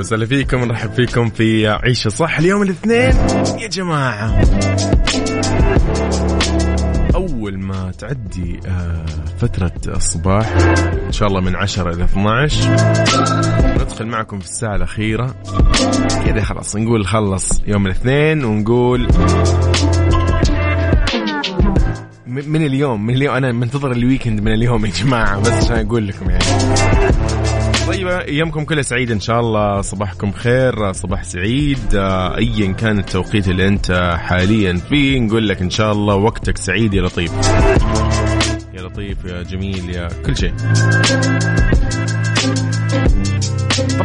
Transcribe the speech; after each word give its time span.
وسهلا 0.00 0.26
فيكم 0.26 0.64
نرحب 0.64 0.92
فيكم 0.92 1.30
في 1.30 1.68
عيشة 1.68 2.08
صح 2.08 2.38
اليوم 2.38 2.62
الاثنين. 2.62 3.14
يا 3.60 3.68
جماعة 3.68 4.40
أول 7.14 7.58
ما 7.58 7.92
تعدي 7.98 8.60
آه، 8.66 9.04
فترة 9.38 9.72
الصباح 9.86 10.48
إن 11.06 11.12
شاء 11.12 11.28
الله 11.28 11.40
من 11.40 11.56
10 11.56 11.90
إلى 11.94 12.04
12 12.04 12.70
ندخل 13.82 14.06
معكم 14.06 14.38
في 14.38 14.46
الساعة 14.46 14.76
الأخيرة. 14.76 15.34
كذا 16.26 16.42
خلاص 16.42 16.76
نقول 16.76 17.06
خلص 17.06 17.62
يوم 17.66 17.86
الاثنين 17.86 18.44
ونقول 18.44 19.08
من 22.26 22.66
اليوم 22.66 23.06
من 23.06 23.14
اليوم 23.14 23.34
أنا 23.34 23.52
منتظر 23.52 23.92
الويكند 23.92 24.40
من 24.40 24.52
اليوم 24.52 24.86
يا 24.86 24.90
جماعة 24.90 25.40
بس 25.40 25.52
عشان 25.52 25.86
أقول 25.86 26.08
لكم 26.08 26.30
يعني. 26.30 26.44
طيب 27.90 28.08
ايامكم 28.08 28.64
كلها 28.64 28.82
سعيده 28.82 29.14
إن 29.14 29.20
شاء 29.20 29.40
الله. 29.40 29.80
صباحكم 29.80 30.32
خير 30.32 30.92
صباح 30.92 31.24
سعيد. 31.24 31.94
آه، 31.94 32.38
ايا 32.38 32.72
كان 32.72 32.98
التوقيت 32.98 33.48
اللي 33.48 33.68
أنت 33.68 34.16
حاليا 34.18 34.72
فيه 34.72 35.20
نقول 35.20 35.48
لك 35.48 35.62
إن 35.62 35.70
شاء 35.70 35.92
الله 35.92 36.14
وقتك 36.14 36.56
سعيد 36.56 36.94
يا 36.94 37.02
لطيف. 37.02 37.32
يا 38.74 38.82
لطيف 38.82 39.24
يا 39.24 39.42
جميل 39.42 39.90
يا 39.90 40.08
كل 40.26 40.36
شيء. 40.36 40.54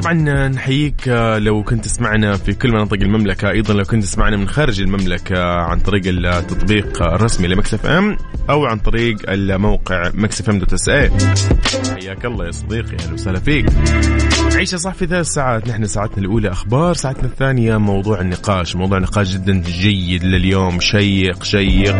طبعا 0.01 0.13
نحييك 0.47 1.07
آه، 1.09 1.37
لو 1.37 1.63
كنت 1.63 1.85
تسمعنا 1.85 2.37
في 2.37 2.53
كل 2.53 2.71
مناطق 2.71 2.93
المملكة 2.93 3.49
أيضا 3.49 3.73
لو 3.73 3.83
كنت 3.83 4.03
تسمعنا 4.03 4.37
من 4.37 4.47
خارج 4.49 4.81
المملكة 4.81 5.43
عن 5.43 5.79
طريق 5.79 6.01
التطبيق 6.05 7.03
الرسمي 7.03 7.47
ل 7.47 7.57
Mix 7.57 7.85
FM 7.85 8.17
أو 8.49 8.65
عن 8.65 8.77
طريق 8.79 9.17
الموقع 9.29 10.11
Mix 10.13 10.49
FM 10.49 10.59
dot 10.59 10.73
SA 10.73 11.11
حياك 11.95 12.25
الله 12.25 12.45
يا 12.45 12.51
صديقي 12.51 12.97
أهلا 13.03 13.13
وسهلا 13.13 13.39
فيك. 13.39 13.65
عيشة 14.65 14.77
صح 14.77 14.93
في 14.93 15.05
ثلاث 15.07 15.27
ساعات. 15.27 15.67
نحن 15.67 15.85
ساعتنا 15.85 16.17
الأولى 16.17 16.51
أخبار 16.51 16.93
ساعتنا 16.93 17.25
الثانية 17.25 17.77
موضوع 17.77 18.21
النقاش. 18.21 18.75
موضوع 18.75 18.99
نقاش 18.99 19.33
جدا 19.33 19.61
جيد 19.61 20.23
لليوم 20.23 20.79
شيق 20.79 21.43
شيق. 21.43 21.95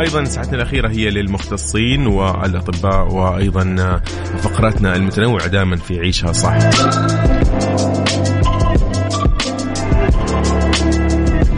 أيضا 0.00 0.24
ساعتنا 0.24 0.56
الأخيرة 0.56 0.88
هي 0.88 1.10
للمختصين 1.10 2.06
والأطباء 2.06 3.14
وأيضا 3.14 4.00
فقراتنا 4.38 4.96
المتنوعة 4.96 5.46
دائما 5.46 5.76
في 5.76 6.00
عيشها 6.00 6.32
صح. 6.32 6.58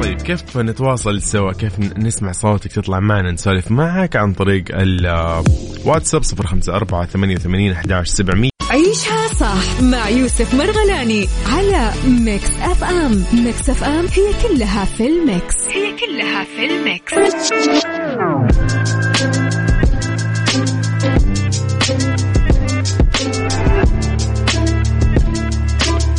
طيب 0.03 0.23
كيف 0.23 0.57
نتواصل 0.57 1.23
سوا؟ 1.23 1.53
كيف 1.53 1.79
نسمع 1.99 2.33
صوتك 2.33 2.73
تطلع 2.73 3.01
معنا 3.01 3.33
نسولف 3.33 3.71
معك 3.71 4.17
عن 4.17 4.33
طريق 4.33 4.65
الواتساب 4.71 6.23
054 6.23 7.07
88 7.07 7.73
11 7.73 8.05
700 8.15 8.51
عيشها 8.71 9.28
صح 9.41 9.83
مع 9.83 10.09
يوسف 10.09 10.55
مرغلاني 10.55 11.29
على 11.47 11.93
Mix 12.09 12.51
FM. 12.61 13.25
Mix 13.45 13.71
FM 13.71 14.07
هي 14.07 14.49
كلها 14.49 14.85
في 14.85 15.07
ال 15.07 15.19
mix. 15.19 15.69
هي 15.69 15.97
كلها 15.97 16.45
في 16.45 16.67
ال 16.67 16.76
mix. 16.76 17.15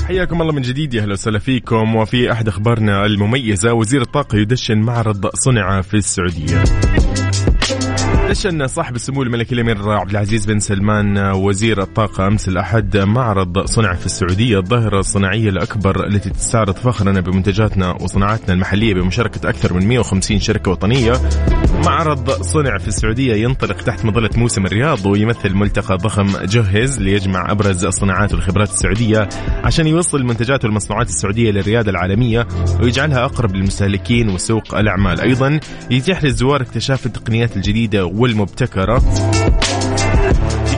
حياكم 0.07 0.41
الله 0.41 0.53
من 0.53 0.62
جديد 0.62 0.94
يا 0.94 1.01
أهلا 1.01 1.13
وسهلا 1.13 1.40
فيكم. 1.40 1.96
وفي 1.96 2.31
أحد 2.31 2.47
أخبارنا 2.47 3.06
المميزة 3.06 3.74
وزير 3.74 4.01
الطاقة 4.01 4.38
يدشن 4.38 4.78
معرض 4.78 5.28
صنع 5.34 5.81
في 5.81 5.94
السعودية. 5.94 6.63
دشن 8.30 8.68
صاحب 8.68 8.96
السمو 8.96 9.24
الملكي 9.24 9.56
الأمير 9.56 9.90
عبد 9.92 10.10
العزيز 10.10 10.46
بن 10.46 10.60
سلمان 10.60 11.18
وزير 11.18 11.82
الطاقة 11.82 12.28
أمس 12.28 12.48
الأحد 12.48 12.98
معرض 12.98 13.66
صنع 13.66 13.94
في 13.94 14.06
السعودية 14.06 14.58
الظاهرة 14.58 15.00
الصناعية 15.00 15.50
الأكبر 15.50 16.08
التي 16.08 16.30
تستعرض 16.30 16.76
فخرنا 16.76 17.20
بمنتجاتنا 17.22 17.92
وصناعاتنا 18.02 18.54
المحلية 18.54 18.94
بمشاركة 18.94 19.50
أكثر 19.50 19.74
من 19.74 19.88
150 19.88 20.40
شركة 20.40 20.72
وطنية. 20.72 21.14
معرض 21.86 22.30
صنع 22.30 22.78
في 22.78 22.88
السعودية 22.88 23.34
ينطلق 23.34 23.78
تحت 23.78 24.06
مظلة 24.06 24.30
موسم 24.36 24.66
الرياض 24.66 25.06
ويمثل 25.06 25.54
ملتقى 25.54 25.98
ضخم 25.98 26.28
جهز 26.46 27.00
ليجمع 27.00 27.52
أبرز 27.52 27.86
الصناعات 27.86 28.34
والخبرات 28.34 28.70
السعودية 28.70 29.30
عشان 29.64 29.88
يوصل 29.88 30.18
المنتجات 30.18 30.66
والمصنوعات 30.66 31.08
السعودية 31.08 31.52
للرياده 31.52 31.92
العالمية 31.92 32.48
ويجعلها 32.82 33.26
أقرب 33.26 33.56
للمستهلكين 33.56 34.30
وسوق 34.30 34.76
الأعمال، 34.76 35.22
أيضا 35.22 35.60
يتيح 35.92 36.24
للزوار 36.24 36.62
اكتشاف 36.62 37.06
التقنيات 37.06 37.58
الجديدة 37.58 38.06
والمبتكرة. 38.19 39.02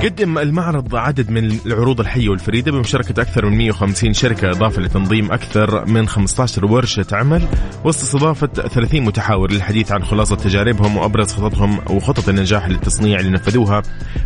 يقدم 0.03 0.37
المعرض 0.37 0.95
عدد 0.95 1.29
من 1.29 1.59
العروض 1.65 1.99
الحية 1.99 2.29
والفريدة 2.29 2.71
بمشاركة 2.71 3.21
أكثر 3.21 3.45
من 3.45 3.57
150 3.57 4.13
شركة 4.13 4.49
إضافة 4.49 4.81
لتنظيم 4.81 5.31
أكثر 5.31 5.85
من 5.85 6.07
15 6.07 6.65
ورشة 6.65 7.05
عمل 7.11 7.47
وسط 7.83 8.03
استضافة 8.03 8.47
30 8.47 9.01
متحاور 9.01 9.51
للحديث 9.51 9.91
عن 9.91 10.03
خلاصة 10.03 10.35
تجاربهم 10.35 10.97
وأبرز 10.97 11.33
خططهم 11.33 11.79
وخطط 11.89 12.29
النجاح 12.29 12.67
للتصنيع 12.69 13.19
اللي 13.19 13.31
نفذوها. 13.31 13.81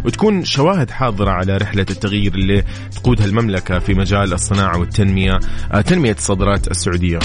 وتكون 0.05 0.43
شواهد 0.43 0.89
حاضرة 0.89 1.31
على 1.31 1.57
رحلة 1.57 1.85
التغيير 1.89 2.33
اللي 2.33 2.63
تقودها 2.95 3.25
المملكة 3.25 3.79
في 3.79 3.93
مجال 3.93 4.33
الصناعة 4.33 4.79
والتنمية 4.79 5.39
آه، 5.71 5.81
تنمية 5.81 6.11
الصادرات 6.11 6.67
السعودية. 6.67 7.19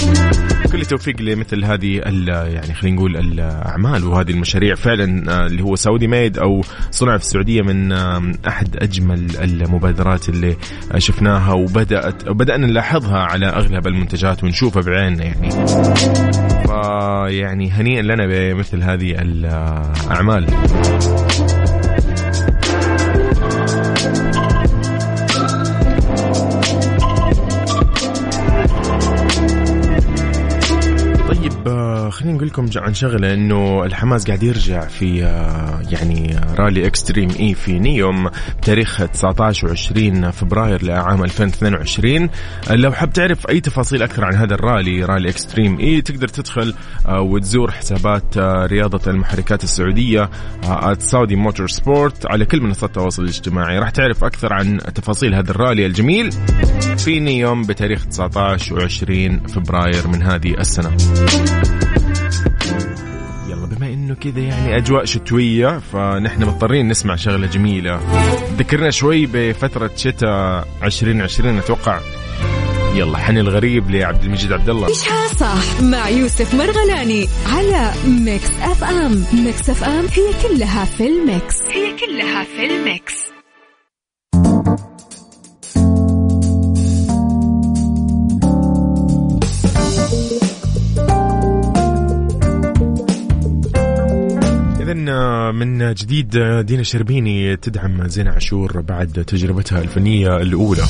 كل 0.73 0.81
التوفيق 0.81 1.21
لمثل 1.21 1.65
هذه 1.65 1.97
يعني 2.27 2.75
خلينا 2.75 2.97
نقول 2.97 3.17
الأعمال 3.17 4.05
وهذه 4.05 4.31
المشاريع 4.31 4.75
فعلا 4.75 5.33
آه، 5.33 5.47
اللي 5.47 5.63
هو 5.63 5.77
سعودي 5.77 6.07
ميد 6.07 6.39
أو 6.39 6.63
صنع 6.91 7.17
في 7.17 7.25
السعودية 7.25 7.63
من 7.63 7.93
أحد 8.49 8.77
أجمل 8.77 9.37
المبادرات 9.43 10.29
اللي 10.29 10.57
شفناها 10.99 11.53
وبدأت 11.53 12.29
بدأنا 12.29 12.67
نلاحظها 12.67 13.19
على 13.19 13.47
أغلب 13.47 13.87
المنتجات 13.87 14.45
ونشوفها 14.45 14.83
بعيننا 14.83 15.25
يعني. 15.25 15.51
فيعني 16.67 17.71
هنيئا 17.71 18.03
لنا 18.03 18.27
بمثل 18.27 18.83
هذه 18.83 19.15
الأعمال. 19.19 20.47
آه، 32.11 32.13
خلينا 32.13 32.35
نقول 32.35 32.49
لكم 32.49 32.67
عن 32.77 32.95
شغلة 32.95 33.35
إنه 33.35 33.85
الحماس 33.85 34.27
قاعد 34.27 34.43
يرجع 34.43 34.81
في 34.81 35.25
آه، 35.25 35.83
يعني 35.91 36.41
رالي 36.59 36.87
Extreme 36.87 37.31
E 37.41 37.55
في 37.55 37.79
نيوم 37.79 38.31
بتاريخ 38.59 39.03
19 39.03 39.77
و20 39.77 40.31
فبراير 40.31 40.85
لعام 40.85 41.25
2022 41.25 42.31
آه، 42.71 42.75
لو 42.75 42.93
حاب 42.93 43.13
تعرف 43.13 43.49
أي 43.49 43.61
تفاصيل 43.61 44.03
أكثر 44.03 44.25
عن 44.25 44.35
هذا 44.35 44.55
الرالي 44.55 45.05
رالي 45.05 45.29
Extreme 45.31 45.79
E 45.79 46.01
تقدر 46.01 46.29
تدخل 46.29 46.75
آه، 47.07 47.21
وتزور 47.21 47.71
حسابات 47.71 48.37
آه، 48.37 48.67
رياضة 48.67 49.11
المحركات 49.11 49.65
السعودية 49.65 50.31
Saudi 50.99 51.37
Motorsport 51.37 52.27
على 52.27 52.45
كل 52.45 52.61
منصات 52.61 52.91
التواصل 52.91 53.23
الاجتماعي. 53.23 53.79
راح 53.79 53.91
تعرف 53.91 54.25
أكثر 54.25 54.53
عن 54.53 54.79
تفاصيل 54.79 55.35
هذا 55.35 55.51
الرالي 55.51 55.87
الجميل 55.87 56.33
في 56.99 57.39
نيوم 57.39 57.63
بتاريخ 57.63 58.07
19 58.07 58.89
و20 58.89 59.53
فبراير 59.53 60.09
من 60.09 60.23
هذه 60.23 60.55
السنة. 60.59 60.97
يلا 63.49 63.67
بما 63.67 63.87
إنه 63.87 64.15
كذا 64.15 64.41
يعني 64.41 64.77
أجواء 64.77 65.05
شتوية 65.05 65.79
فنحن 65.79 66.45
مضطرين 66.45 66.89
نسمع 66.89 67.17
شغلة 67.17 67.47
جميلة. 67.47 68.01
ذكرنا 68.59 68.91
شوي 68.91 69.27
بفترة 69.27 69.91
شتاء 69.97 70.69
2020 70.83 71.59
أتوقع. 71.59 72.01
يلا 72.95 73.19
حن 73.19 73.39
الغريب 73.39 73.91
لعبد 73.91 74.25
المجيد 74.25 74.53
عبد 74.53 74.69
الله 74.69 74.87
عيشها 74.87 75.27
صح 75.29 75.83
مع 75.83 76.09
يوسف 76.09 76.55
مرغلاني 76.55 77.29
على 77.47 77.93
Mix 78.07 78.51
FM. 78.63 79.25
Mix 79.45 79.71
FM 79.71 80.05
هي 80.05 80.49
كلها 80.49 80.85
في 80.85 81.07
ال 81.07 81.18
mix. 81.18 81.63
هي 81.63 81.97
كلها 81.97 82.45
في 82.45 82.65
ال 82.65 82.80
mix. 82.80 83.40
إذن 94.91 95.55
من 95.55 95.95
جديد 95.95 96.39
دينا 96.67 96.83
شربيني 96.83 97.57
تدعم 97.57 98.09
زينة 98.09 98.31
عاشور 98.31 98.81
بعد 98.81 99.25
تجربتها 99.27 99.81
الفنية 99.83 100.37
الأولى. 100.37 100.83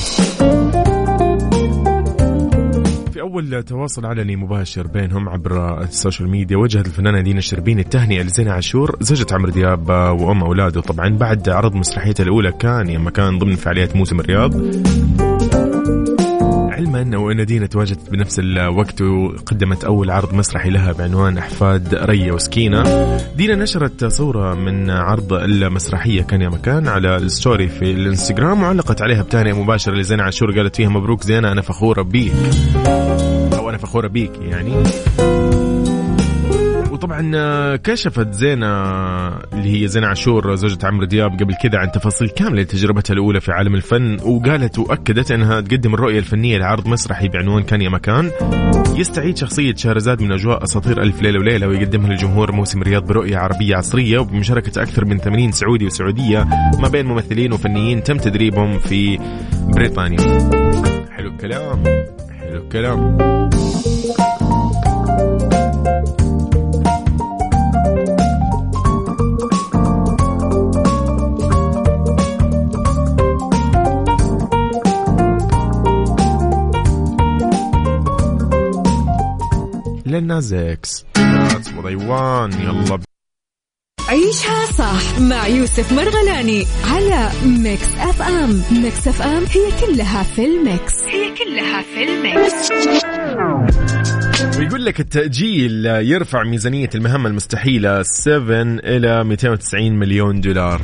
في 3.12 3.20
أول 3.20 3.62
تواصل 3.62 4.06
علني 4.06 4.36
مباشر 4.36 4.86
بينهم 4.86 5.28
عبر 5.28 5.82
ال 5.82 5.89
social 5.89 6.28
media 6.28 6.56
وجهت 6.56 6.86
الفنانة 6.86 7.20
دينا 7.20 7.38
الشربيني 7.38 7.80
التهنئة 7.80 8.22
لزينة 8.22 8.52
عاشور 8.52 8.96
زوجة 9.00 9.26
عمرو 9.32 9.50
دياب 9.50 9.88
وأم 10.20 10.42
أولاده. 10.42 10.80
طبعا 10.80 11.08
بعد 11.08 11.48
عرض 11.48 11.74
مسرحيتها 11.74 12.24
الأولى 12.24 12.52
كان 12.52 12.90
يوم 12.90 13.08
كان 13.08 13.38
ضمن 13.38 13.56
فعاليات 13.56 13.96
موسم 13.96 14.20
الرياض. 14.20 14.54
ان 17.02 17.46
دينا 17.46 17.66
تواجدت 17.66 18.10
بنفس 18.10 18.38
الوقت 18.38 19.02
وقدمت 19.02 19.84
أول 19.84 20.10
عرض 20.10 20.34
مسرحي 20.34 20.70
لها 20.70 20.92
بعنوان 20.92 21.38
أحفاد 21.38 21.94
ريا 21.94 22.32
وسكينة. 22.32 22.82
دينا 23.36 23.54
نشرت 23.54 24.04
صورة 24.04 24.54
من 24.54 24.90
عرض 24.90 25.32
المسرحية 25.32 26.22
كان 26.22 26.42
يا 26.42 26.48
مكان 26.48 26.88
على 26.88 27.16
الستوري 27.16 27.68
في 27.68 27.90
الإنستغرام 27.90 28.62
وعلقت 28.62 29.02
عليها 29.02 29.22
بتهنئة 29.22 29.62
مباشرة 29.62 29.94
لزينه 29.94 30.22
عاشور 30.22 30.58
قالت 30.58 30.76
فيها 30.76 30.88
مبروك 30.88 31.22
زينه 31.22 31.52
أنا 31.52 31.62
فخورة 31.62 32.02
بيك. 32.02 32.32
أو 33.58 33.70
أنا 33.70 33.78
فخورة 33.78 34.08
بيك 34.08 34.32
يعني. 34.40 34.82
وطبعا 37.20 37.76
كشفت 37.76 38.32
زينة 38.32 38.66
اللي 39.52 39.82
هي 39.82 39.88
زينة 39.88 40.06
عاشور 40.06 40.54
زوجة 40.54 40.86
عمرو 40.86 41.04
دياب 41.04 41.30
قبل 41.30 41.54
كذا 41.54 41.78
عن 41.78 41.92
تفاصيل 41.92 42.28
كاملة 42.28 42.62
لتجربتها 42.62 43.14
الأولى 43.14 43.40
في 43.40 43.52
عالم 43.52 43.74
الفن 43.74 44.16
وقالت 44.20 44.78
وأكدت 44.78 45.30
أنها 45.30 45.60
تقدم 45.60 45.94
الرؤية 45.94 46.18
الفنية 46.18 46.58
لعرض 46.58 46.88
مسرحي 46.88 47.28
بعنوان 47.28 47.62
كان 47.62 47.82
يا 47.82 47.88
مكان. 47.88 48.30
يستعيد 48.96 49.36
شخصية 49.36 49.74
شهرزاد 49.74 50.22
من 50.22 50.32
أجواء 50.32 50.64
أساطير 50.64 51.02
ألف 51.02 51.22
ليلة 51.22 51.38
وليلة 51.38 51.68
ويقدمها 51.68 52.10
للجمهور 52.10 52.52
موسم 52.52 52.82
الرياض 52.82 53.06
برؤية 53.06 53.36
عربية 53.36 53.76
عصرية 53.76 54.18
وبمشاركة 54.18 54.82
أكثر 54.82 55.04
من 55.04 55.18
80 55.18 55.52
سعودي 55.52 55.86
وسعودية 55.86 56.46
ما 56.78 56.88
بين 56.88 57.06
ممثلين 57.06 57.52
وفنيين 57.52 58.02
تم 58.02 58.16
تدريبهم 58.16 58.78
في 58.78 59.18
بريطانيا. 59.74 60.20
حلو 61.10 61.30
الكلام 61.30 61.84
حلو 62.40 62.62
الكلام. 62.62 63.39
Lil 80.10 80.31
Nas 80.31 80.52
X 80.52 81.04
That's 81.18 81.68
what 81.68 81.84
I 81.84 81.96
want. 81.96 82.60
يلا. 82.60 83.00
عيشها 84.08 84.66
صح 84.78 85.20
مع 85.20 85.46
يوسف 85.46 85.92
مرغلاني 85.92 86.66
على 86.90 87.28
Mix 87.46 87.88
FM 87.98 88.62
Mix 88.82 89.08
FM 89.08 89.42
هي 89.44 89.86
كلها 89.86 90.22
في 90.22 90.44
ال 90.44 90.54
mix. 90.54 90.94
هي 91.02 91.34
كلها 91.34 91.82
في 91.82 92.02
ال 92.04 92.18
mix. 92.18 92.70
ويقول 94.58 94.84
لك 94.84 95.00
التأجيل 95.00 95.86
يرفع 95.86 96.42
ميزانية 96.42 96.90
المهمة 96.94 97.28
المستحيلة 97.28 98.02
7 98.02 98.62
إلى 98.62 99.24
290 99.24 99.98
مليون 99.98 100.40
دولار. 100.40 100.80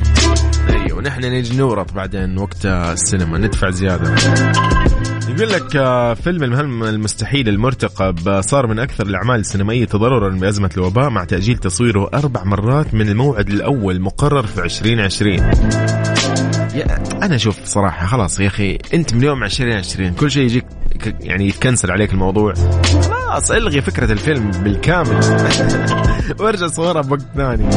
أيوة 0.69 1.01
نحن 1.01 1.25
نجي 1.25 1.57
نورط 1.57 1.93
بعدين 1.93 2.37
وقت 2.37 2.65
السينما. 2.65 3.37
ندفع 3.37 3.69
زيادة. 3.69 4.15
يقول 5.37 5.51
لك 5.51 5.75
آه، 5.75 6.13
فيلم 6.13 6.43
المهمة 6.43 6.89
المستحيل 6.89 7.49
المرتقب 7.49 8.41
صار 8.41 8.67
من 8.67 8.79
أكثر 8.79 9.05
الأعمال 9.05 9.39
السينمائية 9.39 9.85
تضررا 9.85 10.29
بأزمة 10.29 10.69
الوباء 10.77 11.09
مع 11.09 11.23
تأجيل 11.23 11.57
تصويره 11.57 12.09
أربع 12.13 12.43
مرات 12.43 12.93
من 12.93 13.09
الموعد 13.09 13.49
الأول 13.49 14.01
مقرر 14.01 14.45
في 14.45 14.63
2020 14.63 15.33
يا 16.75 17.03
أنا 17.23 17.35
أشوف 17.35 17.65
صراحة 17.65 18.05
خلاص 18.05 18.39
يا 18.39 18.47
أخي 18.47 18.77
أنت 18.93 19.13
من 19.13 19.23
يوم 19.23 19.43
2020 19.43 20.13
كل 20.13 20.31
شيء 20.31 20.43
يجيك 20.43 20.65
يعني 21.21 21.47
يتكنسل 21.47 21.91
عليك 21.91 22.13
الموضوع. 22.13 22.53
خلاص 22.53 23.51
إلغي 23.51 23.81
فكرة 23.81 24.11
الفيلم 24.11 24.51
بالكامل. 24.51 25.19
وارجع 26.39 26.67
صورها 26.67 27.01
بوقت 27.01 27.21
ثاني. 27.35 27.69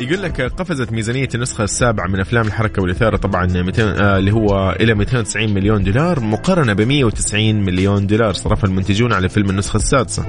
يقول 0.00 0.22
لك 0.22 0.40
قفزت 0.40 0.92
ميزانية 0.92 1.28
النسخة 1.34 1.64
السابعة 1.64 2.06
من 2.06 2.20
أفلام 2.20 2.46
الحركة 2.46 2.82
والإثارة 2.82 3.16
طبعا 3.16 3.46
200 3.46 3.82
آه 3.82 4.18
اللي 4.18 4.32
هو 4.32 4.76
إلى 4.80 4.94
290 4.94 5.54
مليون 5.54 5.82
دولار 5.82 6.20
مقارنة 6.20 6.72
ب 6.72 6.80
190 6.80 7.64
مليون 7.64 8.06
دولار. 8.06 8.32
صرفها 8.32 8.68
المنتجون 8.68 9.12
على 9.12 9.28
فيلم 9.28 9.50
النسخة 9.50 9.76
السادسة. 9.76 10.24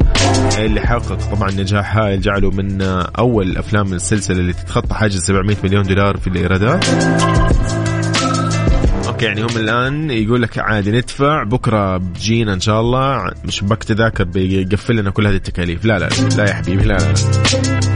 اللي 0.57 0.81
حقق 0.81 1.35
طبعا 1.35 1.51
نجاح 1.51 1.97
هائل. 1.97 2.21
جعله 2.21 2.51
من 2.51 2.81
أول 3.17 3.57
أفلام 3.57 3.93
السلسلة 3.93 4.39
اللي 4.39 4.53
تتخطى 4.53 4.93
حاجز 4.95 5.19
700 5.25 5.57
مليون 5.63 5.83
دولار 5.83 6.17
في 6.17 6.27
الإيرادات. 6.27 6.85
أوكي 9.07 9.25
يعني 9.25 9.41
هم 9.41 9.57
الآن 9.57 10.11
يقول 10.11 10.41
لك 10.41 10.57
عادي 10.57 10.91
ندفع 10.91 11.43
بكرة 11.43 11.97
بيجينا 11.97 12.53
إن 12.53 12.59
شاء 12.59 12.81
الله. 12.81 13.31
شباك 13.49 13.83
تذاكر 13.83 14.23
بيقفل 14.23 14.95
لنا 14.95 15.09
كل 15.09 15.27
هذه 15.27 15.35
التكاليف. 15.35 15.85
لا 15.85 15.99
لا 15.99 16.09
لا 16.37 16.49
يا 16.49 16.53
حبيبي 16.53 16.83
لا 16.83 16.97
لا, 16.97 17.13
لا. 17.13 17.94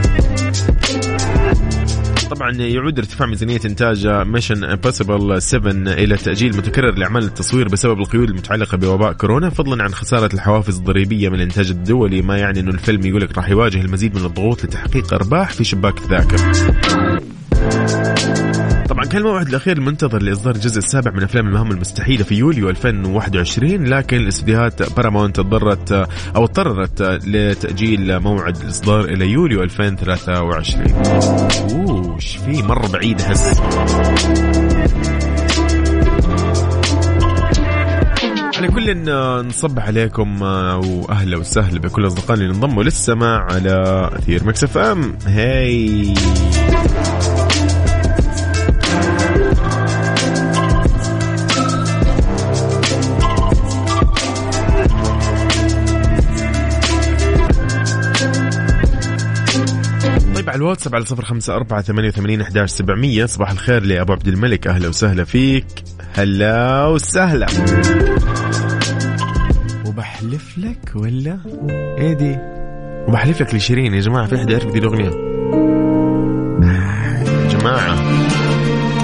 طبعا 2.30 2.50
يعود 2.52 2.98
ارتفاع 2.98 3.28
ميزانية 3.28 3.60
إنتاج 3.64 4.06
Mission 4.06 4.64
Impossible 4.64 5.42
7 5.42 5.72
إلى 5.72 6.16
تأجيل 6.16 6.56
متكرر 6.56 6.94
لأعمال 6.98 7.24
التصوير 7.24 7.68
بسبب 7.68 7.98
القيود 7.98 8.30
المتعلقة 8.30 8.76
بوباء 8.76 9.12
كورونا 9.12 9.50
فضلا 9.50 9.82
عن 9.82 9.90
خسارة 9.90 10.34
الحوافز 10.34 10.78
الضريبية 10.78 11.28
من 11.28 11.34
الإنتاج 11.34 11.70
الدولي. 11.70 12.22
ما 12.22 12.38
يعني 12.38 12.60
أنه 12.60 12.70
الفيلم 12.70 13.06
يقول 13.06 13.20
لك 13.22 13.36
راح 13.36 13.48
يواجه 13.50 13.80
المزيد 13.80 14.18
من 14.18 14.24
الضغوط 14.24 14.64
لتحقيق 14.64 15.14
أرباح 15.14 15.50
في 15.50 15.64
شباك 15.64 15.98
التذاكر 15.98 16.36
طبعا 18.88 19.04
كان 19.04 19.20
الموعد 19.20 19.48
الأخير 19.48 19.76
المنتظر 19.76 20.22
لإصدار 20.22 20.54
الجزء 20.54 20.78
السابع 20.78 21.10
من 21.10 21.22
أفلام 21.22 21.46
المهمه 21.46 21.70
المستحيلة 21.70 22.24
في 22.24 22.34
يوليو 22.34 22.70
2021 22.70 23.84
لكن 23.84 24.16
الاستديوهات 24.16 24.96
بارامونت 24.96 25.38
اضطرت 25.38 25.92
أو 26.36 26.44
اضطرت 26.44 27.02
لتأجيل 27.02 28.20
موعد 28.20 28.56
الإصدار 28.56 29.04
إلى 29.04 29.30
يوليو 29.30 29.62
2023 29.62 30.92
أوه. 31.72 32.09
في 32.60 32.66
مره 32.66 32.86
بعيد 32.86 33.20
احس 33.20 33.60
على 38.56 38.68
كل 38.68 39.08
آه، 39.08 39.42
نصبح 39.42 39.86
عليكم 39.86 40.42
آه، 40.42 40.78
وأهلا 40.78 41.36
وسهلا 41.36 41.80
بكل 41.80 42.06
أصدقائنا 42.06 42.42
اللي 42.42 42.54
انضموا 42.54 42.82
للسماع 42.82 43.46
على 43.50 44.10
أثير 44.12 44.44
Mix 44.44 44.64
FM. 44.64 45.18
Hi. 45.26 46.14
الواتساب 60.60 60.94
على 60.94 61.04
صفر 61.04 61.24
خمسة 61.24 61.56
أربعة 61.56 61.82
ثمانية 61.82 62.08
وثمانين 62.08 62.40
أحداش 62.40 62.70
سبعمية. 62.70 63.26
صباح 63.26 63.50
الخير 63.50 63.82
لأبو 63.82 64.12
عبد 64.12 64.28
الملك. 64.28 64.66
أهلا 64.66 64.88
وسهلا 64.88 65.24
فيك. 65.24 65.66
هلا 66.14 66.86
وسهلا. 66.86 67.46
وبحلف 69.86 70.58
لك 70.58 70.92
ولا؟ 70.94 71.38
إيه 71.98 72.12
دي؟ 72.12 72.38
وبحلف 73.08 73.40
لك 73.40 73.54
لشيرين. 73.54 73.94
يا 73.94 74.00
جماعة 74.00 74.26
في 74.26 74.36
أحد 74.36 74.50
يعرف 74.50 74.72
دي 74.72 74.78
الأغنية 74.78 75.10
يا 76.64 77.48
جماعة 77.48 77.94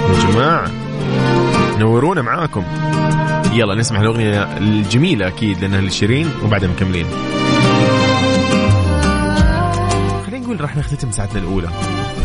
يا 0.09 0.31
جماعة 0.31 0.71
نورونا 1.79 2.21
معاكم. 2.21 2.63
يلا 3.53 3.75
نسمع 3.75 4.01
الأغنية 4.01 4.57
الجميلة 4.57 5.27
أكيد 5.27 5.61
لأنها 5.61 5.81
لشيرين 5.81 6.29
وبعدها 6.43 6.69
مكملين. 6.69 7.05
نقول 10.47 10.61
راح 10.61 10.77
نختتم 10.77 11.11
ساعتنا 11.11 11.39
الأولى. 11.39 11.69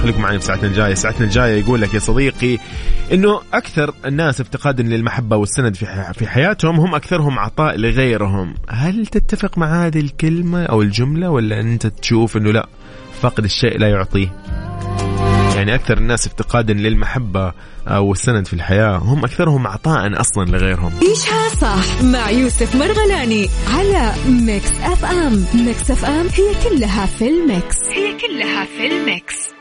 خليكم 0.03 0.23
معي 0.23 0.39
في 0.39 0.45
ساعتنا 0.45 0.69
الجاية. 0.69 0.95
ساعتنا 0.95 1.25
الجاية 1.25 1.61
يقول 1.61 1.81
لك 1.81 1.95
يا 1.95 1.99
صديقي 1.99 2.59
إنه 3.13 3.41
أكثر 3.53 3.95
الناس 4.07 4.41
افتقادا 4.41 4.83
للمحبة 4.83 5.37
والسند 5.37 5.75
في 5.75 6.13
في 6.15 6.27
حياتهم 6.27 6.81
هم 6.81 6.95
أكثرهم 6.95 7.39
عطاء 7.39 7.77
لغيرهم. 7.77 8.55
هل 8.69 9.07
تتفق 9.07 9.59
مع 9.59 9.87
هذه 9.87 10.01
الكلمة 10.01 10.65
أو 10.65 10.83
الجملة 10.83 11.31
ولا 11.31 11.61
أنت 11.61 11.87
تشوف 11.87 12.37
إنه 12.37 12.51
لا 12.53 12.69
فقد 13.21 13.45
الشيء 13.45 13.79
لا 13.79 13.89
يعطيه؟ 13.89 14.42
يعني 15.57 15.75
أكثر 15.75 15.99
الناس 15.99 16.27
افتقادا 16.27 16.73
للمحبة 16.73 17.53
أو 17.89 18.13
السند 18.13 18.47
في 18.47 18.53
الحياة 18.53 18.97
هم 18.97 19.25
أكثرهم 19.25 19.67
عطاء 19.67 20.21
أصلا 20.21 20.45
لغيرهم. 20.45 20.93
عيشها 21.03 21.49
صح 21.49 22.03
مع 22.03 22.31
يوسف 22.31 22.77
مرغلاني 22.77 23.49
على 23.75 24.13
Mix 24.29 24.71
FM. 24.83 25.45
Mix 25.55 25.91
FM 25.91 26.27
هي 26.27 26.71
كلها 26.71 27.07
في 27.07 27.29
ال 27.29 27.38
mix. 27.38 27.77
هي 27.93 28.17
كلها 28.19 28.65
في 28.65 28.87
ال 28.87 29.00
mix. 29.00 29.53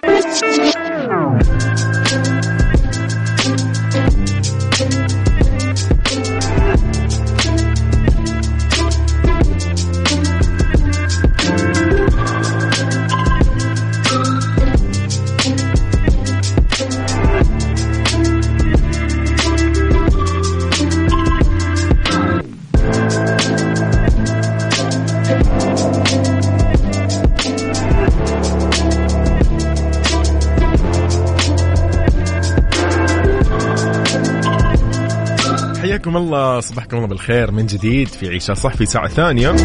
حياكم 36.11 36.23
الله 36.23 36.59
صبحكم 36.59 36.97
الله 36.97 37.07
بالخير 37.07 37.51
من 37.51 37.65
جديد 37.65 38.07
في 38.07 38.29
عيشة 38.29 38.53
صح 38.53 38.75
في 38.75 38.85
ساعة 38.85 39.07
ثانية. 39.07 39.55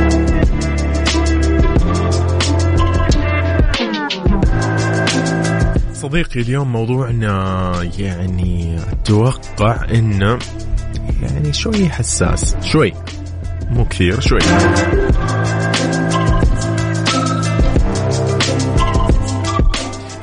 صديقي 5.92 6.40
اليوم 6.40 6.72
موضوعنا 6.72 7.90
يعني 7.98 8.78
أتوقع 8.92 9.84
إنه 9.94 10.38
يعني 11.22 11.52
شوي 11.52 11.88
حساس 11.88 12.56
شوي 12.62 12.92
مو 13.70 13.84
كثير 13.84 14.20
شوي. 14.20 14.40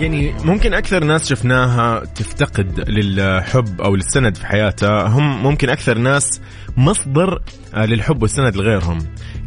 يعني 0.04 0.34
ممكن 0.44 0.74
أكثر 0.74 1.04
ناس 1.04 1.30
شفناها 1.30 2.06
تفتقد 2.06 2.90
للحب 2.90 3.82
أو 3.82 3.96
للسند 3.96 4.38
في 4.38 4.46
حياتها. 4.48 5.08
هم 5.08 5.44
ممكن 5.44 5.70
أكثر 5.70 5.98
ناس 5.98 6.42
مصدر 6.78 7.42
آه، 7.74 7.86
للحب 7.86 8.22
والسند 8.22 8.56
لغيرهم. 8.56 9.00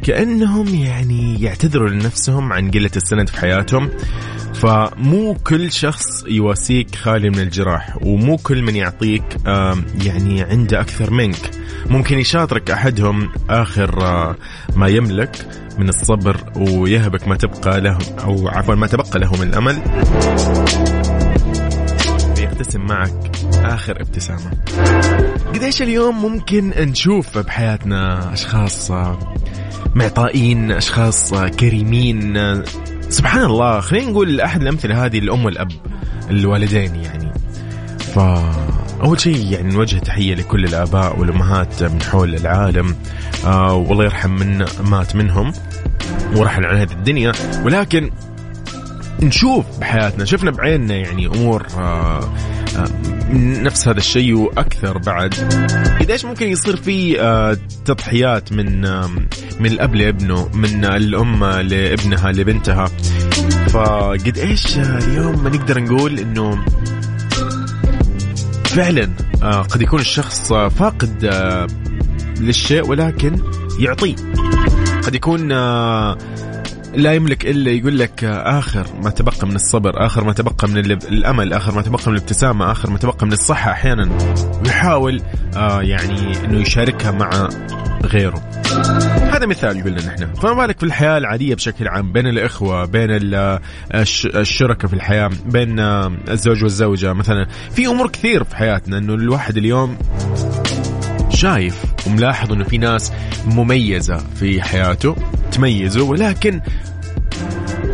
كأنهم 0.03 0.75
يعني 0.75 1.43
يعتذروا 1.43 1.89
لنفسهم 1.89 2.53
عن 2.53 2.71
قلة 2.71 2.91
السند 2.97 3.29
في 3.29 3.41
حياتهم. 3.41 3.91
فمو 4.61 5.35
كل 5.35 5.73
شخص 5.73 6.25
يواسيك 6.29 6.95
خالي 6.95 7.31
من 7.31 7.39
الجراح 7.41 7.97
ومو 8.03 8.37
كل 8.37 8.63
من 8.63 8.77
يعطيك 8.77 9.23
يعني 10.05 10.43
عنده 10.43 10.81
أكثر 10.81 11.11
منك. 11.11 11.51
ممكن 11.91 12.19
يشاطرك 12.19 12.71
أحدهم 12.71 13.29
آخر 13.51 14.07
آه، 14.07 14.37
ما 14.77 14.89
يملك 14.89 15.47
من 15.79 15.89
الصبر 15.89 16.37
ويهبك 16.57 17.29
ما 17.29 17.37
تبقى 17.37 17.81
له 17.81 17.99
أو 18.25 18.49
عفوا 18.49 18.75
ما 18.75 18.87
تبقى 18.87 19.19
له 19.19 19.37
من 19.37 19.49
الأمل. 19.49 19.79
يبتسم 22.39 22.81
معك 22.81 23.31
آخر 23.55 24.01
ابتسامة. 24.01 24.51
قديش 25.55 25.83
اليوم 25.83 26.23
ممكن 26.23 26.69
نشوف 26.69 27.39
بحياتنا 27.39 28.33
أشخاص 28.33 28.91
معطائين 29.95 30.73
أشخاص 30.73 31.35
كريمين 31.35 32.37
سبحان 33.09 33.45
الله 33.45 33.81
خلينا 33.81 34.11
نقول 34.11 34.41
أحد 34.41 34.63
الأمثلة 34.63 35.05
هذه 35.05 35.19
الام 35.19 35.45
والأب 35.45 35.73
الوالدين 36.31 36.95
يعني. 36.95 37.33
ف 37.99 38.19
أول 39.05 39.21
شيء 39.21 39.53
يعني 39.53 39.75
نوجه 39.75 39.99
تحية 39.99 40.35
لكل 40.35 40.65
الآباء 40.65 41.21
والأمهات 41.21 41.83
من 41.83 42.03
حول 42.03 42.35
العالم. 42.35 42.97
آه 43.45 43.75
والله 43.75 44.05
يرحم 44.05 44.31
من 44.31 44.65
مات 44.81 45.17
منهم 45.17 45.53
ورحل 46.37 46.65
عن 46.65 46.77
هذه 46.77 46.93
الدنيا. 46.93 47.33
ولكن 47.65 48.11
نشوف 49.23 49.65
بحياتنا 49.81 50.25
شفنا 50.25 50.51
بعيننا 50.51 50.95
يعني 50.95 51.27
أمور 51.27 51.67
آه 51.79 52.21
نفس 53.63 53.89
هذا 53.89 53.99
الشيء 53.99 54.35
وأكثر 54.35 54.99
بعد. 54.99 55.35
قديش 56.01 56.25
ممكن 56.25 56.47
يصير 56.47 56.77
في 56.77 57.21
آه 57.21 57.57
تضحيات 57.85 58.53
من 58.53 58.81
من 59.61 59.67
الأب 59.67 59.95
لابنه 59.95 60.49
من 60.55 60.85
الأم 60.85 61.45
لابنها 61.45 62.33
لبنتها؟ 62.33 62.85
فقد 63.69 64.39
إيش 64.39 64.79
اليوم 64.79 65.45
ما 65.45 65.51
نقدر 65.51 65.81
نقول 65.81 66.19
إنه 66.19 66.65
فعلا 68.65 69.11
آه 69.43 69.63
قد 69.63 69.83
يكون 69.83 70.01
الشخص 70.01 70.53
فاقد 70.53 71.25
آه 71.25 71.67
للشيء 72.41 72.87
ولكن 72.87 73.39
يعطيه 73.79 74.17
قد 75.03 75.15
يكون 75.15 75.53
لا 76.97 77.13
يملك 77.13 77.47
إلا 77.47 77.71
يقول 77.71 77.99
لك 77.99 78.25
آخر 78.25 78.87
ما 79.03 79.11
تبقى 79.11 79.47
من 79.47 79.55
الصبر، 79.55 80.07
آخر 80.07 80.25
ما 80.25 80.33
تبقى 80.33 80.69
من 80.69 80.79
الأمل، 80.79 81.53
آخر 81.53 81.75
ما 81.75 81.83
تبقى 81.83 82.03
من 82.07 82.17
الابتسامة، 82.17 82.73
آخر 82.73 82.91
ما 82.91 82.99
تبقى 82.99 83.27
من 83.27 83.33
الصحة 83.33 83.71
أحيانا 83.71 84.09
ويحاول 84.65 85.23
آه 85.57 85.83
يعني 85.83 86.45
إنه 86.45 86.61
يشاركها 86.61 87.11
مع 87.11 87.49
غيره. 88.05 88.43
هذا 89.33 89.47
مثال 89.47 89.85
قلنا 89.85 90.07
نحن، 90.07 90.35
فما 90.35 90.53
بالك 90.53 90.79
في 90.79 90.87
الحياة 90.87 91.19
العادية 91.19 91.55
بشكل 91.55 91.89
عام؟ 91.89 92.13
بين 92.13 92.27
الإخوة، 92.27 92.85
بين 92.85 93.09
الشركاء 94.35 94.87
في 94.87 94.95
الحياة، 94.95 95.31
بين 95.47 95.81
الزوج 95.81 96.63
والزوجة 96.63 97.13
مثلا، 97.13 97.47
في 97.71 97.87
أمور 97.87 98.09
كثير 98.09 98.45
في 98.45 98.57
حياتنا 98.57 98.99
إنه 98.99 99.15
الواحد 99.15 99.57
اليوم 99.57 99.99
شايف 101.37 101.85
وملاحظ 102.07 102.53
إنه 102.53 102.65
في 102.65 102.79
ناس 102.79 103.13
مميزة 103.47 104.17
في 104.17 104.63
حياته 104.63 105.17
تميزوا 105.53 106.11
ولكن 106.11 106.61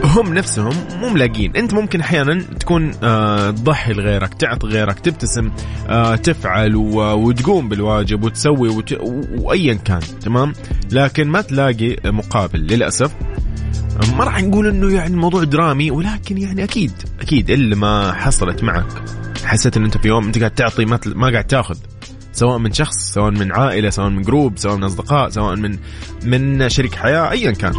هم 0.05 0.35
نفسهم 0.35 0.73
مو 1.01 1.09
ملاقين. 1.09 1.57
أنت 1.57 1.75
ممكن 1.75 2.01
أحيانا 2.01 2.43
تكون 2.61 2.93
آه 3.03 3.51
تضحي 3.51 3.93
لغيرك 3.93 4.35
تعطي 4.35 4.67
غيرك 4.67 5.01
تبتسم 5.01 5.51
آه 5.89 6.17
تفعل 6.17 6.77
وتقوم 6.77 7.69
بالواجب 7.69 8.25
وتسوي 8.25 8.69
وت... 8.69 8.99
وايا 9.39 9.75
كان 9.75 10.01
تمام؟ 10.21 10.53
لكن 10.93 11.29
ما 11.29 11.41
تلاقي 11.41 11.97
مقابل 12.05 12.61
للأسف. 12.61 13.13
ما 14.17 14.25
راح 14.25 14.43
نقول 14.43 14.67
إنه 14.67 14.95
يعني 14.95 15.15
الموضوع 15.15 15.45
درامي 15.45 15.91
ولكن 15.91 16.39
يعني 16.39 16.65
أكيد 16.65 16.93
أكيد 17.21 17.51
الا 17.51 17.77
ما 17.77 18.13
حصلت 18.13 18.63
معك 18.65 18.87
حسيت 19.45 19.77
إن 19.77 19.85
أنت 19.85 19.99
في 19.99 20.09
يوم 20.09 20.27
أنت 20.27 20.39
قاعد 20.39 20.51
تعطي 20.51 20.85
ما 21.07 21.31
قاعد 21.31 21.45
تاخذ. 21.45 21.77
سواء 22.33 22.59
من 22.59 22.73
شخص 22.73 23.12
سواء 23.15 23.31
من 23.31 23.53
عائلة 23.53 23.91
سواء 23.91 24.09
من 24.09 24.23
جروب 24.23 24.59
سواء 24.59 24.77
من 24.77 24.85
أصدقاء 24.85 25.29
سواء 25.29 25.57
من 25.57 25.79
من 26.25 26.69
شريك 26.69 26.95
حياة 26.95 27.31
ايا 27.31 27.51
كان. 27.51 27.73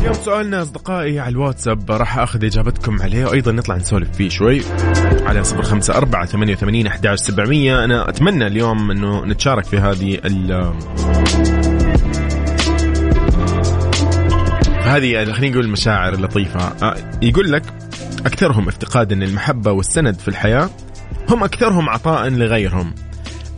اليوم 0.00 0.14
سؤالنا 0.14 0.62
أصدقائي 0.62 1.20
على 1.20 1.28
الواتساب 1.28 1.90
راح 1.90 2.18
أخذ 2.18 2.44
إجابتكم 2.44 3.02
عليه 3.02 3.26
وأيضا 3.26 3.52
نطلع 3.52 3.76
نسولف 3.76 4.10
فيه 4.10 4.28
شوي. 4.28 4.62
على 5.26 5.44
صفر 5.44 5.62
خمسة 5.62 5.96
أربعة 5.96 6.26
ثمانية 6.26 6.52
وثمانين 6.52 6.86
أحد 6.86 7.14
سبعمية. 7.14 7.84
أنا 7.84 8.08
أتمنى 8.08 8.46
اليوم 8.46 8.90
أنه 8.90 9.24
نتشارك 9.24 9.64
في 9.64 9.78
هذه 9.78 10.18
هذه 14.86 15.32
خلينا 15.32 15.52
نقول 15.52 15.64
المشاعر 15.64 16.14
اللطيفة. 16.14 16.60
آه، 16.60 16.96
يقول 17.22 17.52
لك 17.52 17.62
أكثرهم 18.26 18.68
افتقادا 18.68 19.14
للمحبة 19.14 19.72
والسند 19.72 20.18
في 20.18 20.28
الحياة 20.28 20.70
هم 21.28 21.44
أكثرهم 21.44 21.88
عطاء 21.88 22.28
لغيرهم. 22.28 22.94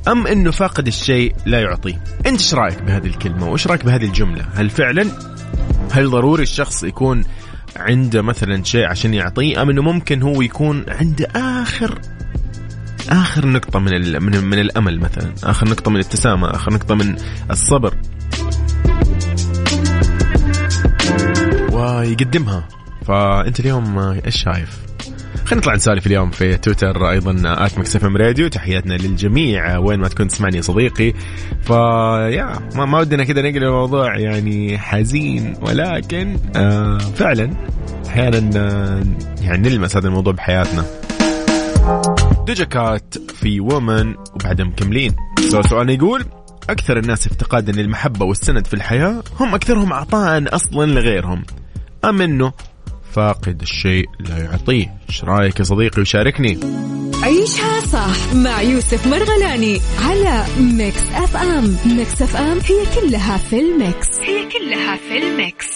أم 0.08 0.26
أنه 0.26 0.50
فاقد 0.50 0.86
الشيء 0.86 1.34
لا 1.46 1.60
يعطيه 1.60 2.02
أنت 2.26 2.40
إيش 2.40 2.54
رأيك 2.54 2.82
بهذه 2.82 3.06
الكلمة؟ 3.06 3.48
وإيش 3.48 3.66
رأيك 3.66 3.84
بهذه 3.84 4.04
الجملة؟ 4.04 4.44
هل 4.54 4.70
فعلا؟ 4.70 5.06
هل 5.92 6.10
ضروري 6.10 6.42
الشخص 6.42 6.82
يكون 6.84 7.24
عنده 7.76 8.22
مثلا 8.22 8.64
شيء 8.64 8.86
عشان 8.86 9.14
يعطيه؟ 9.14 9.62
أم 9.62 9.70
أنه 9.70 9.82
ممكن 9.82 10.22
هو 10.22 10.42
يكون 10.42 10.84
عنده 10.88 11.28
آخر 11.36 12.00
آخر 13.10 13.46
نقطة 13.46 13.78
من 13.78 14.22
من, 14.22 14.44
من 14.44 14.58
الأمل 14.58 15.00
مثلا؟ 15.00 15.34
آخر 15.44 15.68
نقطة 15.68 15.90
من 15.90 15.96
الابتسامة 15.96 16.50
آخر 16.50 16.72
نقطة 16.72 16.94
من 16.94 17.16
الصبر. 17.50 17.94
ويقدمها 21.98 22.68
فأنت 23.06 23.60
اليوم 23.60 23.98
إيش 23.98 24.42
شايف؟ 24.42 24.78
خلينا 25.44 25.60
نطلع 25.60 25.74
نسالف 25.74 26.06
اليوم 26.06 26.30
في 26.30 26.56
تويتر 26.56 27.10
أيضا 27.10 27.42
at 27.44 27.78
Mix 27.78 27.96
FM 27.96 28.16
Radio 28.16 28.48
تحياتنا 28.48 28.94
للجميع 28.94 29.78
وين 29.78 30.00
ما 30.00 30.08
تكون 30.08 30.28
تسمعني 30.28 30.56
يا 30.56 30.62
صديقي. 30.62 31.12
فيا 31.62 32.52
ما, 32.74 32.84
ما 32.84 32.98
ودنا 32.98 33.24
كذا 33.24 33.42
نقل 33.42 33.64
الموضوع 33.64 34.18
يعني 34.18 34.78
حزين 34.78 35.54
ولكن 35.60 36.38
آه 36.56 36.98
فعلا 36.98 37.50
أحيانا 38.06 38.50
آه 38.56 39.02
يعني 39.42 39.68
نلمس 39.68 39.96
هذا 39.96 40.08
الموضوع 40.08 40.32
بحياتنا. 40.32 40.84
Doja 42.46 42.64
Cat 42.64 43.14
في 43.34 43.60
Woman 43.60 44.14
وبعدها 44.34 44.66
مكملين. 44.66 45.14
سؤالنا 45.50 45.92
يقول 45.92 46.24
أكثر 46.70 46.98
الناس 46.98 47.26
افتقادا 47.26 47.72
للمحبة 47.72 48.24
والسند 48.26 48.66
في 48.66 48.74
الحياة؟ 48.74 49.22
هم 49.40 49.54
أكثرهم 49.54 49.92
عطاء 49.92 50.54
أصلا 50.54 50.86
لغيرهم. 50.86 51.42
أم 52.04 52.22
أنه 52.22 52.52
فاقد 53.12 53.62
الشيء 53.62 54.06
لا 54.20 54.38
يعطيه. 54.38 54.94
إيش 55.08 55.24
رأيك 55.24 55.58
يا 55.58 55.64
صديقي؟ 55.64 56.02
وشاركني. 56.02 56.60
عيشها 57.22 57.80
صح 57.80 58.34
مع 58.34 58.62
يوسف 58.62 59.06
مرغلاني 59.06 59.80
على 60.08 60.44
Mix 60.60 61.02
FM. 61.14 61.76
Mix 61.86 62.22
FM 62.22 62.58
هي 62.58 63.00
كلها 63.00 63.36
في 63.36 63.60
ال 63.60 63.70
mix. 63.70 64.08
هي 64.20 64.48
كلها 64.48 64.96
في 64.96 65.18
ال 65.18 65.28
mix. 65.28 65.66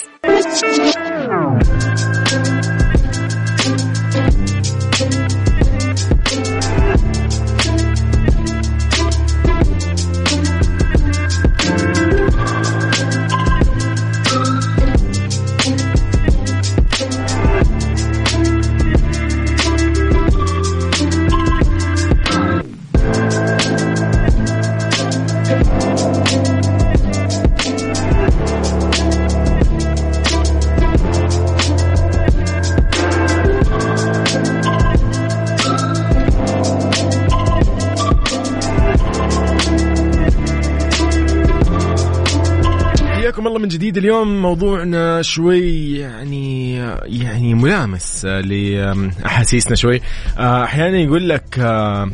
جديد 43.59 43.97
اليوم 43.97 44.43
موضوعنا 44.43 45.23
شوي 45.23 45.93
يعني 45.93 46.75
يعني 47.03 47.55
ملامس 47.55 48.25
لأحاسيسنا 48.25 49.77
شوي. 49.77 50.01
آه، 50.39 50.65
أحيانا 50.65 50.99
يقول 50.99 51.29
لك 51.29 51.59
آه، 51.59 52.11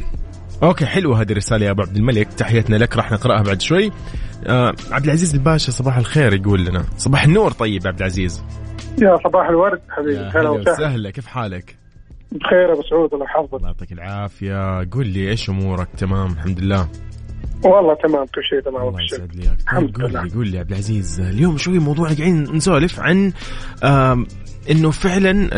أوكي 0.62 0.86
حلوة 0.86 1.20
هذه 1.20 1.32
الرسالة 1.32 1.66
يا 1.66 1.70
أبو 1.70 1.82
عبد 1.82 1.96
الملك. 1.96 2.32
تحياتنا 2.32 2.76
لك 2.76 2.96
راح 2.96 3.12
نقرأها 3.12 3.42
بعد 3.42 3.60
شوي. 3.60 3.90
آه، 4.46 4.74
عبد 4.90 5.04
العزيز 5.04 5.34
الباشا 5.34 5.70
صباح 5.70 5.96
الخير 5.96 6.34
يقول 6.34 6.64
لنا. 6.64 6.84
صباح 6.96 7.24
النور 7.24 7.50
طيب 7.50 7.86
عبد 7.86 7.98
العزيز. 7.98 8.44
يا 9.02 9.18
صباح 9.24 9.48
الورد 9.48 9.80
حبيبي. 9.88 10.18
هلا 10.18 10.48
وسهلا. 10.48 11.10
كيف 11.10 11.26
حالك؟ 11.26 11.76
بخير 12.32 12.72
أبو 12.72 12.82
سعود 12.82 13.14
الله 13.14 13.24
يحفظك. 13.24 13.54
الله 13.54 13.68
يعطيك 13.68 13.92
العافية. 13.92 14.88
قول 14.92 15.06
لي 15.06 15.30
إيش 15.30 15.50
أمورك؟ 15.50 15.88
تمام 15.98 16.32
الحمد 16.32 16.60
لله. 16.60 16.88
والله 17.64 17.94
تمام 17.94 18.26
كل 18.26 18.42
شيء 18.50 18.60
تمام 18.60 18.88
الله 18.88 19.02
يسعد 19.02 19.34
لي 19.36 19.56
الحمد 19.62 20.00
لله. 20.00 20.28
قول 20.34 20.48
لي 20.48 20.58
عبد 20.58 20.70
العزيز 20.70 21.20
اليوم 21.20 21.58
شوي 21.58 21.78
موضوع 21.78 22.04
قاعدين 22.04 22.42
نسولف 22.42 23.00
عن 23.00 23.32
إنه 24.70 24.90
فعلا 24.90 25.48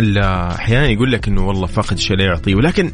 أحيانا 0.55 0.89
يقول 0.89 1.13
لك 1.13 1.29
إنه 1.29 1.47
والله 1.47 1.67
فاقد 1.67 1.93
الشيء 1.93 2.17
لا 2.17 2.25
يعطيه 2.25 2.55
ولكن 2.55 2.91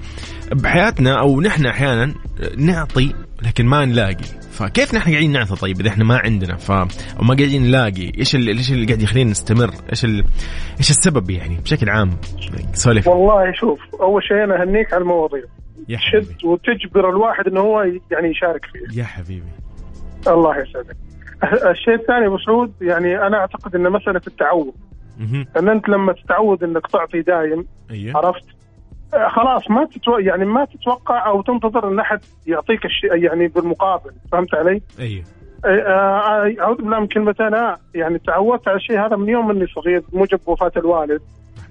بحياتنا 0.52 1.20
أو 1.20 1.40
نحن 1.40 1.66
أحيانا 1.66 2.14
نعطي 2.56 3.14
لكن 3.42 3.66
ما 3.66 3.84
نلاقي. 3.84 4.45
فكيف 4.56 4.94
نحن 4.94 5.10
قاعدين 5.10 5.32
نعطي 5.32 5.56
طيب 5.56 5.80
إذا 5.80 5.88
إحنا 5.88 6.04
ما 6.04 6.18
عندنا؟ 6.24 6.56
ف 6.56 6.70
أو 6.70 7.22
ما 7.22 7.34
قاعدين 7.34 7.62
نلاقي 7.62 8.12
إيش 8.18 8.34
اللي 8.34 8.50
إيش 8.50 8.72
اللي 8.72 8.86
قاعد 8.86 9.02
يخلينا 9.02 9.30
نستمر؟ 9.30 9.70
إيش 9.90 10.04
ال... 10.04 10.24
إيش 10.78 10.90
السبب 10.90 11.30
يعني 11.30 11.56
بشكل 11.56 11.90
عام؟ 11.90 12.10
سولف. 12.72 13.08
والله 13.08 13.52
شوف 13.52 13.80
أول 14.00 14.22
شيء 14.22 14.44
أنا 14.44 14.62
أهنيك 14.62 14.92
على 14.92 15.02
المواضيع. 15.02 15.42
يا 15.88 15.96
تشد 15.96 16.44
وتجبر 16.44 17.10
الواحد 17.10 17.46
إنه 17.46 17.60
هو 17.60 17.82
يعني 17.82 18.30
يشارك 18.30 18.64
فيه. 18.64 19.00
يا 19.00 19.04
حبيبي. 19.04 19.52
الله 20.26 20.58
يسعدك. 20.58 20.96
الشيء 21.70 21.94
الثاني 21.94 22.26
أبو 22.26 22.38
سعود 22.38 22.72
يعني 22.80 23.26
أنا 23.26 23.36
أعتقد 23.36 23.74
ان 23.74 23.92
مسألة 23.92 24.20
التعود. 24.26 24.74
ان 25.56 25.68
أنت 25.68 25.88
لما 25.88 26.12
تتعود 26.12 26.64
إنك 26.64 26.86
تعطي 26.86 27.22
دايم 27.22 27.66
أيه. 27.90 28.16
عرفت؟ 28.16 28.55
خلاص 29.12 29.70
ما 29.70 29.84
تتو... 29.84 30.18
يعني 30.18 30.44
ما 30.44 30.64
تتوقع 30.64 31.26
أو 31.26 31.42
تنتظر 31.42 31.88
ان 31.88 31.98
أحد 32.00 32.20
يعطيك 32.46 32.84
الشيء 32.84 33.14
يعني 33.14 33.48
بالمقابل 33.48 34.10
فهمت 34.32 34.54
علي؟ 34.54 34.82
أيوه 34.98 35.24
أعوذ 35.64 36.76
بالله 36.76 37.00
من 37.00 37.06
كلمة 37.06 37.34
أنا 37.40 37.78
يعني 37.94 38.18
تعودت 38.18 38.68
على 38.68 38.76
الشيء 38.76 39.06
هذا 39.06 39.16
من 39.16 39.28
يوم 39.28 39.50
إني 39.50 39.66
صغير 39.66 40.02
موجب 40.12 40.40
وفاة 40.46 40.72
الوالد 40.76 41.20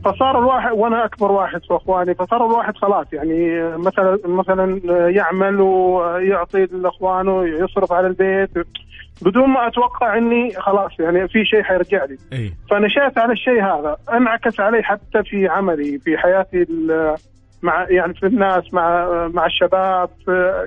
فصار 0.06 0.40
الواحد 0.40 0.72
وأنا 0.72 1.06
أكبر 1.06 1.32
واحد 1.32 1.60
في 1.60 1.76
إخواني 1.76 2.16
فصار 2.16 2.46
الواحد 2.46 2.78
خلاص 2.78 3.14
يعني 3.14 3.64
مثلا 3.78 4.20
مثلا 4.26 4.82
يعمل 5.10 5.62
ويعطي 5.62 6.66
لإخوانه 6.66 7.46
يصرف 7.48 7.92
على 7.92 8.08
البيت 8.08 8.50
بدون 9.22 9.50
ما 9.50 9.68
أتوقع 9.68 10.18
إني 10.18 10.54
خلاص 10.54 10.92
يعني 11.00 11.28
في 11.28 11.46
شيء 11.46 11.64
حيرجع 11.64 12.06
لي. 12.06 12.18
أي. 12.34 12.54
فنشأت 12.72 13.18
على 13.18 13.34
الشيء 13.34 13.64
هذا 13.64 13.98
أنعكس 14.14 14.60
علي 14.60 14.84
حتى 14.84 15.24
في 15.24 15.48
عملي 15.48 16.00
في 16.00 16.18
حياتي 16.18 16.66
مع 17.62 17.88
يعني 17.90 18.14
في 18.14 18.26
الناس 18.26 18.74
مع 18.74 19.08
مع 19.34 19.46
الشباب 19.46 20.10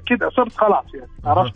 كذا 0.07 0.31
صرت 0.31 0.53
خلاص 0.53 0.85
يعني 0.95 1.11
عرفت؟ 1.25 1.55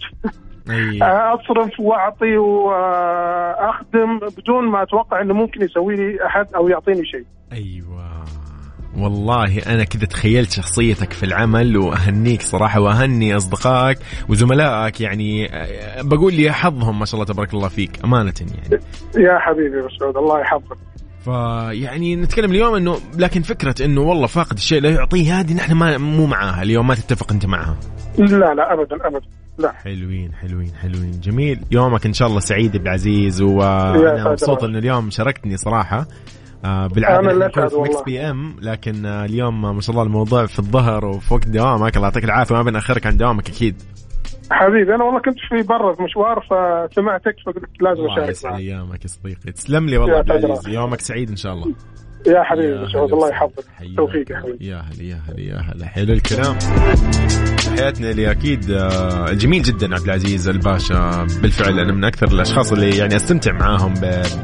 أيه. 0.70 0.98
أصرف 1.34 1.80
وأعطي 1.80 2.36
وأخدم 2.36 4.18
بدون 4.18 4.64
ما 4.64 4.82
أتوقع 4.82 5.20
إنه 5.20 5.34
ممكن 5.34 5.62
يسوي 5.62 5.96
لي 5.96 6.26
أحد 6.26 6.54
أو 6.54 6.68
يعطيني 6.68 7.04
شيء. 7.04 7.24
أيوه. 7.52 8.24
والله 8.96 9.58
أنا 9.58 9.84
كذا 9.84 10.06
تخيلت 10.06 10.50
شخصيتك 10.50 11.12
في 11.12 11.26
العمل 11.26 11.76
وأهنيك 11.76 12.42
صراحة 12.42 12.80
وأهني 12.80 13.36
أصدقائك 13.36 13.98
وزملائك 14.28 15.00
يعني 15.00 15.48
بقول 16.00 16.34
لي 16.34 16.52
حظهم 16.52 16.98
ما 16.98 17.04
شاء 17.04 17.14
الله 17.14 17.32
تبارك 17.32 17.54
الله 17.54 17.68
فيك 17.68 18.04
أمانة 18.04 18.34
يعني. 18.40 18.82
يا 19.16 19.38
حبيبي 19.38 19.82
مسعود 19.86 20.16
الله 20.16 20.40
يحفظك. 20.40 20.76
فيعني 21.24 22.16
نتكلم 22.16 22.50
اليوم 22.50 22.74
إنه 22.74 22.96
لكن 23.16 23.42
فكرة 23.42 23.84
إنه 23.84 24.00
والله 24.00 24.26
فاقد 24.26 24.56
الشيء 24.56 24.80
لا 24.80 24.90
يعطيه 24.90 25.40
هذه 25.40 25.54
نحن 25.54 25.72
ما 25.72 25.98
مو 25.98 26.26
معاها 26.26 26.62
اليوم 26.62 26.86
ما 26.86 26.94
تتفق 26.94 27.32
أنت 27.32 27.46
معها. 27.46 27.76
لا 28.18 28.54
لا 28.54 28.72
ابدا 28.72 28.96
ابدا 29.06 29.26
لا. 29.58 29.72
حلوين 29.72 30.34
حلوين 30.34 30.72
حلوين 30.82 31.20
جميل. 31.20 31.60
يومك 31.70 32.06
إن 32.06 32.12
شاء 32.12 32.28
الله 32.28 32.40
سعيد 32.40 32.76
عبد 32.76 32.86
العزيز 32.86 33.42
وأنا 33.42 34.30
مبسوط 34.30 34.64
إنه 34.64 34.78
اليوم 34.78 35.10
شاركتني 35.10 35.56
صراحة. 35.56 35.98
آه 35.98 36.06
بالعادة 36.62 37.30
أنا 37.30 37.68
في 37.68 37.76
Mix 37.76 38.02
PM 38.02 38.56
لكن 38.60 39.06
آه 39.06 39.24
اليوم 39.24 39.74
ما 39.76 39.80
شاء 39.80 39.90
الله 39.90 40.02
الموضوع 40.02 40.46
في 40.46 40.58
الظهر 40.58 41.04
وفي 41.04 41.34
وقت 41.34 41.48
دوامك 41.48 41.96
الله 41.96 42.08
يعطيك 42.08 42.24
العافية. 42.24 42.54
ما 42.54 42.62
بنأخرك 42.62 43.06
عن 43.06 43.16
دوامك 43.16 43.48
أكيد. 43.48 43.82
حبيبي 44.50 44.94
أنا 44.94 45.04
والله 45.04 45.20
كنت 45.20 45.38
في 45.48 45.68
برا 45.68 45.94
في 45.94 46.02
مشوار 46.02 46.40
فسمعتك 46.40 47.36
فقلت 47.46 47.82
لازم 47.82 48.04
أشارك 48.10 48.28
يسعد 48.28 48.54
أيامك 48.54 49.02
يا 49.02 49.08
صديقي. 49.08 49.52
تسلم 49.52 49.86
لي 49.86 49.98
والله 49.98 50.16
عبد 50.16 50.30
العزيز. 50.30 50.74
يومك 50.74 51.00
سعيد 51.00 51.30
إن 51.30 51.36
شاء 51.36 51.52
الله. 51.52 51.74
يا 52.26 52.42
حبيبي 52.42 52.78
مسعود 52.78 53.12
الله 53.12 53.28
يحفظك. 53.28 53.64
توفيق 53.96 54.30
يا 54.32 54.36
حبيبي. 54.36 54.66
يا 54.68 54.76
هلا 54.76 55.02
يا 55.02 55.20
هلا 55.28 55.40
يا 55.40 55.56
هلا. 55.56 55.86
حلو 55.86 56.12
الكلام. 56.12 56.56
حياتنا 57.78 58.10
اللي 58.10 58.30
أكيد 58.30 58.70
آه، 58.70 59.32
جميل 59.32 59.62
جدا 59.62 59.94
عبد 59.94 60.04
العزيز 60.04 60.48
الباشا 60.48 61.26
بالفعل 61.42 61.78
أنا 61.78 61.92
من 61.92 62.04
أكثر 62.04 62.28
الأشخاص 62.28 62.72
اللي 62.72 62.96
يعني 62.96 63.16
أستمتع 63.16 63.52
معاهم 63.52 63.94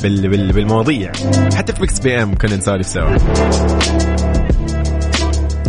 بالمواضيع. 0.02 1.12
حتى 1.54 1.72
في 1.72 1.82
Mix 1.82 1.98
PM 2.00 2.34
كنا 2.34 2.56
نسولف 2.56 2.86
سوا. 2.86 3.16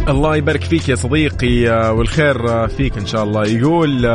الله 0.10 0.36
يبارك 0.36 0.64
فيك 0.64 0.90
يا 0.90 0.96
صديقي 0.96 1.70
آه، 1.70 1.94
والخير 1.94 2.50
آه، 2.50 2.68
فيك 2.68 2.98
إن 2.98 3.06
شاء 3.06 3.24
الله. 3.24 3.48
يقول 3.48 4.06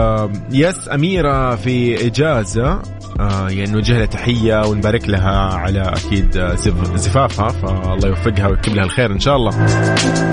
yes 0.53 0.89
أميرة 0.89 1.57
في 1.57 2.07
إجازة. 2.07 2.67
آه 2.67 2.83
يعني 3.21 3.71
نوجه 3.71 3.99
لها 3.99 4.07
تحية 4.07 4.67
ونبارك 4.67 5.09
لها 5.09 5.55
على 5.55 5.81
أكيد 5.81 6.39
زفافها 6.95 7.49
فالله 7.49 8.09
يوفقها 8.09 8.49
ويكتب 8.49 8.75
لها 8.75 8.85
الخير 8.85 9.13
إن 9.13 9.21
شاء 9.21 9.37
الله 9.37 9.51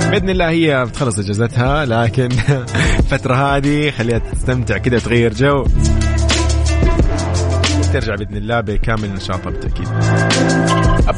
بإذن 0.10 0.30
الله 0.30 0.50
هي 0.50 0.86
بتخلص 0.86 1.20
إجازتها 1.20 1.86
لكن 1.86 2.30
الفترة 3.00 3.36
هذه 3.36 3.92
خليها 3.92 4.18
تستمتع 4.18 4.78
كده 4.78 5.00
تغير 5.00 5.34
جو 5.34 5.66
ترجع 7.94 8.16
بإذن 8.16 8.38
الله 8.38 8.62
بكامل 8.62 9.14
نشاطها 9.14 9.50
بالتأكيد. 9.50 9.88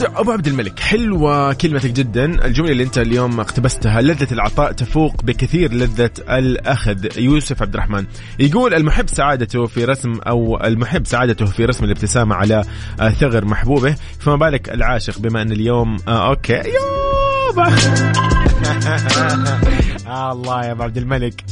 أبو 0.01 0.32
عبد 0.32 0.47
الملك 0.47 0.79
حلوة 0.79 1.53
كلمتك 1.53 1.91
جدا. 1.91 2.25
الجملة 2.45 2.71
اللي 2.71 2.84
أنت 2.84 2.97
اليوم 2.97 3.39
اقتبستها 3.39 4.01
لذة 4.01 4.34
العطاء 4.34 4.71
تفوق 4.71 5.23
بكثير 5.23 5.73
لذة 5.73 6.10
الأخذ. 6.29 7.17
يوسف 7.17 7.62
عبد 7.62 7.73
الرحمن 7.73 8.06
يقول 8.39 8.73
المحب 8.73 9.10
سعادته 9.10 9.65
في 9.65 9.86
رسم 9.86 10.13
أو 10.27 10.63
المحب 10.63 11.08
سعادته 11.08 11.45
في 11.45 11.65
رسم 11.65 11.86
الابتسامة 11.86 12.36
على 12.36 12.63
ثغر 13.19 13.45
محبوبه. 13.45 13.95
فما 14.19 14.36
بالك 14.36 14.69
العاشق 14.69 15.19
بما 15.19 15.41
أن 15.41 15.51
اليوم 15.51 15.97
آه 16.08 16.29
أوكي. 16.29 16.53
يابا! 16.53 17.75
آه 20.08 20.32
الله 20.32 20.65
يا 20.65 20.71
أبو 20.71 20.84
عبد 20.84 20.97
الملك. 20.97 21.43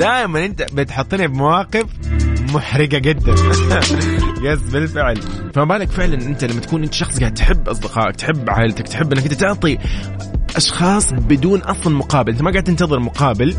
دائما 0.00 0.44
أنت 0.44 0.62
بتحطني 0.72 1.26
بمواقف 1.26 1.84
محرقه 2.52 2.98
جدا. 2.98 3.34
يس 4.42 4.58
بالفعل. 4.60 5.20
فما 5.54 5.64
بالك 5.64 5.90
فعلا 5.90 6.14
أنت 6.14 6.44
لما 6.44 6.60
تكون 6.60 6.82
أنت 6.84 6.94
شخص 6.94 7.20
قاعد 7.20 7.34
تحب 7.34 7.68
أصدقائك 7.68 8.16
تحب 8.16 8.50
عائلتك 8.50 8.88
تحب 8.88 9.12
إنك 9.12 9.22
أنت 9.22 9.34
تعطي 9.34 9.78
أشخاص 10.56 11.12
بدون 11.12 11.60
أصلا 11.60 11.96
مقابل 11.96 12.32
أنت 12.32 12.42
ما 12.42 12.50
قاعد 12.50 12.64
تنتظر 12.64 13.00
مقابل. 13.00 13.54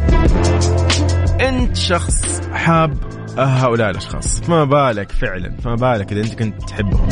أنت 1.41 1.75
شخص 1.75 2.41
حاب 2.53 2.97
هؤلاء 3.37 3.89
الأشخاص. 3.89 4.41
فما 4.41 4.63
بالك 4.63 5.11
فعلا 5.11 5.55
فما 5.63 5.75
بالك 5.75 6.11
إذا 6.11 6.21
أنت 6.21 6.33
كنت 6.33 6.63
تحبهم. 6.63 7.09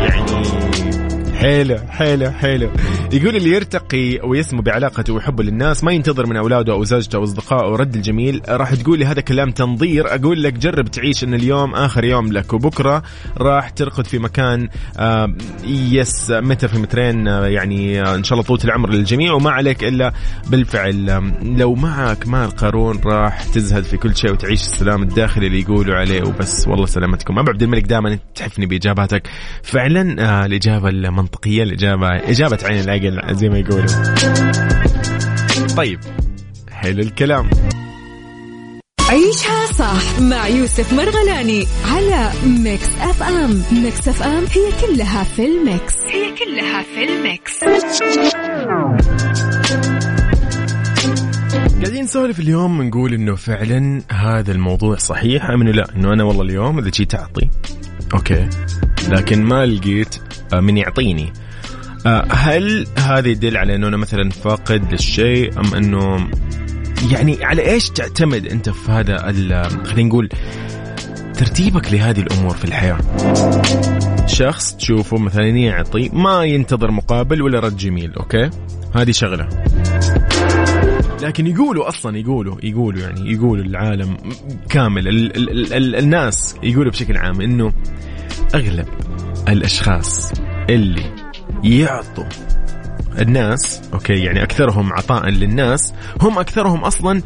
يعني 0.00 1.01
حلو 1.42 1.78
حلو 1.88 2.30
حلو 2.30 2.70
يقول 3.12 3.36
اللي 3.36 3.50
يرتقي 3.50 4.18
ويسمو 4.24 4.62
بعلاقته 4.62 5.12
وحبه 5.12 5.44
للناس 5.44 5.84
ما 5.84 5.92
ينتظر 5.92 6.26
من 6.26 6.36
أولاده 6.36 6.72
أو 6.72 6.84
زوجته 6.84 7.16
أو 7.16 7.24
أصدقائه 7.24 7.76
رد 7.76 7.94
الجميل. 7.94 8.42
راح 8.48 8.74
تقول 8.74 8.98
لي 8.98 9.04
هذا 9.04 9.20
كلام 9.20 9.50
تنظير. 9.50 10.14
أقول 10.14 10.42
لك 10.42 10.52
جرب 10.52 10.90
تعيش 10.90 11.24
إن 11.24 11.34
اليوم 11.34 11.74
آخر 11.74 12.04
يوم 12.04 12.32
لك 12.32 12.52
وبكرة 12.52 13.02
راح 13.38 13.70
ترقد 13.70 14.06
في 14.06 14.18
مكان 14.18 14.68
يس 15.66 16.30
متر 16.30 16.68
في 16.68 16.78
مترين 16.78 17.28
آه 17.28 17.46
يعني 17.46 18.02
آه 18.02 18.14
إن 18.14 18.24
شاء 18.24 18.38
الله 18.38 18.46
طولة 18.48 18.64
العمر 18.64 18.90
للجميع. 18.90 19.32
وما 19.32 19.50
عليك 19.50 19.84
إلا 19.84 20.12
بالفعل. 20.50 21.22
لو 21.42 21.74
معك 21.74 22.28
مال 22.28 22.50
قارون 22.50 23.00
راح 23.04 23.44
تزهد 23.44 23.84
في 23.84 23.96
كل 23.96 24.16
شيء 24.16 24.32
وتعيش 24.32 24.60
السلام 24.60 25.02
الداخلي 25.02 25.46
اللي 25.46 25.60
يقولوا 25.60 25.96
عليه. 25.96 26.22
وبس 26.22 26.68
والله 26.68 26.86
سلامتكم. 26.86 27.38
أبو 27.38 27.50
عبد 27.50 27.62
الملك 27.62 27.86
دائما 27.86 28.18
تحفني 28.34 28.66
بإجاباتك. 28.66 29.28
فعلا 29.62 30.16
آه 30.20 30.46
الإجابة 30.46 30.88
المنطقية. 30.88 31.31
المنطقية 31.32 31.62
الإجابة 31.62 32.08
إجابة 32.08 32.58
عين 32.64 32.80
العقل 32.80 33.34
زي 33.34 33.48
ما 33.48 33.58
يقولوا. 33.58 33.86
طيب 35.76 36.00
حلو 36.70 37.02
الكلام. 37.02 37.50
عيشها 39.08 39.66
صح 39.66 40.20
مع 40.20 40.48
يوسف 40.48 40.92
مرغلاني 40.92 41.66
على 41.84 42.30
Mix 42.46 42.88
FM. 43.00 43.62
Mix 43.72 44.08
FM 44.08 44.44
هي 44.44 44.86
كلها 44.86 45.22
في 45.22 45.46
ال 45.46 45.56
mix. 45.56 45.94
هي 46.10 46.34
كلها 46.38 46.82
في 46.82 47.04
ال 47.04 47.16
mix. 47.16 47.64
قاعدين 51.82 52.04
نسولف 52.04 52.40
اليوم 52.40 52.82
نقول 52.82 53.14
إنه 53.14 53.34
فعلا 53.34 54.02
هذا 54.10 54.52
الموضوع 54.52 54.96
صحيح 54.96 55.50
أم 55.50 55.60
إنه 55.60 55.70
لا؟ 55.70 55.96
إنه 55.96 56.12
أنا 56.12 56.24
والله 56.24 56.42
اليوم 56.42 56.78
إذا 56.78 56.90
جيت 56.90 57.14
اعطي 57.14 57.48
okay 58.14 58.48
لكن 59.08 59.42
ما 59.42 59.66
لقيت 59.66 60.31
من 60.60 60.76
يعطيني. 60.76 61.32
هل 62.30 62.86
هذا 62.98 63.28
يدل 63.28 63.56
على 63.56 63.74
أنه 63.74 63.88
أنا 63.88 63.96
مثلا 63.96 64.30
فاقد 64.30 64.92
للشيء 64.92 65.60
أم 65.60 65.74
أنه 65.74 66.30
يعني 67.10 67.44
على 67.44 67.70
إيش 67.70 67.90
تعتمد 67.90 68.46
أنت 68.46 68.70
في 68.70 68.92
هذا 68.92 69.16
خلينا 69.84 70.08
نقول 70.08 70.28
ترتيبك 71.34 71.92
لهذه 71.92 72.20
الأمور 72.20 72.56
في 72.56 72.64
الحياة؟ 72.64 72.98
شخص 74.26 74.74
تشوفه 74.76 75.16
مثلا 75.16 75.48
يعطي 75.48 76.10
ما 76.12 76.44
ينتظر 76.44 76.90
مقابل 76.90 77.42
ولا 77.42 77.60
رد 77.60 77.76
جميل 77.76 78.14
أوكي؟ 78.14 78.50
هذه 78.94 79.10
شغلة. 79.10 79.48
لكن 81.22 81.46
يقولوا 81.46 81.88
أصلا 81.88 82.18
يقولوا 82.18 82.56
يقولوا 82.62 83.00
يعني 83.00 83.32
يقولوا 83.32 83.64
العالم 83.64 84.16
كامل 84.68 85.08
ال 85.08 85.36
ال 85.36 85.50
ال 85.50 85.72
ال 85.72 85.96
الناس 85.96 86.56
يقولوا 86.62 86.92
بشكل 86.92 87.16
عام 87.16 87.40
إنه 87.40 87.72
أغلب 88.54 88.86
الأشخاص 89.48 90.32
اللي 90.70 91.14
يعطوا 91.64 92.24
الناس 93.18 93.82
أوكي 93.92 94.12
يعني 94.12 94.42
أكثرهم 94.42 94.92
عطاء 94.92 95.28
للناس 95.28 95.94
هم 96.20 96.38
أكثرهم 96.38 96.84
أصلا 96.84 97.22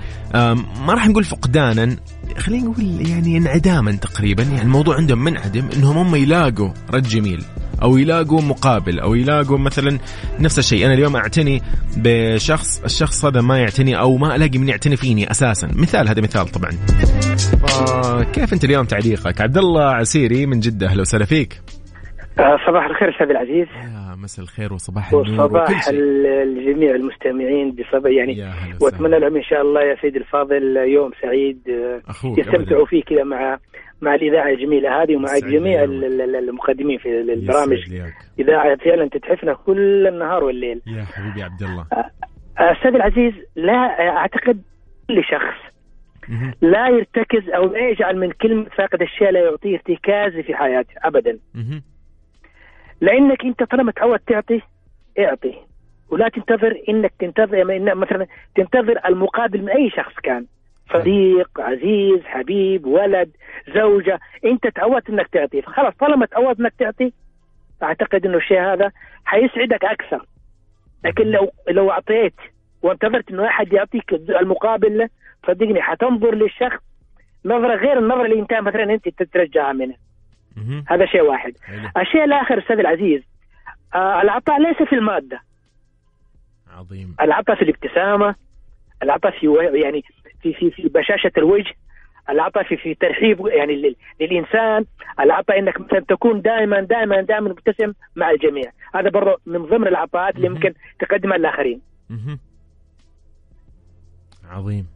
ما 0.86 0.94
راح 0.94 1.08
نقول 1.08 1.24
فقدانا 1.24 1.96
خلينا 2.38 2.64
نقول 2.64 3.08
يعني 3.08 3.36
انعداما 3.36 3.92
تقريبا 3.92 4.42
يعني 4.42 4.62
الموضوع 4.62 4.96
عندهم 4.96 5.24
منعدم 5.24 5.68
إنهم 5.76 5.98
هم 5.98 6.14
يلاقوا 6.14 6.70
رد 6.90 7.08
جميل 7.08 7.44
أو 7.82 7.96
يلاقوا 7.96 8.42
مقابل 8.42 9.00
أو 9.00 9.14
يلاقوا 9.14 9.58
مثلا 9.58 9.98
نفس 10.38 10.58
الشيء. 10.58 10.86
أنا 10.86 10.94
اليوم 10.94 11.16
أعتني 11.16 11.62
بشخص 11.96 12.80
الشخص 12.84 13.24
هذا 13.24 13.40
ما 13.40 13.58
يعتني 13.58 13.98
أو 13.98 14.16
ما 14.16 14.36
ألاقي 14.36 14.58
من 14.58 14.68
يعتني 14.68 14.96
فيني 14.96 15.30
أساسا. 15.30 15.68
مثال 15.74 16.08
هذا 16.08 16.20
مثال 16.20 16.48
طبعا. 16.48 16.70
كيف 18.22 18.52
أنت 18.52 18.64
اليوم 18.64 18.84
تعليقك؟ 18.84 19.40
عبد 19.40 19.58
الله 19.58 19.84
عسيري 19.84 20.46
من 20.46 20.60
جدة 20.60 20.86
أهلا 20.86 21.00
وسهلا 21.00 21.24
فيك. 21.24 21.60
صباح 22.66 22.84
الخير 22.84 23.10
أستاذ 23.10 23.30
العزيز. 23.30 23.66
يا 23.68 24.16
مساء 24.22 24.44
الخير 24.44 24.72
وصباح 24.72 25.12
النور 25.12 25.44
وصباح 25.44 25.88
الجميع 25.88 26.94
المستمعين 26.94 27.70
بصباح 27.70 28.12
يعني 28.12 28.36
وأتمنى 28.82 29.18
لهم 29.18 29.36
إن 29.36 29.42
شاء 29.42 29.62
الله 29.62 29.82
يا 29.82 29.96
سيدي 30.02 30.18
الفاضل 30.18 30.76
يوم 30.76 31.10
سعيد 31.22 31.58
يستمتعوا 32.38 32.86
فيه 32.86 33.02
كذا 33.02 33.24
مع 33.24 33.58
مع 34.00 34.14
الإذاعة 34.14 34.48
الجميلة 34.48 35.02
هذه 35.02 35.16
ومع 35.16 35.38
جميع 35.38 35.84
المقدمين 35.84 36.98
في 36.98 37.20
البرامج. 37.20 37.78
إذاعة 38.38 38.76
فعلا 38.76 39.08
تتحفنا 39.08 39.54
كل 39.54 40.06
النهار 40.06 40.44
والليل. 40.44 40.82
يا 40.86 41.04
حبيبي 41.04 41.42
عبد 41.42 41.62
الله. 41.62 41.86
أستاذ 42.58 42.94
العزيز 42.94 43.32
لا 43.56 44.08
أعتقد 44.08 44.62
كل 45.08 45.22
شخص 45.24 45.76
لا 46.60 46.88
يرتكز 46.88 47.50
أو 47.50 47.64
لا 47.64 47.88
يجعل 47.88 48.16
من 48.18 48.30
كلمة 48.30 48.64
فاقد 48.64 49.02
الشيء 49.02 49.30
لا 49.30 49.40
يعطيه 49.40 49.74
ارتكاز 49.76 50.44
في 50.46 50.54
حياته 50.54 50.94
ابدا. 51.04 51.38
لأنك 53.00 53.44
أنت 53.44 53.62
طالما 53.62 53.92
تعود 53.92 54.18
تعطي 54.18 54.60
اعطي. 55.18 55.54
ولا 56.10 56.28
تنتظر 56.28 56.82
إنك 56.88 57.12
تنتظر 57.18 57.64
مثلا 57.94 58.26
تنتظر 58.54 59.00
المقابل 59.06 59.62
من 59.62 59.68
أي 59.68 59.90
شخص 59.90 60.14
كان. 60.22 60.46
صديق 60.92 61.60
عزيز 61.60 62.20
حبيب 62.24 62.86
ولد 62.86 63.30
زوجة. 63.74 64.20
أنت 64.44 64.66
تعودت 64.66 65.10
إنك 65.10 65.28
تعطي. 65.28 65.62
فخلاص 65.62 65.94
طالما 65.94 66.26
تعودت 66.26 66.60
إنك 66.60 66.74
تعطي 66.78 67.12
أعتقد 67.82 68.26
إنه 68.26 68.36
الشيء 68.36 68.60
هذا 68.60 68.92
حيسعدك 69.24 69.84
أكثر. 69.84 70.26
لكن 71.04 71.24
لو 71.26 71.50
لو 71.68 71.90
أعطيت 71.90 72.34
وانتظرت 72.82 73.30
إنه 73.30 73.46
أحد 73.46 73.72
يعطيك 73.72 74.12
المقابل 74.12 75.08
صدقني 75.46 75.82
حتنظر 75.82 76.34
للشخص 76.34 76.82
نظرة 77.44 77.74
غير 77.74 77.98
النظرة 77.98 78.24
اللي 78.24 78.40
أنت 78.40 78.52
مثلا 78.54 78.82
أنت 78.82 79.08
تترجعها 79.08 79.72
منه. 79.72 79.94
هذا 80.88 81.06
شيء 81.06 81.22
واحد. 81.22 81.52
الشيء 81.96 82.24
الآخر 82.24 82.58
أستاذ 82.58 82.78
العزيز 82.78 83.22
آه 83.94 84.22
العطاء 84.22 84.60
ليس 84.60 84.88
في 84.88 84.94
المادة. 84.94 85.40
عظيم. 86.76 87.16
العطاء 87.20 87.56
في 87.56 87.62
الابتسامة 87.62 88.34
العطاء 89.02 89.32
في 89.40 89.46
يعني 89.74 90.04
في 90.42 90.52
في 90.52 90.70
في 90.70 90.88
بشاشة 90.88 91.32
الوجه 91.38 91.74
العطاء 92.28 92.64
في 92.64 92.76
في 92.76 92.94
ترحيب 92.94 93.46
يعني 93.46 93.96
للإنسان 94.20 94.84
العطاء 95.20 95.58
إنك 95.58 95.80
مثلا 95.80 96.00
تكون 96.00 96.42
دائما 96.42 96.80
دائما 96.80 97.20
دائما 97.20 97.48
مبتسم 97.50 97.92
مع 98.16 98.30
الجميع. 98.30 98.72
هذا 98.94 99.10
برضه 99.10 99.36
من 99.46 99.62
ضمن 99.62 99.86
العطاءات 99.86 100.36
اللي 100.36 100.48
ممكن 100.48 100.74
تقدمها 100.98 101.38
للاخرين 101.38 101.80
عظيم. 104.50 104.86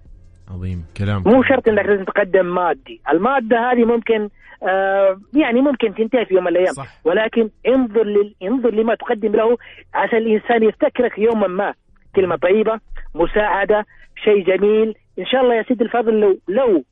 عظيم. 0.50 0.84
كلام. 0.96 1.22
مو 1.26 1.42
شرط 1.42 1.68
إنك 1.68 1.86
لازم 1.86 2.04
تقدم 2.04 2.46
مادي. 2.54 3.00
المادة 3.10 3.72
هذه 3.72 3.84
ممكن 3.84 4.28
يعني 5.34 5.60
ممكن 5.60 5.94
تنتهي 5.94 6.24
في 6.24 6.34
يوم 6.34 6.44
من 6.44 6.50
الأيام. 6.50 6.72
صح. 6.72 7.00
ولكن 7.04 7.50
انظر 7.68 8.04
لل... 8.04 8.34
انظر 8.42 8.70
لما 8.70 8.94
تقدم 8.94 9.32
له 9.32 9.56
عشان 9.94 10.18
الإنسان 10.18 10.62
يفتكرك 10.62 11.18
يوما 11.18 11.46
ما. 11.46 11.74
كلمة 12.16 12.36
طيبة 12.36 12.80
مساعدة 13.14 13.86
شيء 14.24 14.44
جميل. 14.44 14.94
إن 15.18 15.26
شاء 15.26 15.40
الله 15.40 15.54
يا 15.54 15.62
سيدي 15.62 15.84
الفاضل 15.84 16.20
لو 16.20 16.38
لو 16.48 16.84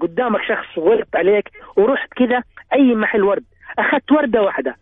قدامك 0.00 0.40
شخص 0.42 0.78
ورد 0.78 1.06
عليك 1.14 1.50
ورحت 1.76 2.08
كذا 2.16 2.42
أي 2.72 2.94
محل 2.94 3.22
ورد. 3.22 3.44
أخذت 3.78 4.12
وردة 4.12 4.42
واحدة 4.42 4.76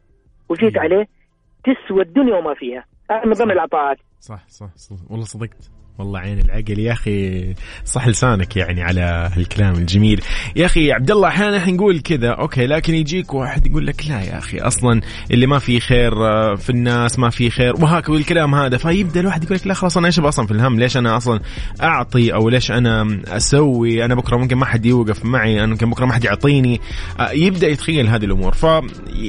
وجيت 0.48 0.78
عليه 0.78 1.06
تسوى 1.64 2.02
الدنيا 2.02 2.36
وما 2.36 2.54
فيها. 2.54 2.84
هذا 3.10 3.26
من 3.26 3.32
ضمن 3.32 3.50
العطاءات. 3.50 3.98
صح 4.20 4.48
صح 4.48 4.76
صح. 4.76 4.96
والله 5.10 5.24
صدقت. 5.24 5.70
والله 5.98 6.18
عين 6.18 6.38
العقل 6.38 6.78
يا 6.78 6.92
أخي 6.92 7.44
صح 7.84 8.08
لسانك 8.08 8.56
يعني 8.56 8.82
على 8.82 9.30
الكلام 9.36 9.74
الجميل. 9.74 10.20
يا 10.56 10.66
أخي 10.66 10.92
عبد 10.92 11.10
الله 11.10 11.28
أحيانا 11.28 11.56
إحنا 11.56 11.72
نقول 11.72 12.00
كذا 12.00 12.28
أوكي 12.28 12.66
لكن 12.66 12.94
يجيك 12.94 13.34
واحد 13.34 13.66
يقول 13.66 13.86
لك 13.86 14.06
لا 14.08 14.22
يا 14.22 14.38
أخي 14.38 14.58
أصلا 14.58 15.00
اللي 15.30 15.46
ما 15.46 15.58
في 15.58 15.80
خير 15.80 16.10
في 16.56 16.70
الناس 16.70 17.18
ما 17.18 17.30
في 17.30 17.50
خير. 17.50 17.74
وهكذا 17.74 18.16
الكلام 18.16 18.54
هذا 18.54 18.76
فيبدأ 18.76 19.20
الواحد 19.20 19.44
يقول 19.44 19.56
لك 19.56 19.66
لا 19.66 19.74
خلاص 19.74 19.96
أنا 19.96 20.06
إيش 20.06 20.20
أصلا 20.20 20.46
في 20.46 20.52
الهم؟ 20.52 20.78
ليش 20.78 20.96
أنا 20.96 21.16
أصلا 21.16 21.40
أعطي 21.82 22.34
أو 22.34 22.48
ليش 22.48 22.70
أنا 22.70 23.20
أسوي؟ 23.28 24.04
أنا 24.04 24.14
بكرة 24.14 24.36
ممكن 24.36 24.56
ما 24.56 24.66
حد 24.66 24.86
يوقف 24.86 25.24
معي 25.24 25.58
أنا 25.58 25.66
ممكن 25.66 25.90
بكرة 25.90 26.06
ما 26.06 26.12
حد 26.12 26.24
يعطيني. 26.24 26.80
يبدأ 27.32 27.68
يتخيل 27.68 28.08
هذه 28.08 28.24
الأمور. 28.24 28.52
ف 28.52 28.66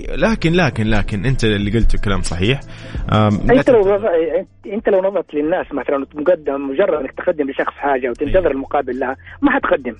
لكن 0.09 0.53
لكن 0.53 0.87
لكن 0.87 1.25
أنت 1.25 1.43
اللي 1.43 1.71
قلته 1.71 1.97
كلام 1.97 2.21
صحيح. 2.21 2.59
أنت 3.11 3.69
لو 3.69 3.99
أنت 4.73 4.89
لو 4.89 4.99
نظرت 4.99 5.33
للناس 5.33 5.65
مثلا 5.71 6.05
تقدم 6.05 6.54
مجرد 6.57 6.93
انك 6.93 7.11
تقدم 7.11 7.49
لشخص 7.49 7.73
حاجة 7.73 8.09
وتنتظر 8.09 8.51
المقابل 8.51 8.99
لها 8.99 9.15
ما 9.41 9.51
حتقدم 9.51 9.95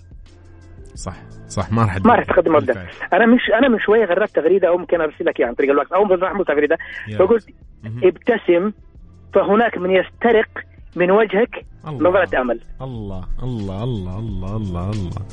صح 0.96 1.16
صح 1.48 1.72
ما 1.72 1.82
راح 1.82 1.98
ما 2.06 2.16
راح 2.16 2.24
تقدم 2.24 2.54
مبدأ. 2.54 2.88
أنا 3.14 3.26
مش 3.26 3.42
أنا 3.60 3.68
من 3.70 3.80
شوية 3.80 4.06
غربت 4.06 4.36
تغريدة 4.36 4.68
أو 4.68 4.78
ممكن 4.78 5.02
ارسل 5.02 5.26
لك 5.26 5.42
عن 5.42 5.54
طريق 5.54 5.72
الوقت 5.72 5.92
أو 5.92 6.06
محمود 6.06 6.46
تغريدة. 6.46 6.78
فقلت 7.20 7.46
ابتسم 8.04 8.72
فهناك 9.34 9.78
من 9.78 9.92
يسترق 9.92 10.50
من 10.96 11.12
وجهك 11.12 11.66
الله. 11.88 12.10
نظرة 12.10 12.42
أمل. 12.42 12.60
الله 12.82 13.24
الله 13.44 13.84
الله 13.84 14.20
الله 14.20 14.56
الله 14.56 14.90
الله. 14.90 15.26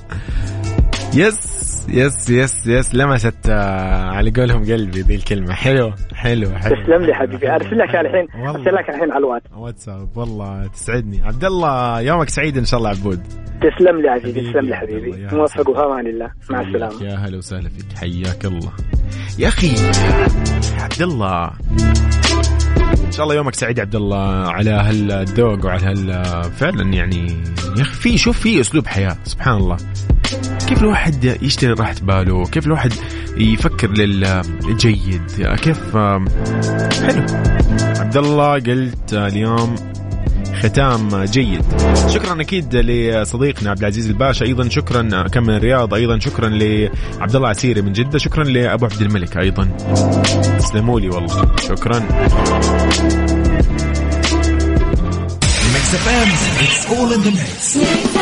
Yes. 1.15 1.52
Yes 1.89 2.31
yes 2.31 2.67
yes. 2.67 2.95
لمست 2.95 3.49
آه، 3.49 4.05
على 4.11 4.31
قولهم 4.31 4.65
قلبي 4.65 5.01
ذي 5.01 5.15
الكلمة. 5.15 5.55
حلوة 5.55 5.95
حلوة 6.15 6.59
حلوة 6.59 6.83
تسلم 6.83 7.03
لي 7.03 7.15
حبيبي. 7.15 7.51
أرسل 7.51 7.79
لك 7.79 7.95
الحين. 7.95 8.47
أرسل 8.47 8.75
لك 8.75 8.91
الحين 8.91 9.13
على 9.13 9.19
الواتس. 9.19 9.47
واتساب 9.57 10.17
والله 10.17 10.67
تسعدني. 10.67 11.23
عبد 11.23 11.45
الله 11.45 12.01
يومك 12.01 12.29
سعيد 12.29 12.59
إن 12.59 12.65
شاء 12.65 12.79
الله 12.79 12.91
عبود. 12.91 13.23
تسلم 13.63 14.01
لي 14.03 14.09
عزيزي 14.09 14.41
تسلم 14.41 14.69
لي 14.69 14.77
حبيبي. 14.77 15.11
موفق 15.33 15.63
سلام. 15.63 15.69
وفي 15.69 15.85
أمان 15.85 16.07
الله. 16.07 16.31
مع 16.51 16.61
السلامة. 16.61 17.03
يا 17.03 17.17
هلا 17.17 17.39
وسهلا 17.39 17.69
فيك. 17.69 17.99
حياك 17.99 18.45
الله. 18.45 18.73
يا 19.39 19.49
أخي 19.49 19.75
عبد 20.81 21.03
الله 21.03 21.51
إن 23.07 23.13
شاء 23.13 23.25
الله 23.25 23.35
يومك 23.35 23.55
سعيد 23.55 23.81
عبد 23.81 23.95
الله 23.95 24.51
على 24.51 24.71
هالذوق 24.71 25.67
وعلى 25.67 25.87
هال 25.87 26.45
فعلا 26.45 26.93
يعني 26.95 27.27
يا 27.77 27.83
أخي 27.83 27.95
في 27.95 28.19
شوف 28.19 28.39
في 28.41 28.61
أسلوب 28.61 28.87
حياة. 28.87 29.17
سبحان 29.25 29.57
الله. 29.57 29.77
كيف 30.67 30.83
الواحد 30.83 31.39
يشتري 31.43 31.73
راحة 31.73 31.95
باله؟ 32.03 32.45
كيف 32.45 32.67
الواحد 32.67 32.93
يفكر 33.37 33.91
للجيد؟ 33.91 35.23
كيف 35.63 35.97
حلو. 35.97 37.27
عبد 37.99 38.17
الله 38.17 38.53
قلت 38.53 39.13
اليوم 39.13 39.75
ختام 40.63 41.25
جيد. 41.25 41.65
شكرا 42.09 42.41
أكيد 42.41 42.77
لصديقنا 42.77 43.71
عبد 43.71 43.79
العزيز 43.79 44.07
الباشا. 44.07 44.47
أيضا 44.47 44.69
شكرا 44.69 45.29
كم 45.29 45.43
من 45.43 45.55
الرياض 45.55 45.95
أيضا 45.95 46.19
شكرا 46.19 46.49
لعبد 46.49 47.37
الله 47.37 47.49
عسيري 47.49 47.83
من 47.83 47.93
جدة. 47.93 48.19
شكرا 48.19 48.45
لأبو 48.45 48.87
عبد 48.87 49.03
الملك 49.03 49.37
أيضا. 49.37 49.65
تسلموا 50.59 51.01
لي 51.01 51.09
والله. 51.09 51.57
شكرا. 51.69 52.03
It's 56.65 56.85
all 56.95 57.11
in 57.13 57.21
the 57.27 57.33
mix. 57.39 58.22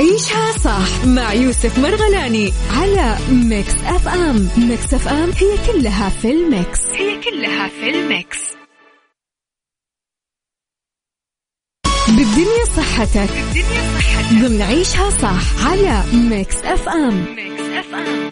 عيشها 0.00 0.52
صح 0.52 1.04
مع 1.06 1.32
يوسف 1.32 1.78
مرغلاني 1.78 2.52
على 2.70 3.16
Mix 3.30 3.74
FM. 3.74 4.48
Mix 4.56 4.94
FM 4.94 5.30
هي 5.30 5.72
كلها 5.72 6.08
في 6.08 6.30
ال 6.30 6.40
mix. 6.40 6.80
هي 6.94 7.20
كلها 7.20 7.68
في 7.68 7.90
ال 7.90 8.00
mix. 8.00 8.38
بالدنيا 12.08 12.64
صحتك. 12.76 13.30
بالدنيا 13.32 13.98
صحتك. 13.98 14.32
ضمن 14.32 14.62
عيشها 14.62 15.10
صح 15.10 15.66
على 15.66 16.04
Mix 16.14 16.56
FM. 16.56 17.24
Mix 17.34 17.60
FM. 17.60 18.30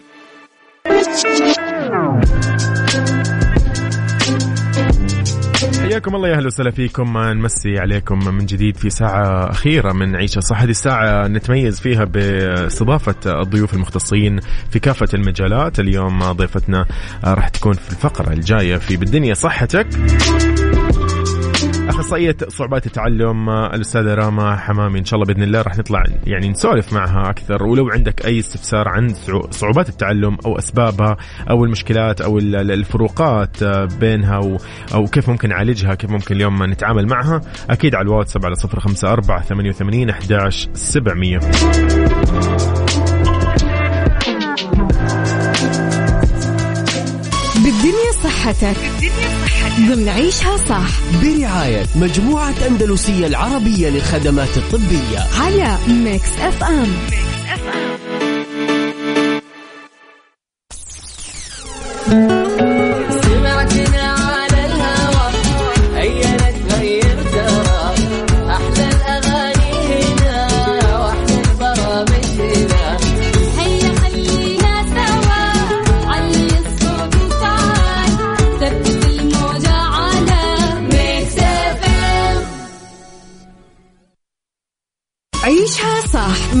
حياكم 5.89 6.15
الله 6.15 6.27
يا 6.29 6.35
أهلا 6.35 6.47
وسهلا 6.47 6.71
فيكم. 6.71 7.17
نمسي 7.17 7.79
عليكم 7.79 8.19
من 8.25 8.45
جديد 8.45 8.77
في 8.77 8.89
ساعة 8.89 9.49
أخيرة 9.49 9.93
من 9.93 10.15
عيشة 10.15 10.39
صح. 10.39 10.61
هذه 10.61 10.69
الساعة 10.69 11.27
نتميز 11.27 11.79
فيها 11.79 12.03
باستضافة 12.03 13.41
الضيوف 13.41 13.73
المختصين 13.73 14.39
في 14.71 14.79
كافة 14.79 15.07
المجالات. 15.13 15.79
اليوم 15.79 16.31
ضيفتنا 16.31 16.85
راح 17.23 17.49
تكون 17.49 17.73
في 17.73 17.89
الفقرة 17.89 18.33
الجاية 18.33 18.77
في 18.77 18.97
بالدنيا 18.97 19.33
صحتك. 19.33 19.87
اخصائيه 22.09 22.37
صعوبات 22.47 22.85
التعلم 22.85 23.49
الأستاذة 23.49 24.13
راما 24.13 24.55
حمامي 24.55 24.99
إن 24.99 25.05
شاء 25.05 25.19
الله 25.19 25.33
بإذن 25.33 25.43
الله 25.43 25.61
راح 25.61 25.77
نطلع 25.77 26.03
يعني 26.27 26.49
نسولف 26.49 26.93
معها 26.93 27.29
أكثر. 27.29 27.63
ولو 27.63 27.89
عندك 27.89 28.25
أي 28.25 28.39
استفسار 28.39 28.87
عن 28.87 29.13
صعوبات 29.51 29.89
التعلم 29.89 30.37
أو 30.45 30.57
أسبابها 30.57 31.17
أو 31.49 31.65
المشكلات 31.65 32.21
أو 32.21 32.37
الفروقات 32.37 33.63
بينها 33.99 34.57
أو 34.93 35.05
كيف 35.05 35.29
ممكن 35.29 35.49
نعالجها 35.49 35.95
كيف 35.95 36.09
ممكن 36.09 36.35
اليوم 36.35 36.63
نتعامل 36.63 37.07
معها 37.07 37.41
أكيد 37.69 37.95
على 37.95 38.05
الواتساب 38.05 38.45
على 38.45 38.55
054 38.65 39.41
88 39.41 40.09
11 40.09 40.69
700 40.73 41.39
بالدنيا 47.55 48.11
صحتك 48.23 48.75
بالدنيا 48.75 49.03
صحتك. 49.03 49.08
ضمن 49.79 50.09
عيشها 50.09 50.57
صح. 50.57 50.87
برعاية 51.23 51.85
مجموعة 51.95 52.53
أندلسية 52.67 53.27
العربية 53.27 53.89
للخدمات 53.89 54.57
الطبية. 54.57 55.19
على 55.39 55.77
Mix 55.87 56.29
FM 56.39 56.87
Mix 56.89 57.43
F 57.47 57.67
M 62.13 62.58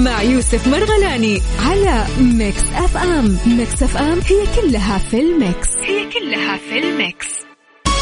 مع 0.09 0.21
يوسف 0.21 0.67
مرغلاني 0.67 1.41
على 1.65 2.05
Mix 2.19 2.63
FM. 2.75 3.37
Mix 3.45 3.83
FM 3.83 4.19
هي 4.27 4.61
كلها 4.61 4.97
في 4.97 5.19
ال 5.19 5.29
mix. 5.29 5.67
هي 5.83 6.09
كلها 6.09 6.57
في 6.57 6.79
ال 6.79 6.89
mix. 6.89 7.27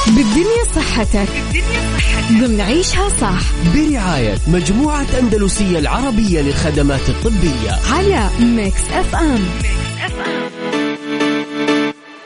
بالدنيا 0.08 0.64
صحتك. 0.76 1.30
بالدنيا 1.54 1.98
صحتك. 1.98 2.32
ضمن 2.32 2.62
عيشها 2.62 3.10
صح. 3.10 3.40
برعاية 3.76 4.38
مجموعة 4.48 5.06
أندلسية 5.20 5.80
العربية 5.80 6.42
للخدمات 6.42 7.10
الطبية. 7.10 7.72
على 7.92 8.30
Mix 8.40 8.82
FM. 8.94 9.46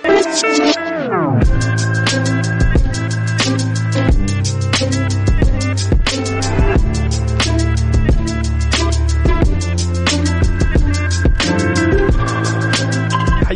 Mix 0.05 0.43
FM. 0.45 0.90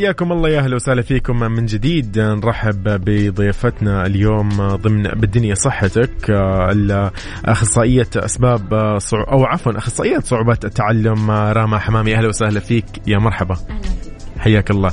حياكم 0.05 0.31
الله 0.31 0.49
يا 0.49 0.59
أهلا 0.59 0.75
وسهلا 0.75 1.01
فيكم 1.01 1.39
من 1.39 1.65
جديد. 1.65 2.19
نرحب 2.19 2.83
بضيفتنا 2.83 4.05
اليوم 4.05 4.49
ضمن 4.75 5.03
بالدنيا 5.03 5.55
صحتك 5.55 6.29
الأخصائية 6.71 8.07
أسباب 8.15 8.73
أو 9.13 9.45
عفوا 9.45 9.77
أخصائية 9.77 10.19
صعوبات 10.19 10.65
التعلم 10.65 11.31
راما 11.31 11.79
حمامي. 11.79 12.15
أهلا 12.15 12.27
وسهلا 12.27 12.59
فيك 12.59 12.85
يا 13.07 13.17
مرحبا. 13.17 13.57
حياك 14.39 14.71
الله. 14.71 14.91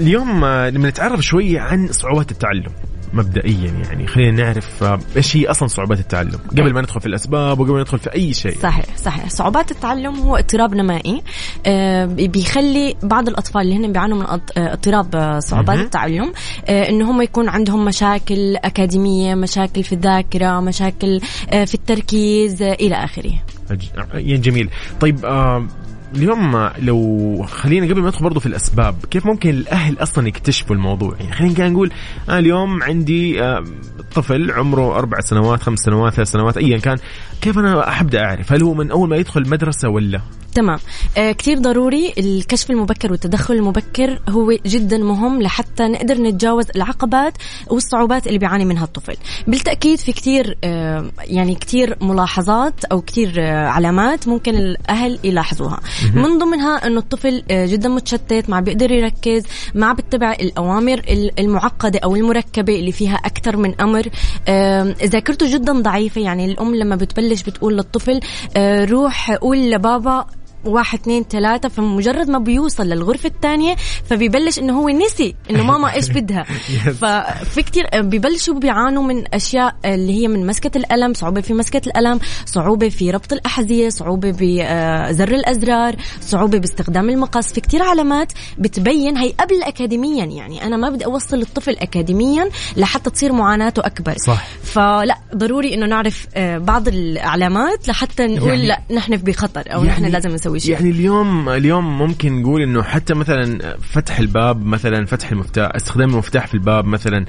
اليوم 0.00 0.44
نتعرف 0.86 1.20
شوية 1.20 1.60
عن 1.60 1.86
صعوبات 1.86 2.30
التعلم. 2.30 2.72
مبدئيا 3.16 3.70
يعني. 3.88 4.06
خلينا 4.06 4.44
نعرف 4.44 4.82
آه، 4.82 4.98
إيش 5.16 5.36
هي 5.36 5.46
أصلا 5.46 5.68
صعوبات 5.68 6.00
التعلم؟ 6.00 6.38
قبل 6.50 6.74
ما 6.74 6.80
ندخل 6.80 7.00
في 7.00 7.06
الأسباب 7.06 7.60
وقبل 7.60 7.72
ما 7.72 7.80
ندخل 7.80 7.98
في 7.98 8.14
أي 8.14 8.32
شيء. 8.32 8.58
صحيح 8.62 8.84
صحيح. 8.96 9.28
صعوبات 9.28 9.70
التعلم 9.70 10.16
هو 10.16 10.36
اضطراب 10.36 10.74
نمائي 10.74 11.22
آه، 11.66 12.04
بيخلي 12.06 12.94
بعض 13.02 13.28
الأطفال 13.28 13.62
اللي 13.62 13.76
هن 13.76 13.92
بيعانوا 13.92 14.18
من 14.18 14.26
آه، 14.26 14.40
اضطراب 14.56 15.38
صعوبات. 15.42 15.78
التعلم 15.78 16.32
ان 16.68 17.02
هم 17.02 17.22
يكون 17.22 17.48
عندهم 17.48 17.84
مشاكل 17.84 18.56
أكاديمية 18.56 19.34
مشاكل 19.34 19.82
في 19.82 19.92
الذاكرة 19.92 20.60
مشاكل 20.60 21.20
في 21.50 21.74
التركيز 21.74 22.62
إلى 22.62 22.94
آخره. 22.94 23.32
يعني 24.14 24.38
جميل. 24.38 24.70
طيب 25.00 25.24
اليوم 26.14 26.70
لو 26.78 27.42
خلينا 27.48 27.86
قبل 27.86 28.00
ما 28.00 28.08
ندخل 28.08 28.24
برضو 28.24 28.40
في 28.40 28.46
الأسباب 28.46 28.94
كيف 29.10 29.26
ممكن 29.26 29.50
الأهل 29.50 30.02
أصلا 30.02 30.28
يكتشفوا 30.28 30.76
الموضوع؟ 30.76 31.16
يعني 31.20 31.32
خلينا 31.32 31.68
نقول 31.68 31.92
أنا 32.28 32.38
اليوم 32.38 32.82
عندي 32.82 33.42
آه 33.42 33.64
طفل 34.14 34.50
عمره 34.50 34.98
أربع 34.98 35.20
سنوات 35.20 35.62
خمس 35.62 35.78
سنوات 35.78 36.12
ثلاث 36.12 36.30
سنوات 36.30 36.56
ايا 36.56 36.78
كان 36.78 36.96
كيف 37.40 37.58
أنا 37.58 38.00
أبدأ 38.00 38.24
أعرف؟ 38.24 38.52
هل 38.52 38.62
هو 38.62 38.74
من 38.74 38.90
أول 38.90 39.08
ما 39.08 39.16
يدخل 39.16 39.40
المدرسة 39.40 39.88
ولا؟ 39.88 40.20
تمام. 40.54 40.78
آه 41.16 41.32
كتير 41.32 41.58
ضروري 41.58 42.12
الكشف 42.18 42.70
المبكر 42.70 43.10
والتدخل 43.10 43.54
المبكر 43.54 44.18
هو 44.28 44.52
جدا 44.66 44.98
مهم 44.98 45.42
لحتى 45.42 45.82
نقدر 45.82 46.14
نتجاوز 46.14 46.66
العقبات 46.76 47.32
والصعوبات 47.70 48.26
اللي 48.26 48.38
بيعاني 48.38 48.64
منها 48.64 48.84
الطفل. 48.84 49.16
بالتأكيد 49.46 49.98
في 49.98 50.12
كتير 50.12 50.56
آه 50.64 51.10
يعني 51.24 51.54
كتير 51.54 51.96
ملاحظات 52.00 52.84
أو 52.84 53.00
كتير 53.00 53.34
آه 53.38 53.66
علامات 53.66 54.28
ممكن 54.28 54.54
الأهل 54.54 55.18
يلاحظوها. 55.24 55.80
من 56.14 56.38
ضمنها 56.38 56.86
أنه 56.86 56.98
الطفل 57.00 57.42
آه 57.50 57.66
جدا 57.66 57.88
متشتت 57.88 58.50
ما 58.50 58.60
بيقدر 58.60 58.90
يركز 58.90 59.42
ما 59.74 59.92
بيتبع 59.92 60.32
الأوامر 60.32 60.98
ال- 60.98 61.40
المعقدة 61.40 61.98
أو 62.04 62.16
المركبة 62.16 62.76
اللي 62.76 62.92
فيها 62.92 63.14
أكثر 63.14 63.56
من 63.56 63.74
آه 64.48 64.94
ذاكرته 65.04 65.52
جدا 65.54 65.72
ضعيفة 65.82 66.20
يعني 66.20 66.44
الأم 66.44 66.74
لما 66.74 66.96
بتبلش 66.96 67.42
بتقول 67.42 67.76
للطفل 67.76 68.20
آه 68.56 68.84
روح 68.84 69.30
قول 69.32 69.70
لبابا 69.70 70.26
واحد 70.66 70.98
اثنين 70.98 71.24
ثلاثة 71.30 71.68
فمجرد 71.68 72.28
ما 72.30 72.38
بيوصل 72.38 72.86
للغرفة 72.86 73.26
الثانية 73.28 73.76
فبيبلش 74.04 74.58
إنه 74.58 74.80
هو 74.80 74.88
نسي 74.88 75.34
إنه 75.50 75.62
ماما 75.62 75.94
إيش 75.94 76.10
بدها. 76.10 76.42
ففي 77.00 77.62
كتير 77.62 77.86
بيبلشوا 78.02 78.54
بيعانوا 78.54 79.02
من 79.02 79.34
أشياء 79.34 79.76
اللي 79.84 80.12
هي 80.22 80.28
من 80.28 80.46
مسكة 80.46 80.78
الألم 80.78 81.14
صعوبة 81.14 81.40
في 81.40 81.54
مسكة 81.54 81.82
الألم 81.86 82.20
صعوبة 82.46 82.88
في 82.88 83.10
ربط 83.10 83.32
الأحذية 83.32 83.88
صعوبة 83.88 84.30
بزر 84.40 85.28
الأزرار 85.28 85.96
صعوبة 86.20 86.58
باستخدام 86.58 87.10
المقص. 87.10 87.52
في 87.52 87.60
كتير 87.60 87.82
علامات 87.82 88.32
بتبين 88.58 89.16
هي 89.16 89.30
قبل 89.30 89.62
أكاديميا 89.62 90.24
يعني 90.24 90.64
أنا 90.66 90.76
ما 90.76 90.90
بدي 90.90 91.04
أوصل 91.04 91.40
الطفل 91.42 91.76
أكاديميا 91.76 92.50
لحتى 92.76 93.10
تصير 93.10 93.32
معاناته 93.32 93.86
أكبر. 93.86 94.14
صح. 94.26 94.46
فلا 94.62 95.16
ضروري 95.34 95.74
إنه 95.74 95.86
نعرف 95.86 96.26
آه، 96.34 96.58
بعض 96.58 96.88
العلامات 96.88 97.88
لحتى 97.88 98.26
نقول 98.26 98.48
يعني- 98.48 98.66
لا 98.66 98.80
نحن 98.90 99.16
بخطر 99.16 99.62
أو 99.74 99.84
نحن 99.84 100.04
لازم 100.04 100.30
نسوي 100.30 100.55
شيء 100.58 100.72
يعني 100.72 100.90
اليوم 100.90 101.48
اليوم 101.48 101.98
ممكن 101.98 102.42
نقول 102.42 102.62
إنه 102.62 102.82
حتى 102.82 103.14
مثلا 103.14 103.76
فتح 103.92 104.18
الباب 104.18 104.66
مثلا 104.66 105.06
فتح 105.06 105.30
المفتاح 105.30 105.70
استخدام 105.74 106.10
المفتاح 106.10 106.46
في 106.46 106.54
الباب 106.54 106.84
مثلا 106.84 107.24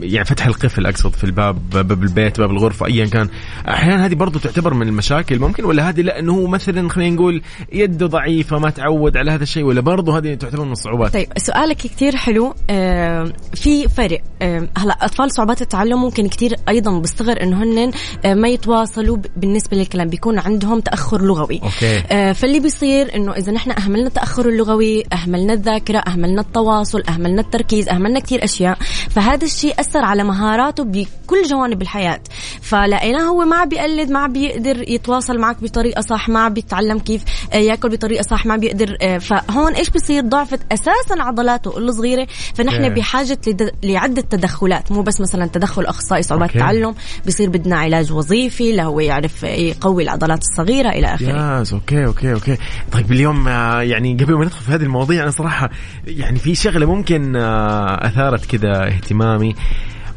يعني 0.00 0.24
فتح 0.24 0.46
القفل 0.46 0.86
أقصد 0.86 1.14
في 1.14 1.24
الباب 1.24 1.70
باب 1.70 2.02
البيت 2.02 2.40
باب 2.40 2.50
الغرفة 2.50 2.86
ايا 2.86 3.06
كان. 3.06 3.28
أحيانا 3.68 4.06
هذه 4.06 4.14
برضو 4.14 4.38
تعتبر 4.38 4.74
من 4.74 4.88
المشاكل 4.88 5.38
ممكن 5.38 5.64
ولا 5.64 5.88
هذه 5.88 6.00
لا 6.00 6.18
انه 6.18 6.32
هو 6.32 6.46
مثلا 6.46 6.88
خلينا 6.88 7.16
نقول 7.16 7.42
يده 7.72 8.06
ضعيفة 8.06 8.58
ما 8.58 8.70
تعود 8.70 9.16
على 9.16 9.30
هذا 9.30 9.42
الشيء 9.42 9.64
ولا 9.64 9.80
برضو 9.80 10.12
هذه 10.12 10.34
تعتبر 10.34 10.64
من 10.64 10.72
الصعوبات؟ 10.72 11.12
طيب 11.12 11.28
سؤالك 11.36 11.76
كتير 11.76 12.16
حلو. 12.16 12.54
آه 12.70 13.32
في 13.54 13.88
فرق. 13.88 14.20
آه 14.42 14.68
هلا 14.76 14.92
أطفال 15.04 15.32
صعوبات 15.32 15.62
التعلم 15.62 16.00
ممكن 16.00 16.28
كتير 16.28 16.54
أيضا 16.68 16.98
بالصغر 16.98 17.42
انه 17.42 17.62
هن 17.62 17.92
ما 18.40 18.48
يتواصلوا 18.48 19.16
بالنسبة 19.36 19.76
للكلام 19.76 20.08
بيكون 20.08 20.38
عندهم 20.38 20.80
تأخر 20.80 21.22
لغوي. 21.22 21.60
أوكي. 21.62 21.97
آه 22.10 22.32
فاللي 22.32 22.60
بيصير 22.60 23.14
إنه 23.14 23.32
إذا 23.32 23.52
نحن 23.52 23.70
أهملنا 23.70 24.06
التأخر 24.06 24.48
اللغوي 24.48 25.04
أهملنا 25.12 25.52
الذاكرة 25.52 25.98
أهملنا 25.98 26.40
التواصل 26.40 27.02
أهملنا 27.08 27.40
التركيز 27.40 27.88
أهملنا 27.88 28.20
كتير 28.20 28.44
أشياء 28.44 28.78
فهذا 29.10 29.44
الشيء 29.44 29.80
أثر 29.80 30.04
على 30.04 30.24
مهاراته 30.24 30.84
بكل 30.84 31.42
جوانب 31.48 31.82
الحياة. 31.82 32.20
فلقيناه 32.62 33.22
هو 33.22 33.44
ما 33.44 33.56
عم 33.56 33.68
بيقلد 33.68 34.10
ما 34.10 34.18
عم 34.18 34.32
بيقدر 34.32 34.88
يتواصل 34.88 35.38
معك 35.38 35.56
بطريقة 35.62 36.00
صح 36.00 36.28
ما 36.28 36.40
عم 36.40 36.54
بيتعلم 36.54 36.98
كيف 36.98 37.24
آه، 37.52 37.56
ياكل 37.56 37.88
بطريقة 37.88 38.22
صح 38.22 38.46
ما 38.46 38.56
بيقدر 38.56 38.96
آه، 39.02 39.18
فهون 39.18 39.72
إيش 39.72 39.90
بيصير 39.90 40.24
ضعفت 40.24 40.60
أساسا 40.72 41.22
عضلاته 41.22 41.78
الصغيره 41.78 42.26
فنحن 42.54 42.84
okay. 42.84 42.94
بحاجة 42.94 43.38
لعدة 43.82 44.22
تدخلات 44.22 44.92
مو 44.92 45.02
بس 45.02 45.20
مثلا 45.20 45.46
تدخل 45.46 45.86
أخصائي 45.86 46.22
صعوبات. 46.22 46.50
التعلم 46.50 46.94
بيصير 47.24 47.48
بدنا 47.48 47.76
علاج 47.76 48.12
وظيفي 48.12 48.72
لهو 48.72 49.00
يعرف 49.00 49.42
يقوي 49.42 50.02
العضلات 50.02 50.40
الصغيرة 50.42 50.88
إلى 50.88 51.14
آخره. 51.14 51.62
Okay 51.88 52.06
okay 52.06 52.32
okay. 52.32 52.56
طيب 52.92 53.12
اليوم 53.12 53.48
آه، 53.48 53.80
يعني 53.82 54.14
قبل 54.14 54.34
ما 54.34 54.44
ندخل 54.44 54.60
في 54.64 54.72
هذه 54.72 54.82
المواضيع 54.82 55.22
أنا 55.22 55.30
صراحة 55.30 55.70
يعني 56.06 56.38
في 56.38 56.54
شغلة 56.54 56.86
ممكن 56.86 57.36
آه، 57.36 58.06
أثارت 58.06 58.46
كذا 58.46 58.86
اهتمامي. 58.86 59.54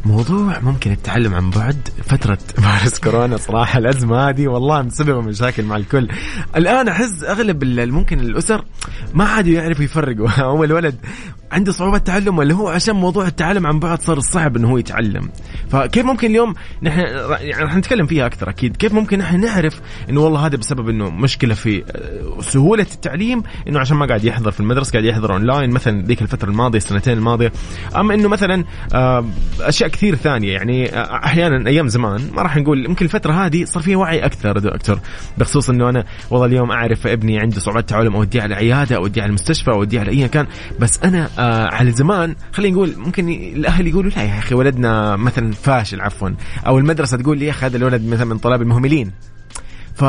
موضوع 0.06 0.60
ممكن 0.60 0.92
التعلم 0.92 1.36
عن 1.36 1.50
بعد 1.50 1.90
فترة 2.04 2.38
فيروس 2.62 3.00
كورونا 3.00 3.38
صراحة 3.38 3.80
الأزمة 3.80 4.30
هذه 4.30 4.48
والله 4.48 4.82
مسببة 4.82 5.22
مشاكل 5.22 5.64
مع 5.64 5.76
الكل. 5.76 6.08
الآن 6.56 6.88
أحس 6.88 7.24
أغلب 7.24 7.64
ممكن 7.64 8.20
الأسر 8.20 8.66
ما 9.14 9.24
عادوا 9.24 9.54
يعرفوا 9.54 9.84
يفرقوا. 9.84 10.30
هو 10.52 10.64
الولد 10.64 10.96
عنده 11.52 11.72
صعوبة 11.72 11.98
تعلم 11.98 12.38
ولا 12.38 12.54
هو 12.54 12.68
عشان 12.68 12.96
موضوع 12.96 13.28
التعلم 13.28 13.68
عن 13.68 13.80
بعد 13.80 14.02
صار 14.02 14.20
صعب 14.20 14.58
إنه 14.58 14.70
هو 14.70 14.78
يتعلم؟ 14.78 15.30
فكيف 15.70 16.06
ممكن 16.06 16.28
اليوم 16.28 16.54
نحن 16.84 17.00
يعني 17.00 17.64
رح 17.64 17.76
نتكلم 17.76 18.06
فيها 18.06 18.26
أكثر 18.26 18.50
أكيد. 18.50 18.78
كيف 18.78 18.94
ممكن 18.94 19.18
نحن 19.18 19.40
نعرف 19.40 19.82
إنه 20.10 20.22
والله 20.22 20.46
هذا 20.46 20.58
بسبب 20.58 20.90
إنه 20.90 21.10
مشكلة 21.10 21.54
في 21.54 21.84
آه، 21.92 22.42
سهولة 22.42 22.86
التعليم 22.94 23.44
إنه 23.68 23.80
عشان 23.80 23.98
ما 23.98 24.06
قاعد 24.06 24.24
يحضر 24.24 24.52
في 24.52 24.60
المدرسة 24.60 24.92
قاعد 24.92 25.06
يحضر 25.06 25.34
أونلاين 25.34 25.70
مثلا 25.70 26.02
ذيك 26.02 26.22
الفترة 26.22 26.50
الماضية 26.50 26.78
السنتين 26.78 27.18
الماضية. 27.18 27.52
اما 27.96 28.14
إنه 28.14 28.30
مثلا 28.30 28.66
آه، 28.94 29.26
أشياء 29.62 29.90
كثير 29.90 30.16
ثانية. 30.16 30.54
يعني 30.54 30.96
آه، 30.96 31.26
أحيانا 31.26 31.70
أيام 31.70 31.88
زمان 31.88 32.22
ما 32.34 32.42
راح 32.42 32.58
نقول 32.58 32.86
يمكن 32.86 33.06
الفترة 33.06 33.34
هذه 33.34 33.66
صار 33.66 33.84
فيها 33.84 33.98
وعي 33.98 34.26
أكثر 34.26 34.58
دكتور. 34.60 35.00
بخصوص 35.38 35.70
إنه 35.70 35.90
أنا 35.90 36.06
والله 36.30 36.46
اليوم 36.46 36.72
أعرف 36.72 37.08
ابني 37.08 37.40
عنده 37.40 37.60
صعوبات 37.60 37.90
تعلم 37.90 38.16
أوديه 38.16 38.42
على 38.42 38.56
عيادة 38.56 38.96
أوديه 38.96 39.22
على 39.22 39.30
المستشفى 39.30 39.72
أوديه 39.72 40.00
على 40.00 40.12
اي 40.12 40.28
كان. 40.28 40.48
بس 40.80 41.00
أنا 41.04 41.30
آه 41.42 41.68
على 41.76 41.92
زمان 41.92 42.36
خلينا 42.52 42.76
نقول 42.76 42.94
ممكن 42.98 43.30
الأهل 43.30 43.88
يقولوا 43.88 44.12
لا 44.12 44.24
يا 44.24 44.40
أخي 44.40 44.56
ولدنا 44.56 45.16
مثلا 45.16 45.52
فاشل 45.52 46.02
عفوا 46.02 46.30
أو 46.68 46.78
المدرسة 46.78 47.18
تقول 47.18 47.38
لي 47.38 47.46
يا 47.46 47.52
أخي 47.52 47.66
هذا 47.66 47.78
الولد 47.78 48.08
مثلا 48.08 48.26
من 48.26 48.38
طلاب 48.38 48.62
المهملين 48.62 49.12
ف 49.96 50.04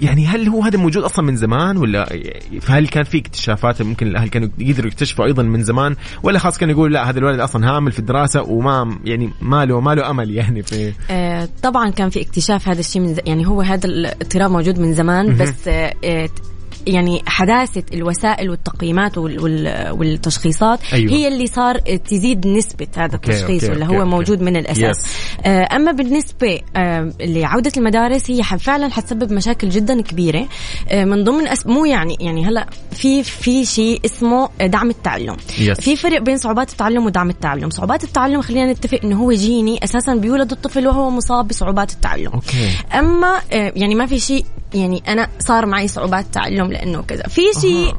يعني 0.00 0.26
هل 0.26 0.48
هو 0.48 0.62
هذا 0.62 0.78
موجود 0.78 1.02
أصلا 1.02 1.24
من 1.24 1.36
زمان 1.36 1.76
ولا 1.76 2.08
فهل 2.60 2.88
كان 2.88 3.04
في 3.04 3.18
اكتشافات 3.18 3.82
ممكن 3.82 4.06
الأهل 4.06 4.28
كانوا 4.28 4.48
يقدروا 4.58 4.86
يكتشفوا 4.86 5.24
أيضا 5.24 5.42
من 5.42 5.62
زمان 5.62 5.96
ولا 6.22 6.38
خلاص 6.38 6.58
كانوا 6.58 6.74
يقولوا 6.74 6.88
لا 6.88 7.10
هذا 7.10 7.18
الولد 7.18 7.40
أصلا 7.40 7.76
هامل 7.76 7.92
في 7.92 7.98
الدراسة 7.98 8.42
وما 8.42 8.98
يعني 9.04 9.30
ما 9.42 9.64
له 9.64 9.80
ما 9.80 9.94
له 9.94 10.10
أمل 10.10 10.30
يعني 10.30 10.62
في 10.62 10.92
آه، 11.10 11.48
طبعا 11.62 11.90
كان 11.90 12.10
في 12.10 12.20
اكتشاف 12.20 12.68
هذا 12.68 12.80
الشيء 12.80 13.02
من 13.02 13.14
ز... 13.14 13.20
يعني 13.26 13.46
هو 13.46 13.60
هذا 13.60 13.86
الاضطراب 13.86 14.50
موجود 14.50 14.78
من 14.78 14.94
زمان. 14.94 15.36
بس 15.36 15.68
آه، 15.68 15.94
آه، 16.04 16.28
يعني 16.86 17.22
حداثة 17.26 17.82
الوسائل 17.94 18.50
والتقييمات 18.50 19.18
وال- 19.18 19.40
وال- 19.42 19.90
والتشخيصات 19.90 20.80
أيوة. 20.92 21.12
هي 21.12 21.28
اللي 21.28 21.46
صار 21.46 21.78
تزيد 21.78 22.46
نسبة 22.46 22.86
هذا 22.96 23.14
okay، 23.14 23.30
التشخيص 23.30 23.64
okay، 23.64 23.76
ولا 23.76 23.84
okay، 23.86 23.96
هو 23.96 24.00
okay. 24.00 24.10
موجود 24.10 24.42
من 24.42 24.56
الأساس. 24.56 24.96
آه، 25.44 25.68
أما 25.76 25.92
بالنسبة 25.92 26.60
آه، 26.76 27.12
لعودة 27.20 27.72
المدارس 27.76 28.30
هي 28.30 28.42
فعلا 28.42 28.88
حتسبب 28.90 29.32
مشاكل 29.32 29.68
جدا 29.68 30.00
كبيرة. 30.02 30.48
آه، 30.88 31.04
من 31.04 31.24
ضمن 31.24 31.48
أس... 31.48 31.66
مو 31.66 31.84
يعني 31.84 32.16
يعني 32.20 32.44
هلأ 32.46 32.66
في 32.92 33.22
في 33.22 33.64
شيء 33.64 34.00
اسمه 34.04 34.48
دعم 34.60 34.90
التعلم. 34.90 35.36
Yes. 35.36 35.80
في 35.80 35.96
فرق 35.96 36.20
بين 36.20 36.36
صعوبات 36.38 36.70
التعلم 36.72 37.06
ودعم 37.06 37.30
التعلم. 37.30 37.70
صعوبات 37.70 38.04
التعلم 38.04 38.40
خلينا 38.42 38.72
نتفق 38.72 38.98
إنه 39.04 39.16
هو 39.16 39.32
جيني 39.32 39.84
أساسا 39.84 40.14
بيولد 40.14 40.52
الطفل 40.52 40.86
وهو 40.86 41.10
مصاب 41.10 41.48
بصعوبات 41.48 41.92
التعلم. 41.92 42.30
okay. 42.34 42.70
أما 42.98 43.40
يعني 43.52 43.94
ما 43.94 44.06
في 44.06 44.18
شيء 44.18 44.44
يعني 44.74 45.02
أنا 45.08 45.28
صار 45.38 45.66
معي 45.66 45.88
صعوبات 45.88 46.26
تعلم 46.32 46.72
لأنه 46.72 47.02
كذا. 47.02 47.22
في 47.22 47.40
شيء 47.60 47.94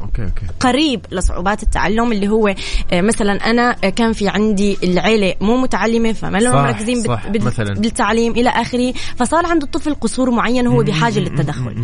قريب 0.60 1.06
لصعوبات 1.12 1.64
التعلم 1.64 2.12
اللي 2.12 2.28
هو 2.28 2.48
آه، 2.92 3.02
مثلا 3.02 3.50
أنا 3.50 3.76
آه، 3.84 3.90
كان 3.90 4.14
في 4.14 4.28
عندي 4.28 4.78
العيلة 4.84 5.34
مو 5.42 5.58
متعلمة 5.58 6.14
فما 6.14 6.38
لهم 6.38 6.56
مركزين 6.64 7.02
صح، 7.04 7.28
بال- 7.28 7.44
مثلاً. 7.44 7.74
بالتعليم 7.74 8.32
إلى 8.32 8.50
آخره. 8.50 8.94
فصار 9.16 9.46
عند 9.46 9.64
الطفل 9.64 9.96
قصور 9.96 10.30
معين 10.32 10.68
هو 10.68 10.84
بحاجة 10.84 11.20
للتدخل. 11.20 11.76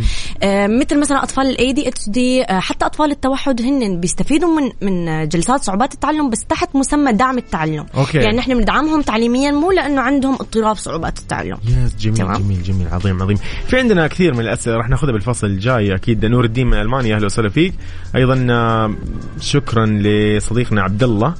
آه، 0.42 0.66
مثل 0.66 1.00
مثلا 1.00 1.22
أطفال 1.22 1.46
ال 1.46 1.72
ADHD 1.72 2.44
حتى 2.48 2.86
أطفال 2.86 3.10
التوحد 3.10 3.62
هن 3.62 4.00
بيستفيدوا 4.00 4.60
من 4.60 4.70
من 4.80 5.28
جلسات 5.28 5.62
صعوبات 5.62 5.94
التعلم 5.94 6.30
بس 6.30 6.44
تحت 6.44 6.76
مسمى 6.76 7.12
دعم 7.12 7.38
التعلم. 7.38 7.86
okay. 7.96 8.18
يعني 8.18 8.36
نحن 8.36 8.58
بندعمهم 8.58 9.02
تعليميا 9.02 9.50
مو 9.50 9.70
لأنه 9.70 10.00
عندهم 10.00 10.34
اضطراب 10.34 10.76
صعوبات 10.76 11.18
التعلم. 11.18 11.58
يس 11.68 11.94
جميل 12.00 12.16
تمام. 12.16 12.36
جميل 12.42 12.62
جميل 12.62 12.88
عظيم 12.92 13.22
عظيم. 13.22 13.36
في 13.68 13.78
عندنا 13.78 14.06
كثير 14.06 14.34
من 14.34 14.40
الأسئلة. 14.40 14.73
راح 14.76 14.88
ناخذها 14.88 15.12
بالفصل 15.12 15.46
الجاي. 15.46 15.94
أكيد 15.94 16.26
نور 16.26 16.44
الدين 16.44 16.66
من 16.66 16.74
ألمانيا 16.74 17.16
أهلا 17.16 17.26
وسهلا 17.26 17.48
فيك. 17.48 17.74
أيضا 18.16 18.46
آه، 18.50 18.94
شكرا 19.40 19.86
لصديقنا 19.86 20.82
عبد 20.82 21.02
الله 21.02 21.34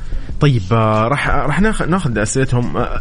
طيب 0.44 0.62
آه، 0.72 1.08
راح 1.08 1.28
راح 1.28 1.60
ناخذ 1.60 2.18
أسئلتهم. 2.18 2.76
آه، 2.76 3.00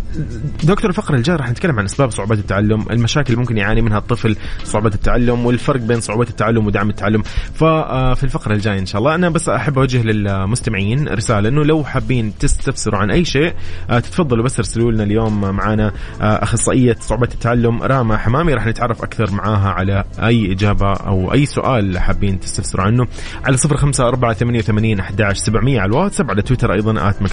دكتور 0.64 0.89
الفقرة 0.89 1.16
الجاية 1.16 1.38
راح 1.38 1.50
نتكلم 1.50 1.80
عن 1.80 1.86
أسباب 1.86 2.12
صعوبات 2.12 2.38
التعلم، 2.38 2.86
المشاكل 2.91 3.28
اللي 3.28 3.39
ممكن 3.39 3.58
يعاني 3.58 3.82
منها 3.82 3.98
الطفل 3.98 4.36
صعوبات 4.64 4.96
التعلم 4.96 5.46
والفرق 5.46 5.80
بين 5.80 6.00
صعوبات 6.00 6.30
التعلم 6.30 6.68
ودعم 6.68 6.89
التعلم، 6.89 7.24
ففي 7.54 8.24
الفقرة 8.24 8.54
الجاية 8.54 8.80
إن 8.80 8.86
شاء 8.86 9.00
الله 9.00 9.16
أنا 9.16 9.30
بس 9.30 9.50
أحب 9.50 9.80
أوجه 9.80 10.04
للمستمعين 10.04 11.08
رسالة 11.08 11.50
إنه 11.50 11.64
لو 11.64 11.84
حابين 11.84 12.34
تستفسروا 12.39 13.00
عن 13.00 13.12
أي 13.12 13.26
شيء 13.26 13.54
آه، 13.89 14.00
تتفضلوا 14.00 14.44
بس 14.44 14.60
ارسلوا 14.60 14.91
لنا 14.91 15.04
اليوم 15.04 15.41
معنا 15.41 15.91
آه، 16.22 16.44
أخصائية 16.44 16.96
صعوبات 17.00 17.34
التعلم 17.34 17.84
راما 17.84 18.18
حمامي 18.18 18.54
راح 18.54 18.68
نتعرف 18.68 19.04
أكثر 19.04 19.32
معاها 19.32 19.70
على 19.70 20.04
أي 20.20 20.52
إجابة 20.52 20.94
أو 20.94 21.34
أي 21.34 21.46
سؤال 21.46 22.00
حابين 22.00 22.39
تستفسروا 22.39 22.86
عنه. 22.86 23.08
على 23.46 23.58
صفر 23.58 23.78
خمسة 23.78 24.08
أربعة 24.08 24.34
ثمانية 24.34 24.60
وثمانين 24.60 25.00
أحد 25.00 25.34
سبعمية 25.34 25.82
على 25.82 25.89
الواتساب 25.89 26.32
على 26.32 26.41
تويتر 26.41 26.74
ام 26.74 26.98
راديو 26.98 27.32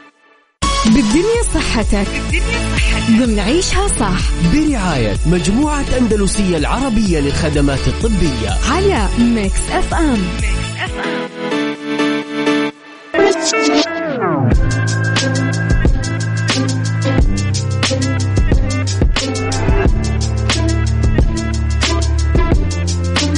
بالدنيا 0.85 1.41
صحتك. 1.53 2.07
بالدنيا 2.31 2.75
صحتك 2.75 3.11
ضمن 3.11 3.39
عيشها 3.39 3.87
صح. 3.87 4.19
برعاية 4.53 5.17
مجموعة 5.25 5.85
أندلسية 5.97 6.57
العربية 6.57 7.19
للخدمات 7.19 7.87
الطبية. 7.87 8.49
على 8.71 9.07
ميكس 9.19 9.71
اف 9.71 9.93
ام 9.93 10.19
Mix 13.15 13.53
FM 13.53 14.49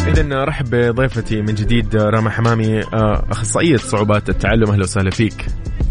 إذا 0.08 0.44
رحب 0.44 0.70
بضيفتي 0.76 1.42
من 1.42 1.56
جديد 1.56 1.96
راما 1.96 2.30
حمامي 2.30 2.80
آه، 2.80 3.26
أخصائية 3.32 3.78
صعوبات 3.78 4.30
التعلم. 4.30 4.72
أهلا 4.72 4.84
وسهلا 4.84 5.10
فيك. 5.12 5.46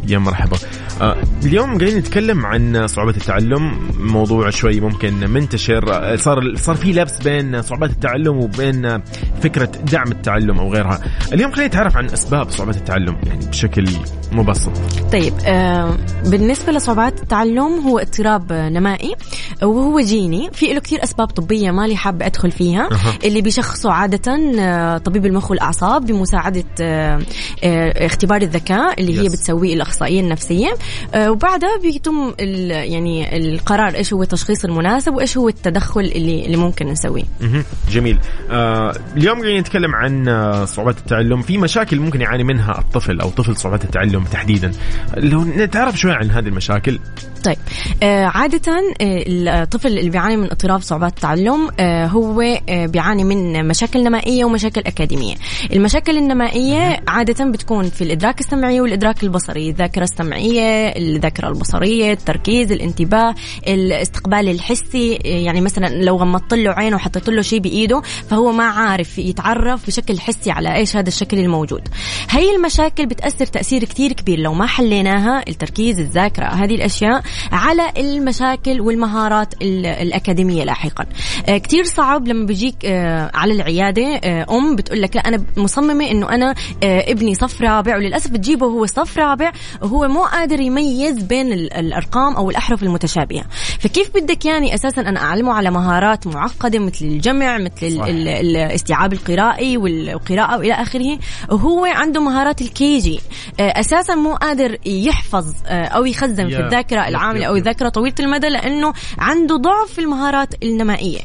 يا 0.09 0.19
مرحبا. 0.19 0.57
آه، 1.01 1.17
اليوم 1.45 1.79
قاعدين 1.79 1.99
نتكلم 1.99 2.47
عن 2.47 2.87
صعوبات 2.87 3.17
التعلم 3.17 3.91
موضوع 3.99 4.51
شوي 4.51 4.81
ممكن 4.81 5.31
منتشر. 5.31 5.95
آه، 5.95 6.17
صار 6.17 6.57
صار 6.57 6.77
في 6.77 6.93
لبس 6.93 7.19
بين 7.19 7.63
صعوبات 7.63 7.91
التعلم 7.91 8.37
وبين 8.37 9.03
فكرة 9.43 9.65
دعم 9.93 10.13
التعلم 10.13 10.59
أو 10.59 10.73
غيرها. 10.73 11.01
اليوم 11.33 11.53
خلينا 11.53 11.69
نتعرف 11.69 11.97
عن 11.97 12.05
أسباب 12.05 12.51
صعوبات 12.51 12.77
التعلم 12.77 13.17
يعني 13.27 13.47
بشكل 13.47 13.89
مبسط. 14.33 14.73
طيب 15.13 15.35
آه 15.47 15.97
بالنسبة 16.27 16.73
لصعوبات 16.73 17.23
التعلم 17.23 17.81
هو 17.87 17.99
اضطراب 17.99 18.53
نمائي 18.53 19.15
وهو 19.63 20.01
جيني. 20.01 20.51
في 20.53 20.73
له 20.73 20.81
كثير 20.81 21.05
أسباب 21.05 21.29
طبية 21.29 21.71
مالي 21.71 21.97
حابة 21.97 22.27
أدخل 22.27 22.51
فيها. 22.51 22.89
أها. 22.93 23.15
اللي 23.25 23.41
بيشخصوا 23.43 23.93
عادة 23.93 24.33
طبيب 24.99 25.27
المخ 25.27 25.51
والأعصاب 25.51 26.07
بمساعدة 26.07 26.65
آه، 26.81 27.21
آه، 27.65 28.07
اختبار 28.07 28.43
الذكاء 28.43 29.01
اللي 29.01 29.21
هي 29.21 29.29
Yes. 29.29 29.33
بتسويه 29.33 29.75
الأخصائية 29.93 30.21
النفسية. 30.21 30.75
آه، 31.15 31.31
وبعدها 31.31 31.79
بيتم 31.83 32.35
يعني 32.39 33.37
القرار 33.37 33.95
إيش 33.95 34.13
هو 34.13 34.23
التشخيص 34.23 34.65
المناسب 34.65 35.15
وإيش 35.15 35.37
هو 35.37 35.49
التدخل 35.49 36.01
اللي 36.01 36.47
اللي 36.47 36.57
ممكن 36.57 36.87
نسويه. 36.87 37.25
جميل. 37.91 38.19
آه 38.51 38.95
اليوم 39.17 39.39
قاعدين 39.39 39.61
نتكلم 39.61 39.95
عن 39.95 40.29
آه، 40.29 40.65
صعوبات 40.65 40.99
التعلم. 40.99 41.43
في 41.43 41.59
مشاكل 41.59 42.01
ممكن 42.01 42.21
يعاني 42.21 42.45
منها 42.45 42.79
الطفل 42.79 43.21
أو 43.21 43.31
طفل 43.31 43.57
صعوبات 43.57 43.85
التعلم 43.85 44.25
تحديدا. 44.25 44.73
لو 45.17 45.45
نتعرف 45.45 45.99
شوي 45.99 46.13
عن 46.13 46.31
هذه 46.31 46.47
المشاكل. 46.47 46.99
طيب. 47.45 47.57
آه 48.03 48.25
عادة 48.25 48.73
الطفل 49.01 49.99
اللي 49.99 50.11
بيعاني 50.11 50.37
من 50.37 50.45
اضطراب 50.45 50.81
صعوبات 50.81 51.13
التعلم 51.13 51.69
آه 51.81 52.07
هو 52.07 52.41
آه 52.41 52.87
بيعاني 52.87 53.25
من 53.25 53.69
مشاكل 53.69 54.05
نمائية 54.05 54.45
ومشاكل 54.45 54.81
أكاديمية. 54.81 55.35
المشاكل 55.73 56.17
النمائية 56.19 57.03
عادة 57.09 57.45
بتكون 57.45 57.85
في 57.91 58.05
الإدراك 58.05 58.41
السمعي 58.41 58.81
والإدراك 58.81 59.23
البصري. 59.23 59.73
الذاكرة 59.83 60.03
السمعية 60.05 60.89
الذاكرة 60.89 61.49
البصرية 61.49 62.13
التركيز 62.13 62.73
الانتباه 62.73 63.35
الاستقبال 63.69 64.49
الحسي. 64.49 65.13
يعني 65.25 65.61
مثلا 65.61 65.89
لو 65.89 66.17
غمضت 66.17 66.55
له 66.55 66.71
عينه 66.71 66.97
وحطيت 66.97 67.29
له 67.29 67.43
شيء 67.43 67.59
بإيده 67.61 68.01
فهو 68.31 68.53
ما 68.53 68.65
عارف 68.65 69.19
يتعرف 69.19 69.87
بشكل 69.87 70.21
حسي 70.21 70.51
على 70.51 70.75
إيش 70.77 70.97
هذا 70.97 71.09
الشكل 71.09 71.39
الموجود. 71.39 71.89
هي 72.31 72.57
المشاكل 72.57 73.07
بتأثر 73.07 73.47
تأثير 73.47 73.85
كتير 73.85 74.13
كبير 74.13 74.39
لو 74.39 74.55
ما 74.55 74.67
حليناها 74.67 75.45
التركيز 75.49 76.01
الذاكرة 76.01 76.45
هذه 76.47 76.75
الأشياء 76.75 77.23
على 77.53 77.83
المشاكل 77.99 78.81
والمهارات 78.81 79.55
ال- 79.63 79.87
الأكاديمية 79.87 80.65
لاحقا. 80.65 81.07
آه، 81.49 81.59
كتير 81.59 81.85
صعب 81.85 82.29
لما 82.29 82.47
بيجيك 82.47 82.75
آه، 82.85 83.31
على 83.35 83.53
العيادة 83.53 84.21
آه، 84.25 84.47
أم 84.51 84.77
بتقول 84.77 85.03
لك 85.03 85.17
لا 85.17 85.29
أنا 85.29 85.45
مصممة 85.57 86.11
إنه 86.11 86.29
أنا 86.29 86.55
ابني 86.83 87.35
صف 87.35 87.63
رابع 87.63 87.97
وللأسف 87.97 88.31
بتجيبه 88.31 88.67
وهو 88.67 88.87
صف 88.87 89.19
رابع 89.19 89.53
وهو 89.83 90.09
مو 90.09 90.23
قادر 90.25 90.61
يميز 90.61 91.23
بين 91.23 91.53
ال- 91.53 91.73
الأرقام 91.73 92.37
أو 92.37 92.51
الأحرف 92.51 92.83
المتشابهة. 92.83 93.45
فكيف 93.81 94.11
بدك 94.15 94.45
يعني 94.45 94.75
أساسا 94.75 95.01
أنا 95.01 95.21
أعلمه 95.21 95.53
على 95.53 95.71
مهارات 95.71 96.27
معقدة 96.27 96.79
مثل 96.79 97.05
الجمع 97.05 97.59
مثل 97.59 97.71
ال-. 97.87 98.03
ال- 98.09 98.57
الاستيعاب 98.57 99.13
القرائي 99.13 99.77
والقراءة 99.77 100.59
وإلى 100.59 100.73
آخره؟ 100.73 101.19
وهو 101.51 101.85
عنده 101.85 102.21
مهارات 102.21 102.61
الكيجي. 102.61 103.21
آه، 103.61 103.81
أساسا 103.81 104.15
مو 104.15 104.35
قادر 104.35 104.79
يحفظ 104.87 105.55
آه، 105.67 105.85
أو 105.85 106.05
يخزن 106.05 106.47
في 106.49 106.53
يا- 106.53 107.49
أو 107.49 107.55
يا. 107.55 107.59
الذاكرة 107.61 107.89
طويلة 107.89 108.15
المدى 108.21 108.49
لأنه 108.49 108.93
عنده 109.19 109.57
ضعف 109.57 109.93
في 109.93 110.01
المهارات 110.01 110.55
النمائية. 110.63 111.21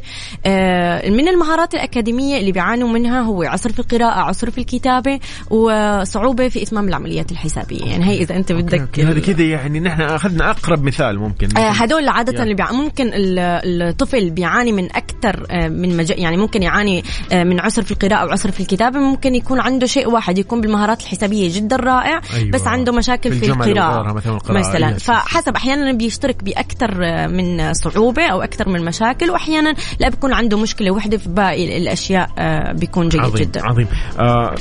آه، 0.45 1.09
من 1.09 1.27
المهارات 1.27 1.73
الأكاديمية 1.73 2.37
اللي 2.39 2.51
بيعانوا 2.51 2.89
منها 2.89 3.21
هو 3.21 3.43
عسر 3.43 3.71
في 3.71 3.79
القراءة 3.79 4.19
عسر 4.19 4.49
في 4.49 4.57
الكتابة 4.57 5.19
وصعوبة 5.49 6.49
في 6.49 6.63
إتمام 6.63 6.87
العمليات 6.87 7.31
الحسابية. 7.31 7.85
يعني 7.85 8.05
هي 8.05 8.17
إذا 8.21 8.36
أنت 8.37 8.51
بدك 8.51 8.99
هذا 8.99 9.19
كذا 9.19 9.43
يعني 9.43 9.79
نحن 9.79 10.01
أخذنا 10.01 10.49
أقرب 10.49 10.83
مثال 10.83 11.19
ممكن 11.19 11.57
آه، 11.57 11.69
هدول 11.69 12.09
عادة 12.09 12.33
يا. 12.37 12.43
اللي 12.43 12.53
بيع... 12.53 12.71
ممكن 12.71 13.07
ال- 13.07 13.39
الطفل 13.81 14.29
بيعاني 14.29 14.71
من 14.71 14.85
أكثر 14.95 15.45
آه، 15.51 15.67
من 15.67 15.97
مج... 15.97 16.09
يعني 16.17 16.37
ممكن 16.37 16.63
يعاني 16.63 17.03
آه، 17.31 17.43
من 17.43 17.59
عسر 17.59 17.81
في 17.81 17.91
القراءة 17.91 18.15
أو 18.23 18.29
عسر 18.29 18.51
في 18.51 18.59
الكتابة 18.59 18.99
ممكن 18.99 19.35
يكون 19.35 19.59
عنده 19.59 19.87
شيء 19.87 20.09
واحد 20.09 20.37
يكون 20.37 20.61
بالمهارات 20.61 21.01
الحسابية 21.01 21.55
جدا 21.55 21.75
رائع 21.75 22.21
أيوة. 22.33 22.51
بس 22.51 22.67
عنده 22.67 22.91
مشاكل 22.91 23.33
في 23.33 23.45
القراءة 23.51 24.13
مثلاً 24.13 24.33
القراءة. 24.33 24.59
مثلا 24.59 24.87
أيوة. 24.87 24.97
فحسب 24.97 25.55
أحيانا 25.55 25.91
بيشترك 25.93 26.43
بأكثر 26.43 27.05
آه، 27.05 27.27
من 27.27 27.73
صعوبة 27.73 28.25
أو 28.25 28.41
أكثر 28.41 28.69
من 28.69 28.85
مشاكل 28.85 29.29
وأحيانا 29.29 29.75
لا 29.99 30.09
بيكون 30.09 30.33
عنده 30.33 30.57
مشكلة 30.57 30.91
واحدة 30.91 31.17
في 31.17 31.29
باقي 31.29 31.77
الأشياء 31.77 32.29
آه، 32.37 32.73
بيكون 32.73 33.09
جيد 33.09 33.21
عظيم 33.21 33.35
جدا 33.45 33.65
عظيم 33.65 33.87
آه 34.19 34.55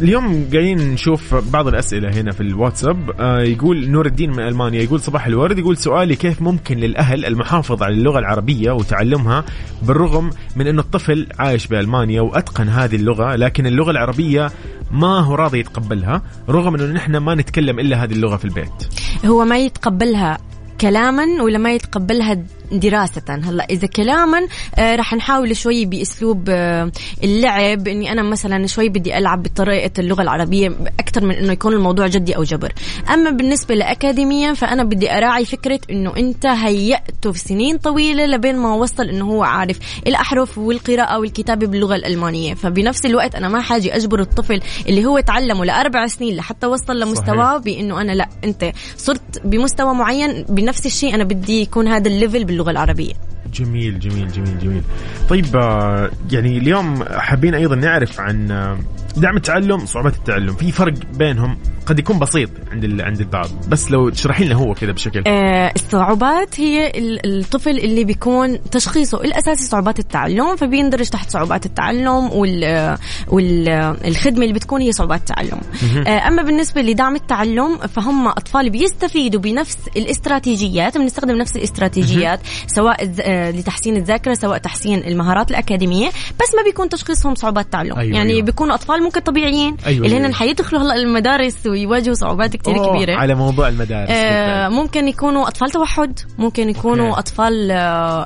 اليوم 0.00 0.48
قاعدين 0.52 0.78
نشوف 0.92 1.34
بعض 1.34 1.66
الأسئلة 1.68 2.20
هنا 2.20 2.32
في 2.32 2.40
الواتساب 2.40 3.10
آه 3.10 3.15
يقول 3.20 3.88
نور 3.90 4.06
الدين 4.06 4.30
من 4.30 4.40
ألمانيا 4.40 4.82
يقول 4.82 5.00
صباح 5.00 5.26
الورد 5.26 5.58
يقول 5.58 5.76
سؤالي 5.76 6.16
كيف 6.16 6.42
ممكن 6.42 6.76
للأهل 6.76 7.24
المحافظة 7.24 7.84
على 7.84 7.94
اللغة 7.94 8.18
العربية 8.18 8.72
وتعلمها 8.72 9.44
بالرغم 9.82 10.30
من 10.56 10.66
انه 10.66 10.80
الطفل 10.80 11.26
عايش 11.38 11.66
بألمانيا 11.66 12.20
وأتقن 12.20 12.68
هذه 12.68 12.96
اللغة 12.96 13.36
لكن 13.36 13.66
اللغة 13.66 13.90
العربية 13.90 14.50
ما 14.90 15.20
هو 15.20 15.34
راضي 15.34 15.58
يتقبلها 15.58 16.22
رغم 16.48 16.74
أنه 16.74 16.92
نحن 16.92 17.16
ما 17.16 17.34
نتكلم 17.34 17.78
إلا 17.78 18.04
هذه 18.04 18.12
اللغة 18.12 18.36
في 18.36 18.44
البيت. 18.44 18.84
هو 19.26 19.44
ما 19.44 19.58
يتقبلها 19.58 20.38
كلاما 20.80 21.42
ولا 21.42 21.58
ما 21.58 21.72
يتقبلها 21.72 22.38
دراسة. 22.72 23.22
هلا 23.28 23.66
إذا 23.70 23.86
كلاما 23.86 24.46
آه 24.78 24.96
رح 24.96 25.14
نحاول 25.14 25.56
شوي 25.56 25.84
بأسلوب 25.84 26.44
آه 26.48 26.92
اللعب. 27.24 27.88
إني 27.88 28.12
أنا 28.12 28.22
مثلا 28.22 28.66
شوي 28.66 28.88
بدي 28.88 29.18
ألعب 29.18 29.42
بطريقة 29.42 29.90
اللغة 29.98 30.22
العربية 30.22 30.76
أكثر 31.00 31.24
من 31.24 31.34
إنه 31.34 31.52
يكون 31.52 31.72
الموضوع 31.72 32.06
جدي 32.06 32.36
أو 32.36 32.42
جبر. 32.42 32.72
أما 33.14 33.30
بالنسبة 33.30 33.74
لأكاديميا 33.74 34.54
فأنا 34.54 34.84
بدي 34.84 35.10
أراعي 35.10 35.44
فكرة 35.44 35.80
إنه 35.90 36.16
أنت 36.16 36.46
هيأته 36.46 37.32
في 37.32 37.38
سنين 37.38 37.78
طويلة 37.78 38.26
لبين 38.26 38.56
ما 38.56 38.74
وصل 38.74 39.02
إنه 39.02 39.24
هو 39.24 39.42
عارف 39.42 39.78
الأحرف 40.06 40.58
والقراءة 40.58 41.18
والكتابة 41.18 41.66
باللغة 41.66 41.94
الألمانية. 41.94 42.54
فبنفس 42.54 43.06
الوقت 43.06 43.34
أنا 43.34 43.48
ما 43.48 43.60
حاجي 43.60 43.96
أجبر 43.96 44.20
الطفل 44.20 44.60
اللي 44.88 45.04
هو 45.04 45.20
تعلمه 45.20 45.64
لأربع 45.64 46.06
سنين 46.06 46.36
لحتى 46.36 46.66
وصل 46.66 47.00
لمستواه 47.00 47.56
بإنه 47.58 48.00
أنا 48.00 48.12
لا 48.12 48.28
أنت 48.44 48.72
صرت 48.96 49.40
بمستوى 49.44 49.94
معين. 49.94 50.44
بنفس 50.48 50.86
الشيء 50.86 51.14
أنا 51.14 51.24
بدي 51.24 51.60
يكون 51.60 51.88
هذا 51.88 52.08
الليفل 52.08 52.44
باللغة 52.56 52.70
العربية. 52.70 53.12
جميل 53.54 53.98
جميل 53.98 54.28
جميل 54.28 54.58
جميل. 54.58 54.82
طيب 55.28 55.56
آه، 55.56 56.10
يعني 56.30 56.58
اليوم 56.58 57.04
حابين 57.04 57.54
أيضا 57.54 57.76
نعرف 57.76 58.20
عن 58.20 58.50
آه، 58.50 58.78
دعم 59.16 59.36
التعلم 59.36 59.86
صعوبات 59.86 60.16
التعلم. 60.16 60.54
في 60.54 60.72
فرق 60.72 60.94
بينهم؟ 61.14 61.58
قد 61.86 61.98
يكون 61.98 62.18
بسيط 62.18 62.50
عند 62.72 62.84
ال- 62.84 63.02
عند 63.02 63.20
البعض. 63.20 63.48
بس 63.68 63.90
لو 63.90 64.08
تشرحي 64.08 64.44
لنا 64.44 64.54
هو 64.54 64.74
كذا 64.74 64.92
بشكل. 64.92 65.22
آه، 65.26 65.72
الصعوبات 65.76 66.60
هي 66.60 66.86
ال- 66.90 67.38
الطفل 67.40 67.78
اللي 67.78 68.04
بيكون 68.04 68.58
تشخيصه 68.70 69.20
الأساسي 69.20 69.64
صعوبات 69.64 69.98
التعلم 69.98 70.56
فبيندرج 70.56 71.08
تحت 71.08 71.30
صعوبات 71.30 71.66
التعلم 71.66 72.30
وال 72.32 72.96
والخدمه 73.28 74.42
اللي 74.42 74.52
بتكون 74.54 74.80
هي 74.80 74.92
صعوبات 74.92 75.20
التعلم. 75.20 75.60
آه، 76.06 76.28
أما 76.28 76.42
بالنسبة 76.42 76.82
لدعم 76.82 77.14
التعلم 77.14 77.76
فهم 77.78 78.28
أطفال 78.28 78.70
بيستفيدوا 78.70 79.40
بنفس 79.40 79.78
الاستراتيجيات 79.96 80.98
بنستخدم 80.98 81.36
نفس 81.36 81.56
الاستراتيجيات 81.56 82.40
سواء 82.66 83.10
آه، 83.20 83.50
لتحسين 83.50 83.96
الذاكرة 83.96 84.34
سواء 84.34 84.58
تحسين 84.58 84.98
المهارات 84.98 85.50
الأكاديمية 85.50 86.08
بس 86.08 86.54
ما 86.56 86.62
بيكون 86.64 86.88
تشخيصهم 86.88 87.34
صعوبات 87.34 87.72
تعلم. 87.72 87.98
أيوة، 87.98 88.16
يعني 88.16 88.32
أيوة. 88.32 88.42
بيكونوا 88.44 88.74
أطفال 88.74 89.02
ممكن 89.02 89.20
طبيعيين. 89.20 89.76
أيوة، 89.86 90.06
اللي 90.06 90.16
هن 90.16 90.22
أيوة. 90.24 90.34
حيدخلوا 90.34 90.82
هلا 90.82 90.94
المدارس 90.96 91.66
ويواجهوا 91.76 92.14
صعوبات 92.14 92.56
كثير 92.56 92.86
كبيرة. 92.88 93.16
على 93.16 93.34
موضوع 93.34 93.68
المدارس. 93.68 94.10
آه، 94.10 94.68
ممكن 94.68 95.08
يكونوا 95.08 95.48
أطفال 95.48 95.70
توحد 95.70 96.18
ممكن 96.38 96.68
يكونوا 96.68 97.08
okay. 97.08 97.18
أطفال 97.18 97.70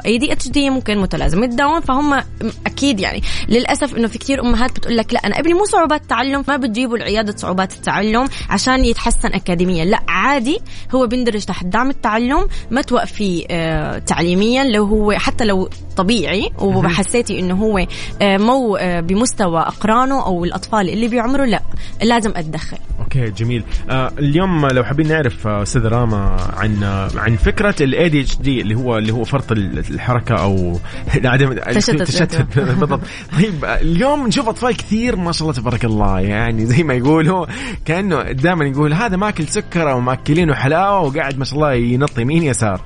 ADHD 0.06 0.70
ممكن 0.70 0.98
متلازمة 0.98 1.46
داون 1.46 1.80
فهم 1.80 2.22
أكيد 2.66 3.00
يعني. 3.00 3.22
للأسف 3.48 3.96
إنه 3.96 4.08
في 4.08 4.18
كثير 4.18 4.40
أمهات 4.40 4.70
بتقول 4.70 4.96
لك 4.96 5.12
لا 5.12 5.20
أنا 5.26 5.38
ابني 5.38 5.54
مو 5.54 5.64
صعوبات 5.64 6.04
تعلم 6.04 6.44
ما 6.48 6.56
بتجيبوا 6.56 6.98
لعياده 6.98 7.36
صعوبات 7.36 7.72
التعلم 7.72 8.28
عشان 8.50 8.84
يتحسن 8.84 9.28
اكاديميا. 9.28 9.84
لا 9.84 10.00
عادي 10.08 10.60
هو 10.94 11.06
بيندرج 11.06 11.44
تحت 11.44 11.66
دعم 11.66 11.90
التعلم 11.90 12.46
ما 12.70 12.82
توقفي 12.82 13.46
آه، 13.50 13.98
تعليميا 13.98 14.64
لو 14.64 14.84
هو 14.84 15.12
حتى 15.12 15.44
لو 15.44 15.68
طبيعي 16.04 16.50
وحسيتي 16.58 17.38
إنه 17.40 17.54
هو 17.54 17.86
آه، 18.22 18.36
مو 18.38 18.76
آه، 18.76 19.00
بمستوى 19.00 19.60
أقرانه 19.60 20.26
أو 20.26 20.44
الأطفال 20.44 20.88
اللي 20.88 21.08
بعمره 21.08 21.44
لا 21.44 21.62
لازم 22.02 22.32
أتدخل. 22.36 22.76
okay 23.00 23.30
جميل. 23.30 23.64
آه 23.90 24.12
اليوم 24.18 24.66
لو 24.66 24.84
حابين 24.84 25.08
نعرف 25.08 25.46
أستاذ 25.46 25.86
راما 25.86 26.36
عن 26.56 26.84
عن 27.16 27.36
فكرة 27.36 27.74
ال 27.80 28.08
ADHD 28.08 28.60
اللي 28.60 28.74
هو 28.74 28.98
اللي 28.98 29.12
هو 29.12 29.24
فرط 29.24 29.52
ال- 29.52 29.78
الحركة 29.90 30.34
أو 30.34 30.78
عدم 31.24 31.52
تشتت 31.52 32.02
تشتت 32.08 32.58
بالضبط. 32.58 33.00
طيب 33.36 33.64
اليوم 33.64 34.26
نشوف 34.26 34.48
أطفال 34.48 34.76
كثير 34.76 35.16
ما 35.16 35.32
شاء 35.32 35.48
الله 35.48 35.60
تبارك 35.60 35.84
الله. 35.84 36.20
يعني 36.20 36.66
زي 36.66 36.82
ما 36.82 36.94
يقولوا 36.94 37.46
كأنه 37.84 38.22
دائما 38.22 38.64
يقول 38.64 38.92
هذا 38.94 39.16
ماكل 39.16 39.48
سكر 39.48 39.90
أو 39.92 40.00
ماكلينه 40.00 40.54
حلاوة 40.54 41.00
وقاعد 41.00 41.38
ما 41.38 41.44
شاء 41.44 41.54
الله 41.54 41.72
ينط 41.74 42.18
يمين 42.18 42.42
يسار. 42.42 42.80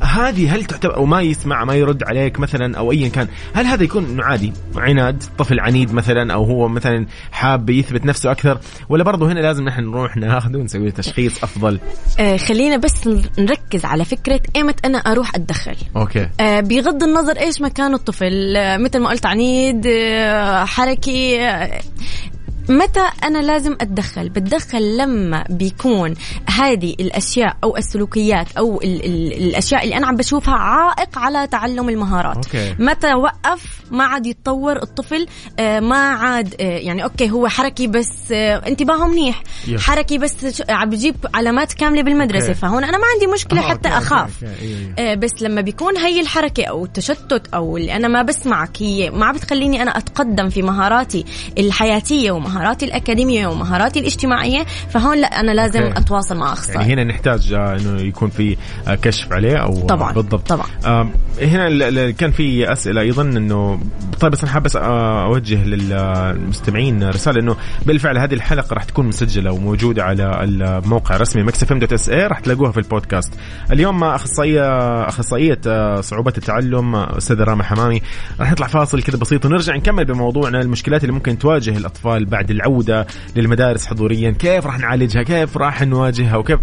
هذه 0.00 0.54
هل 0.54 0.64
تعتبر 0.64 0.96
أو 0.96 1.06
ما 1.06 1.22
يسمع 1.22 1.64
ما 1.64 1.74
يرد 1.74 2.02
عليك 2.02 2.40
مثلا 2.40 2.78
أو 2.78 2.92
ايا 2.92 3.08
كان 3.08 3.28
هل 3.54 3.66
هذا 3.66 3.82
يكون 3.82 4.04
إنه 4.04 4.24
عادي؟ 4.24 4.52
عناد 4.76 5.24
طفل 5.38 5.60
عنيد 5.60 5.92
مثلا 5.92 6.34
أو 6.34 6.44
هو 6.44 6.68
مثلا 6.68 7.06
حاب 7.32 7.70
يثبت 7.70 8.04
نفسه 8.04 8.30
أكثر؟ 8.30 8.58
ولا 8.88 9.04
برضه 9.04 9.32
هنا 9.32 9.40
لازم 9.40 9.64
نحن 9.64 9.82
نروح 9.82 10.16
ناخذه 10.16 10.56
ونسوي 10.56 10.90
تشخيص 10.90 11.42
أفضل؟ 11.42 11.78
آه، 12.20 12.36
خلينا 12.36 12.76
بس 12.76 13.08
نركز 13.38 13.84
على 13.84 14.04
فكرة 14.04 14.40
إيمت 14.56 14.86
أنا 14.86 14.98
أروح 14.98 15.34
أتدخل. 15.34 15.76
أوكي. 15.96 16.28
آه، 16.40 16.60
بغض 16.60 17.02
النظر 17.02 17.38
إيش 17.38 17.60
مكان 17.60 17.94
الطفل 17.94 18.56
آه، 18.56 18.76
مثل 18.76 18.98
ما 18.98 19.10
قلت 19.10 19.26
عنيد 19.26 19.86
آه، 19.86 20.64
حركي 20.64 21.40
آه، 21.40 21.80
متى 22.68 23.04
أنا 23.24 23.38
لازم 23.38 23.72
أتدخل؟ 23.80 24.28
بتدخل 24.28 24.96
لما 24.96 25.44
بيكون 25.50 26.14
هذه 26.50 26.94
الأشياء 27.00 27.56
أو 27.64 27.76
السلوكيات 27.76 28.46
أو 28.58 28.80
ال 28.82 29.04
ال 29.04 29.32
الأشياء 29.32 29.84
اللي 29.84 29.96
أنا 29.96 30.06
عم 30.06 30.16
بشوفها 30.16 30.54
عائق 30.54 31.18
على 31.18 31.46
تعلم 31.46 31.88
المهارات. 31.88 32.36
okay. 32.36 32.74
متى 32.78 33.14
وقف؟ 33.14 33.80
ما 33.90 34.04
عاد 34.04 34.26
يتطور 34.26 34.82
الطفل 34.82 35.26
آه، 35.58 35.80
ما 35.80 35.96
عاد 35.96 36.54
آه، 36.60 36.78
يعني 36.78 37.04
okay 37.04 37.30
هو 37.30 37.48
حركي 37.48 37.86
بس 37.86 38.32
آه، 38.32 38.62
انتباهه 38.68 39.06
منيح. 39.08 39.42
yes. 39.68 39.82
حركي 39.82 40.18
بس 40.18 40.62
عم 40.70 40.90
بجيب 40.90 41.16
علامات 41.34 41.72
كاملة 41.72 42.02
بالمدرسة. 42.02 42.48
okay. 42.48 42.60
فهون 42.60 42.84
أنا 42.84 42.98
ما 42.98 43.04
عندي 43.14 43.26
مشكلة 43.26 43.60
آه، 43.60 43.68
حتى 43.68 43.88
okay، 43.88 43.96
okay، 43.98 44.06
أخاف. 44.06 44.44
okay، 44.44 45.16
بس 45.16 45.42
لما 45.42 45.60
بيكون 45.60 45.96
هي 45.96 46.20
الحركة 46.20 46.64
أو 46.64 46.84
التشتت 46.84 47.54
أو 47.54 47.76
اللي 47.76 47.96
أنا 47.96 48.08
ما 48.08 48.22
بسمعك 48.22 48.82
هي 48.82 49.10
ما 49.10 49.32
بتخليني 49.32 49.82
أنا 49.82 49.98
أتقدم 49.98 50.48
في 50.48 50.62
مهاراتي 50.62 51.24
الحياتية 51.58 52.30
ومهاراتي 52.30 52.53
الأكاديمية 52.82 53.46
ومهاراتي 53.46 54.00
الاجتماعية 54.00 54.64
فهون 54.64 55.20
لا 55.20 55.40
أنا 55.40 55.52
لازم 55.52 55.82
okay. 55.82 55.98
أتواصل 55.98 56.36
مع 56.36 56.52
أخصائي 56.52 56.78
يعني 56.80 56.92
هنا 56.92 57.04
نحتاج 57.04 57.52
آه، 57.52 57.76
إنه 57.76 58.00
يكون 58.00 58.30
في 58.30 58.56
آه، 58.88 58.94
كشف 58.94 59.32
عليه 59.32 59.56
أو 59.56 59.86
طبعاً، 59.86 60.12
بالضبط 60.12 60.48
طبعاً. 60.48 60.66
آه، 60.86 61.08
هنا 61.42 62.10
كان 62.10 62.30
في 62.30 62.72
أسئلة 62.72 63.00
أيضا 63.00 63.22
إنه 63.22 63.80
طيب 64.20 64.32
بس 64.32 64.42
أنا 64.42 64.52
حاب 64.52 64.66
آه، 64.76 65.24
أوجه 65.24 65.64
للمستمعين 65.64 67.08
رسالة 67.10 67.40
إنه 67.40 67.56
بالفعل 67.86 68.18
هذه 68.18 68.34
الحلقة 68.34 68.74
راح 68.74 68.84
تكون 68.84 69.06
مسجلة 69.06 69.52
وموجودة 69.52 70.04
على 70.04 70.44
الموقع 70.44 71.16
الرسمي 71.16 71.42
Mix 71.42 71.62
FM 71.62 71.78
dot 71.78 71.92
SA 71.92 72.26
راح 72.26 72.38
تلاقوها 72.40 72.72
في 72.72 72.78
البودكاست 72.78 73.34
اليوم 73.72 74.04
أخصائية 74.04 75.58
آه، 75.66 76.00
صعوبات 76.00 76.38
التعلم 76.38 76.94
آه، 76.94 77.18
أستاذة 77.18 77.44
راما 77.44 77.64
حمامي 77.64 78.02
راح 78.40 78.52
نطلع 78.52 78.66
فاصل 78.66 79.02
كذا 79.02 79.18
بسيط 79.18 79.44
ونرجع 79.44 79.76
نكمل 79.76 80.04
بموضوعنا 80.04 80.60
المشكلات 80.60 81.02
اللي 81.02 81.12
ممكن 81.12 81.38
تواجه 81.38 81.76
الأطفال 81.76 82.24
بعد 82.24 82.43
العودة 82.50 83.06
للمدارس 83.36 83.86
حضوريا. 83.86 84.30
كيف 84.30 84.66
راح 84.66 84.78
نعالجها؟ 84.78 85.22
كيف 85.22 85.56
راح 85.56 85.82
نواجهها؟ 85.82 86.36
وكيف 86.36 86.58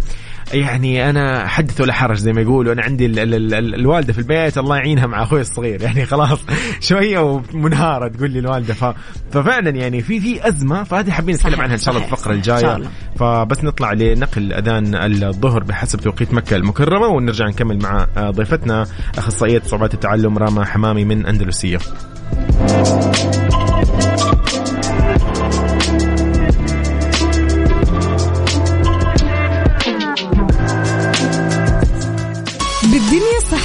يعني 0.52 1.10
أنا 1.10 1.46
حدث 1.46 1.80
ولا 1.80 1.92
حرج 1.92 2.16
زي 2.16 2.32
ما 2.32 2.40
يقولوا. 2.40 2.72
أنا 2.72 2.82
عندي 2.82 3.06
ال 3.06 3.18
ال 3.18 3.34
ال 3.34 3.54
ال 3.54 3.74
الوالدة 3.74 4.12
في 4.12 4.18
البيت 4.18 4.58
الله 4.58 4.76
يعينها 4.76 5.06
مع 5.06 5.22
أخوي 5.22 5.40
الصغير. 5.40 5.82
يعني 5.86 6.06
خلاص 6.06 6.38
شوية 6.80 7.18
ومنهارة 7.18 8.08
تقول 8.08 8.30
لي 8.30 8.38
الوالدة. 8.38 8.74
ف... 8.74 8.94
ففعلا 9.32 9.70
يعني 9.70 10.00
في 10.00 10.20
في 10.20 10.48
أزمة 10.48 10.82
فهذه 10.82 11.10
حابين 11.10 11.34
نتكلم 11.34 11.60
عنها 11.60 11.74
إن 11.74 11.80
شاء 11.80 11.94
الله 11.94 12.06
الفقرة 12.06 12.32
الجاية. 12.32 12.82
فبس 13.16 13.64
نطلع 13.64 13.92
لنقل 13.92 14.52
أذان 14.52 14.94
الظهر 15.24 15.62
بحسب 15.62 16.00
توقيت 16.00 16.34
مكة 16.34 16.56
المكرمة 16.56 17.06
ونرجع 17.06 17.46
نكمل 17.46 17.78
مع 17.82 18.06
ضيفتنا 18.18 18.86
أخصائية 19.18 19.62
صعوبات 19.66 19.94
التعلم 19.94 20.38
راما 20.38 20.64
حمامي 20.64 21.04
من 21.04 21.26
أندلسية. 21.26 21.78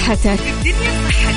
صحتك 0.07 0.39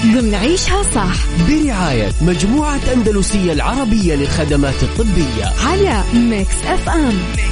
ضمن 0.06 0.34
عيشها 0.34 0.82
صح. 0.82 1.14
برعاية 1.48 2.12
مجموعة 2.22 2.80
أندلسية 2.94 3.52
العربية 3.52 4.14
للخدمات 4.14 4.82
الطبية. 4.82 5.44
على 5.66 6.04
Mix 6.14 6.54
FM 6.66 7.18
حياكم 7.38 7.49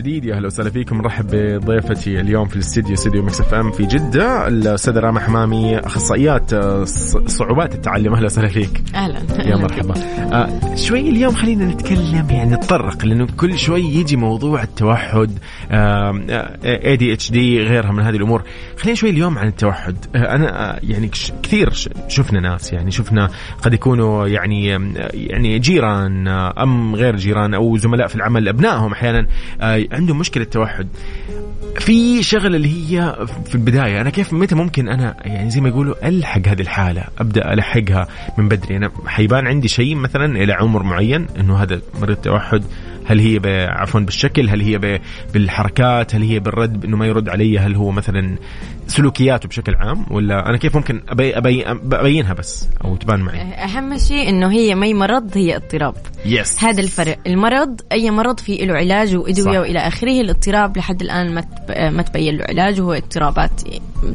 جديد. 0.00 0.24
يا 0.24 0.34
أهلا 0.34 0.46
وسهلا 0.46 0.70
فيكم. 0.70 0.98
مرحب 0.98 1.26
بضيفتي 1.32 2.20
اليوم 2.20 2.48
في 2.48 2.56
الاستديو 2.56 2.94
استديو 2.94 3.22
Mix 3.22 3.40
FM 3.40 3.70
في 3.72 3.86
جدة. 3.86 4.48
الأستاذة 4.48 4.98
راما 4.98 5.20
حمامي 5.20 5.78
أخصائيات 5.78 6.52
آه، 6.52 6.84
صعوبات 7.26 7.74
التعلم. 7.74 8.14
أهلا 8.14 8.26
وسهلا 8.26 8.48
فيك. 8.48 8.82
أهلا. 8.94 9.18
يا 9.46 9.56
مرحبا. 9.56 9.94
آه 10.32 10.74
شوي 10.76 11.00
اليوم 11.00 11.34
خلينا 11.34 11.64
نتكلم 11.64 12.26
يعني 12.30 12.50
نتطرق 12.50 13.04
لأنه 13.04 13.26
كل 13.36 13.58
شوي 13.58 13.80
يجي 13.80 14.16
موضوع 14.16 14.62
التوحد 14.62 15.30
ADHD 15.70 17.62
غيرها 17.62 17.92
من 17.92 18.02
هذه 18.02 18.16
الأمور. 18.16 18.42
خلينا 18.78 18.96
شوي 18.96 19.10
اليوم 19.10 19.38
عن 19.38 19.46
التوحد. 19.46 19.96
آه 20.14 20.34
أنا 20.34 20.70
آه 20.76 20.80
يعني 20.82 21.10
كثير 21.42 21.70
شفنا 22.08 22.40
ناس 22.40 22.72
يعني 22.72 22.90
شفنا 22.90 23.30
قد 23.62 23.74
يكونوا 23.74 24.26
يعني 24.26 24.66
يعني 25.14 25.58
جيران 25.58 26.28
آه، 26.28 26.62
أم 26.62 26.94
غير 26.94 27.16
جيران 27.16 27.54
أو 27.54 27.76
زملاء 27.76 28.06
في 28.06 28.14
العمل 28.16 28.48
أبنائهم 28.48 28.92
أحيانا 28.92 29.26
آه 29.60 29.86
عندهم 29.92 30.18
مشكلة 30.18 30.44
توحد. 30.44 30.88
في 31.78 32.22
شغلة 32.22 32.56
اللي 32.56 32.68
هي 32.68 33.26
في 33.46 33.54
البداية 33.54 34.00
أنا 34.00 34.10
كيف 34.10 34.32
متى 34.32 34.54
ممكن 34.54 34.88
أنا 34.88 35.16
يعني 35.24 35.50
زي 35.50 35.60
ما 35.60 35.68
يقولوا 35.68 36.08
ألحق 36.08 36.48
هذه 36.48 36.60
الحالة 36.60 37.04
أبدأ 37.18 37.52
ألحقها 37.52 38.08
من 38.38 38.48
بدري. 38.48 38.76
أنا 38.76 38.90
حيبان 39.06 39.46
عندي 39.46 39.68
شيء 39.68 39.94
مثلا 39.94 40.24
إلى 40.24 40.52
عمر 40.52 40.82
معين 40.82 41.26
إنه 41.40 41.56
هذا 41.56 41.80
مريض 42.00 42.16
توحد 42.16 42.64
هل 43.10 43.20
هي 43.20 43.66
عفوا 43.70 44.00
بالشكل 44.00 44.50
هل 44.50 44.60
هي 44.60 45.00
بالحركات 45.34 46.14
هل 46.14 46.22
هي 46.22 46.38
بالرد 46.38 46.84
إنه 46.84 46.96
ما 46.96 47.06
يرد 47.06 47.28
علي 47.28 47.58
هل 47.58 47.74
هو 47.74 47.90
مثلا 47.90 48.36
سلوكياته 48.86 49.48
بشكل 49.48 49.74
عام 49.74 50.06
ولا 50.10 50.48
أنا 50.48 50.56
كيف 50.56 50.76
ممكن 50.76 51.02
أبي 51.08 51.36
أبي 51.38 51.64
أبينها 51.92 52.32
بس 52.32 52.68
أو 52.84 52.96
تبان 52.96 53.20
معي؟ 53.20 53.40
أهم 53.40 53.98
شيء 53.98 54.28
إنه 54.28 54.50
هي 54.52 54.74
مي 54.74 54.94
مرض 54.94 55.30
هي 55.36 55.56
اضطراب. 55.56 55.94
يس 56.26 56.64
هذا 56.64 56.80
الفرق. 56.80 57.18
المرض 57.26 57.80
أي 57.92 58.10
مرض 58.10 58.40
في 58.40 58.56
له 58.56 58.74
علاج 58.74 59.16
وإدوية 59.16 59.54
صح. 59.54 59.60
وإلى 59.60 59.78
آخره 59.78 60.20
الاضطراب 60.20 60.76
لحد 60.78 61.02
الآن 61.02 61.34
ما 61.34 61.44
ما 61.90 62.02
تبين 62.02 62.36
له 62.36 62.44
علاج 62.44 62.80
وهو 62.80 62.92
اضطرابات 62.92 63.50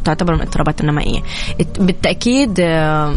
تعتبر 0.05 0.33
من 0.33 0.39
الاضطرابات 0.41 0.81
النمائية. 0.81 1.19
الت- 1.59 1.81
بالتأكيد 1.81 2.59
آه، 2.59 3.15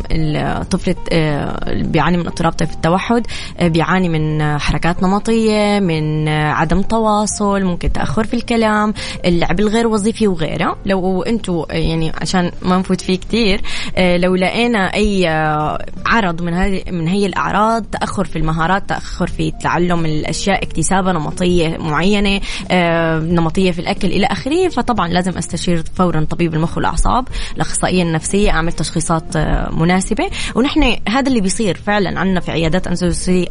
الطفل 0.61 0.95
آه، 1.12 1.83
بيعاني 1.83 2.16
من 2.16 2.26
اضطراب 2.26 2.53
طيف 2.53 2.72
التوحد 2.72 3.26
آه، 3.59 3.68
بيعاني 3.68 4.09
من 4.09 4.59
حركات 4.59 5.03
نمطية 5.03 5.68
من 5.81 6.29
آه، 6.29 6.53
عدم 6.53 6.83
تواصل 6.83 7.64
ممكن 7.64 7.93
تأخر 7.93 8.25
في 8.25 8.35
الكلام 8.35 8.95
اللعب 9.25 9.61
الغير 9.61 9.87
وظيفي 9.87 10.29
وغيره. 10.29 10.77
لو 10.87 11.23
أنتم 11.23 11.64
يعني 11.71 12.12
عشان 12.21 12.53
ما 12.62 12.79
نفوت 12.79 13.01
فيه 13.01 13.19
كثير 13.19 13.61
لو 13.99 14.35
لقينا 14.35 14.95
أي 14.95 15.29
آه، 15.29 15.87
عرض 16.07 16.43
من 16.43 16.55
هذه 16.55 16.83
من 16.91 17.09
هي 17.09 17.27
الأعراض 17.27 17.85
تأخر 17.85 18.25
في 18.25 18.37
المهارات 18.37 18.89
تأخر 18.89 19.27
في 19.27 19.51
تعلم 19.51 20.05
الأشياء 20.05 20.62
اكتسابها 20.62 21.12
نمطية 21.12 21.77
معينة 21.77 22.41
آه، 22.71 23.19
نمطية 23.19 23.71
في 23.71 23.79
الأكل 23.79 24.09
إلى 24.09 24.27
آخره 24.27 24.69
فطبعا 24.69 25.09
لازم 25.09 25.39
أستشير 25.39 25.83
فورا 25.95 26.25
طبيب 26.25 26.55
المخ 26.55 26.77
والأعصاب 26.77 27.29
الأخصائية 27.57 28.03
النفسية 28.03 28.51
أعمل 28.51 28.73
تشخيصات 28.73 29.37
آه، 29.37 29.71
مناسبة. 29.73 30.31
ونحن 30.55 30.97
هذا 31.09 31.29
اللي 31.29 31.41
بيصير 31.41 31.77
فعلا 31.77 32.21
عندنا 32.21 32.41
في 32.41 32.51
عيادات 32.51 32.87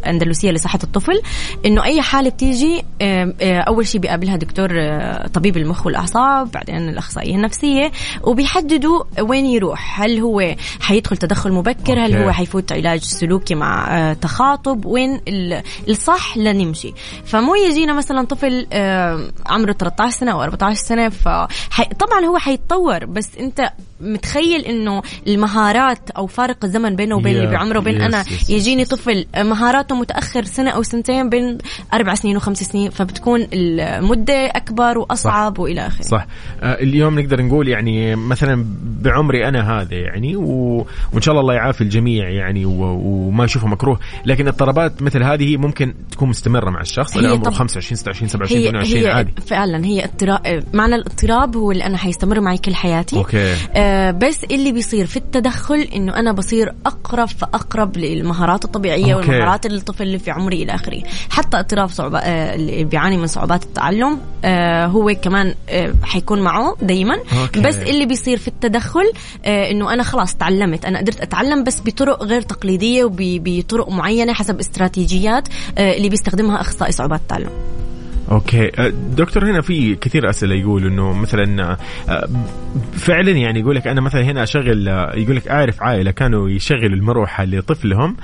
أندلسية 0.08 0.52
لصحة 0.52 0.80
الطفل 0.84 1.22
إنه 1.66 1.84
أي 1.84 2.02
حاله 2.08 2.30
بتيجي 2.30 2.84
آه، 3.02 3.34
أول 3.42 3.88
شيء 3.88 4.02
بيقابلها 4.02 4.36
دكتور 4.36 4.70
آه، 4.74 5.28
طبيب 5.28 5.58
المخ 5.58 5.86
والأعصاب 5.86 6.52
بعدين 6.52 6.90
الأخصائية 6.90 7.36
النفسية 7.36 7.92
وبيحددوا 8.24 9.04
وين 9.22 9.46
يروح. 9.46 10.02
هل 10.02 10.20
هو 10.20 10.56
حيدخل 10.82 11.18
تدخل 11.18 11.52
مبكر؟ 11.52 12.06
هل. 12.06 12.16
هو 12.16 12.32
حيفوت 12.32 12.72
علاج 12.72 13.04
سلوكي 13.04 13.56
مع 13.56 13.98
آه، 13.98 14.14
تخاطب؟ 14.14 14.86
وين 14.86 15.22
ال- 15.28 15.64
الصح 15.90 16.38
لنمشي. 16.38 16.94
فمو 17.26 17.56
يجينا 17.56 17.94
مثلا 17.94 18.26
طفل 18.26 18.68
عمره 19.46 19.72
13 19.72 20.18
سنة 20.18 20.32
أو 20.32 20.44
14 20.44 20.76
سنة 20.80 21.10
فطبعا 21.10 22.26
هو 22.30 22.38
حيتطور 22.38 23.06
بس 23.06 23.30
أنت 23.40 23.70
متخيل 24.02 24.62
إنه 24.62 25.02
المهارات 25.28 26.10
أو 26.10 26.28
فارق 26.28 26.66
الزمن 26.66 26.96
بينه 26.96 27.16
وبين 27.16 27.34
Yeah. 27.34 27.38
اللي 27.38 27.52
بعمره 27.52 27.80
وبين 27.80 28.00
Yes, 28.00 28.04
أنا 28.04 28.24
yes, 28.24 28.50
يجيني 28.50 28.86
طفل 28.86 29.26
مهاراته 29.38 29.96
متأخر 29.96 30.44
سنة 30.44 30.70
أو 30.72 30.84
سنتين 30.84 31.30
بين 31.30 31.58
أربع 31.94 32.16
سنين 32.16 32.38
وخمس 32.38 32.58
سنين 32.64 32.90
فبتكون 32.90 33.48
المدة 33.54 34.34
أكبر 34.34 34.98
وأصعب 34.98 35.60
وإلى 35.60 35.88
آخره. 35.88 36.02
صح. 36.04 36.28
آه، 36.62 36.74
اليوم 36.74 37.20
نقدر 37.20 37.42
نقول 37.42 37.68
يعني 37.68 38.16
مثلا 38.16 38.66
بعمري 38.84 39.48
أنا 39.48 39.80
هذا 39.82 39.96
يعني 39.96 40.36
و... 40.36 40.86
وإن 41.14 41.22
شاء 41.22 41.32
الله 41.32 41.42
الله 41.42 41.54
يعافي 41.54 41.82
الجميع 41.82 42.30
يعني 42.30 42.66
و... 42.66 42.72
وما 43.04 43.46
يشوفه 43.46 43.68
مكروه 43.68 44.00
لكن 44.26 44.48
اضطرابات 44.48 45.02
مثل 45.02 45.24
هذه 45.24 45.58
ممكن 45.58 45.94
تكون 46.12 46.30
مستمرة 46.30 46.70
مع 46.70 46.82
الشخص 46.82 47.16
اللي 47.18 47.28
عمره 47.30 47.44
طب- 47.44 47.54
25 47.54 47.98
26 47.98 48.30
27 48.30 48.62
هي 48.62 48.68
28 48.70 49.04
هي 49.06 49.12
عادي. 49.12 49.32
فعلا 49.48 49.86
هي 49.86 50.04
اضطراب 50.06 50.64
معنى 50.74 50.96
الاضطراب 50.96 51.56
هو 51.58 51.72
اللي 51.72 51.86
أنا 51.86 51.98
حيستمر 51.98 52.40
معي 52.40 52.58
كل 52.58 52.76
حياتي. 52.76 53.16
okay. 53.18 53.54
آه 53.76 53.87
بس 54.12 54.44
اللي 54.44 54.72
بيصير 54.72 55.06
في 55.06 55.18
التدخل 55.18 55.80
إنه 55.96 56.16
أنا 56.16 56.32
بصير 56.32 56.74
أقرب 56.86 57.28
فأقرب 57.28 57.98
للمهارات 57.98 58.66
الطبيعية 58.66 59.14
okay. 59.14 59.30
والمهارات 59.30 59.66
الطفل 59.66 60.04
اللي 60.04 60.20
في 60.20 60.32
عمري 60.32 60.64
إلى 60.64 60.76
آخره 60.76 61.04
حتى 61.30 61.60
اضطراب 61.60 61.90
صعوبة 61.90 62.20
آه 62.20 62.56
اللي 62.56 62.84
بيعاني 62.84 63.18
من 63.18 63.28
صعوبات 63.28 63.64
التعلم 63.64 64.20
آه 64.46 64.86
هو 64.86 65.16
كمان 65.22 65.56
آه 65.70 65.94
حيكون 66.04 66.42
معه 66.42 66.76
دايما 66.82 67.18
okay. 67.42 67.62
بس 67.62 67.76
اللي 67.76 68.06
بيصير 68.06 68.38
في 68.38 68.48
التدخل 68.48 69.12
آه 69.46 69.72
إنه 69.72 69.94
أنا 69.94 70.04
خلاص 70.04 70.36
تعلمت 70.36 70.86
أنا 70.86 71.00
قدرت 71.00 71.22
أتعلم 71.22 71.64
بس 71.64 71.82
بطرق 71.86 72.24
غير 72.24 72.42
تقليدية 72.42 73.04
وبطرق 73.04 73.90
معينة 73.90 74.34
حسب 74.34 74.60
استراتيجيات 74.60 75.48
آه 75.78 75.98
اللي 75.98 76.10
بيستخدمها 76.10 76.62
أخصائي 76.62 76.92
صعوبات 76.92 77.20
التعلم 77.22 77.50
أوكي. 78.32 78.72
أه، 78.82 78.94
دكتور 79.12 79.46
هنا 79.46 79.62
في 79.62 79.96
كثير 79.96 80.30
أسئلة 80.30 80.56
يقول 80.56 80.86
إنه 80.86 81.14
مثلا 81.14 81.78
أه، 82.10 82.30
فعلا 82.92 83.32
يعني 83.32 83.60
يقول 83.60 83.76
لك 83.76 83.88
أنا 83.88 84.02
مثلا 84.02 84.22
هنا 84.22 84.44
أشغل 84.44 84.90
أه، 84.90 85.16
يقول 85.16 85.36
لك 85.36 85.48
اعرف 85.48 85.84
عائلة 85.84 86.12
كانوا 86.12 86.50
يشغلوا 86.50 86.98
المروحة 86.98 87.46
لطفلهم 87.46 88.16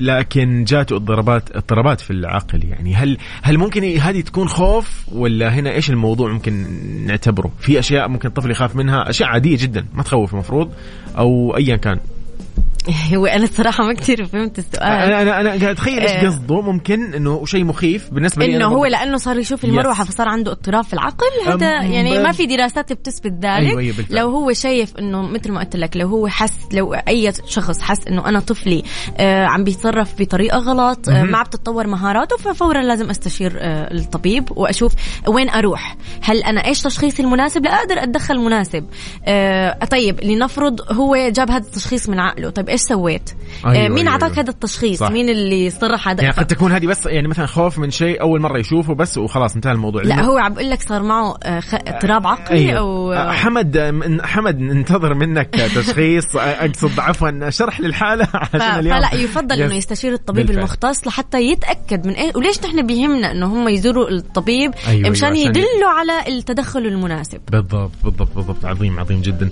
لكن 0.00 0.64
جاته 0.64 0.96
اضطرابات 0.96 1.56
اضطرابات 1.56 2.00
في 2.00 2.10
العقل 2.10 2.64
يعني. 2.64 2.94
هل 2.94 3.18
هل 3.42 3.58
ممكن 3.58 3.84
هذه 3.84 4.20
تكون 4.20 4.48
خوف 4.48 5.04
ولا 5.12 5.54
هنا 5.54 5.72
إيش 5.72 5.90
الموضوع 5.90 6.32
ممكن 6.32 6.66
نعتبره؟ 7.06 7.52
في 7.60 7.78
أشياء 7.78 8.08
ممكن 8.08 8.28
الطفل 8.28 8.50
يخاف 8.50 8.76
منها 8.76 9.10
أشياء 9.10 9.28
عادية 9.28 9.56
جدا 9.60 9.86
ما 9.94 10.02
تخوف 10.02 10.34
المفروض 10.34 10.72
أو 11.18 11.56
ايا 11.56 11.76
كان. 11.76 12.00
هو 13.14 13.26
أنا 13.26 13.44
الصراحه 13.44 13.84
ما 13.84 13.92
كثير 13.92 14.24
فهمت 14.24 14.58
السؤال 14.58 14.82
أنا 14.82 15.22
أنا 15.22 15.40
أنا 15.40 15.48
قاعد 15.48 15.62
أتخيل 15.64 15.98
إيش 15.98 16.10
آه. 16.10 16.26
قصده 16.26 16.60
ممكن 16.60 17.14
إنه 17.14 17.44
شيء 17.46 17.64
مخيف 17.64 18.10
بالنسبة 18.10 18.46
لي 18.46 18.56
إنه 18.56 18.66
هو. 18.66 18.84
لأنه 18.86 19.16
صار 19.16 19.38
يشوف 19.38 19.64
المروحة 19.64 20.04
Yes. 20.04 20.06
فصار 20.08 20.28
عنده 20.28 20.52
اضطراب 20.52 20.84
في 20.84 20.92
العقل 20.92 21.26
هذا 21.46 21.82
يعني 21.82 22.18
ب- 22.18 22.22
ما 22.22 22.32
في 22.32 22.46
دراسات 22.46 22.92
بتثبت 22.92 23.32
ذلك 23.32 23.44
أيوة، 23.46 23.80
أيوة، 23.80 23.96
بالفعل. 23.96 24.18
لو 24.18 24.28
هو 24.30 24.52
شايف 24.52 24.96
إنه 24.98 25.22
مثل 25.22 25.52
ما 25.52 25.60
قلت 25.60 25.76
لك 25.76 25.96
لو 25.96 26.08
هو 26.08 26.28
حس 26.28 26.52
لو 26.72 26.94
أي 26.94 27.32
شخص 27.46 27.80
حس 27.80 28.06
إنه 28.08 28.28
أنا 28.28 28.40
طفلي 28.40 28.82
آه 29.18 29.44
عم 29.46 29.64
بيتصرف 29.64 30.14
بطريقة 30.18 30.58
غلط 30.58 31.08
آه. 31.08 31.22
ما 31.22 31.38
عم 31.38 31.44
تتطور 31.44 31.86
مهاراته 31.86 32.36
ففورا 32.36 32.82
لازم 32.82 33.10
أستشير 33.10 33.56
آه 33.60 33.94
الطبيب 33.94 34.44
وأشوف 34.58 34.92
وين 35.28 35.48
أروح 35.50 35.96
هل 36.22 36.42
أنا 36.42 36.64
إيش 36.64 36.82
تشخيصي 36.82 37.22
المناسب 37.22 37.64
لا 37.64 37.74
أقدر 37.74 38.02
أتدخل 38.02 38.38
مناسب 38.38 38.86
آه 39.26 39.84
طيب 39.84 40.20
لنفرض 40.24 40.92
هو 40.92 41.16
جاب 41.16 41.50
هذا 41.50 41.66
التشخيص 41.66 42.08
من 42.08 42.20
عقله 42.20 42.50
طيب 42.50 42.68
إيش 42.76 42.82
سويت 42.82 43.30
أيوة، 43.66 43.84
آه 43.84 43.88
مين 43.88 43.98
أيوة، 43.98 44.12
أعطاك 44.12 44.30
أيوة. 44.30 44.42
هذا 44.42 44.50
التشخيص 44.50 44.98
صح. 44.98 45.10
مين 45.10 45.28
اللي 45.28 45.70
صرح 45.70 46.08
هذا 46.08 46.22
يعني 46.22 46.36
قد 46.36 46.46
تكون 46.46 46.72
هذه 46.72 46.86
بس 46.86 47.06
يعني 47.06 47.28
مثلا 47.28 47.46
خوف 47.46 47.78
من 47.78 47.90
شيء 47.90 48.20
أول 48.20 48.40
مرة 48.40 48.58
يشوفه 48.58 48.94
بس 48.94 49.18
وخلاص 49.18 49.54
انتهى 49.54 49.72
الموضوع 49.72 50.02
لا 50.02 50.24
هو 50.24 50.38
عم 50.38 50.54
بقول 50.54 50.70
لك 50.70 50.82
صار 50.82 51.02
معه 51.02 51.36
آه، 51.42 51.62
اضطراب 51.72 52.26
عقلي 52.26 52.58
أيوه. 52.58 52.78
أو 52.78 53.12
آه، 53.12 53.32
حمد 53.32 53.96
حمد 54.22 54.60
ننتظر 54.60 55.14
منك 55.14 55.50
تشخيص 55.76 56.36
أقصد 56.36 57.00
عفوا 57.00 57.50
شرح 57.50 57.80
للحالة 57.80 58.28
عشان 58.54 58.78
اليوم 58.78 59.00
فلا 59.00 59.14
يفضل 59.14 59.62
إنه 59.62 59.74
يس. 59.74 59.78
يستشير 59.78 60.12
الطبيب 60.12 60.46
بالفعل. 60.46 60.58
المختص 60.58 61.06
لحتى 61.06 61.40
يتأكد 61.42 62.06
من 62.06 62.12
إيه 62.12 62.32
وليش 62.36 62.64
نحن 62.64 62.86
بيهمنا 62.86 63.32
إنه 63.32 63.46
هم 63.46 63.68
يزوروا 63.68 64.10
الطبيب 64.10 64.74
أيوة، 64.88 65.10
مشان 65.10 65.32
أيوة، 65.32 65.48
يدلوا 65.48 65.90
على 65.98 66.28
التدخل 66.28 66.86
المناسب 66.86 67.40
بالضبط 67.52 67.90
بالضبط 68.04 68.34
بالضبط 68.34 68.64
عظيم 68.64 69.00
عظيم 69.00 69.20
جدا 69.20 69.50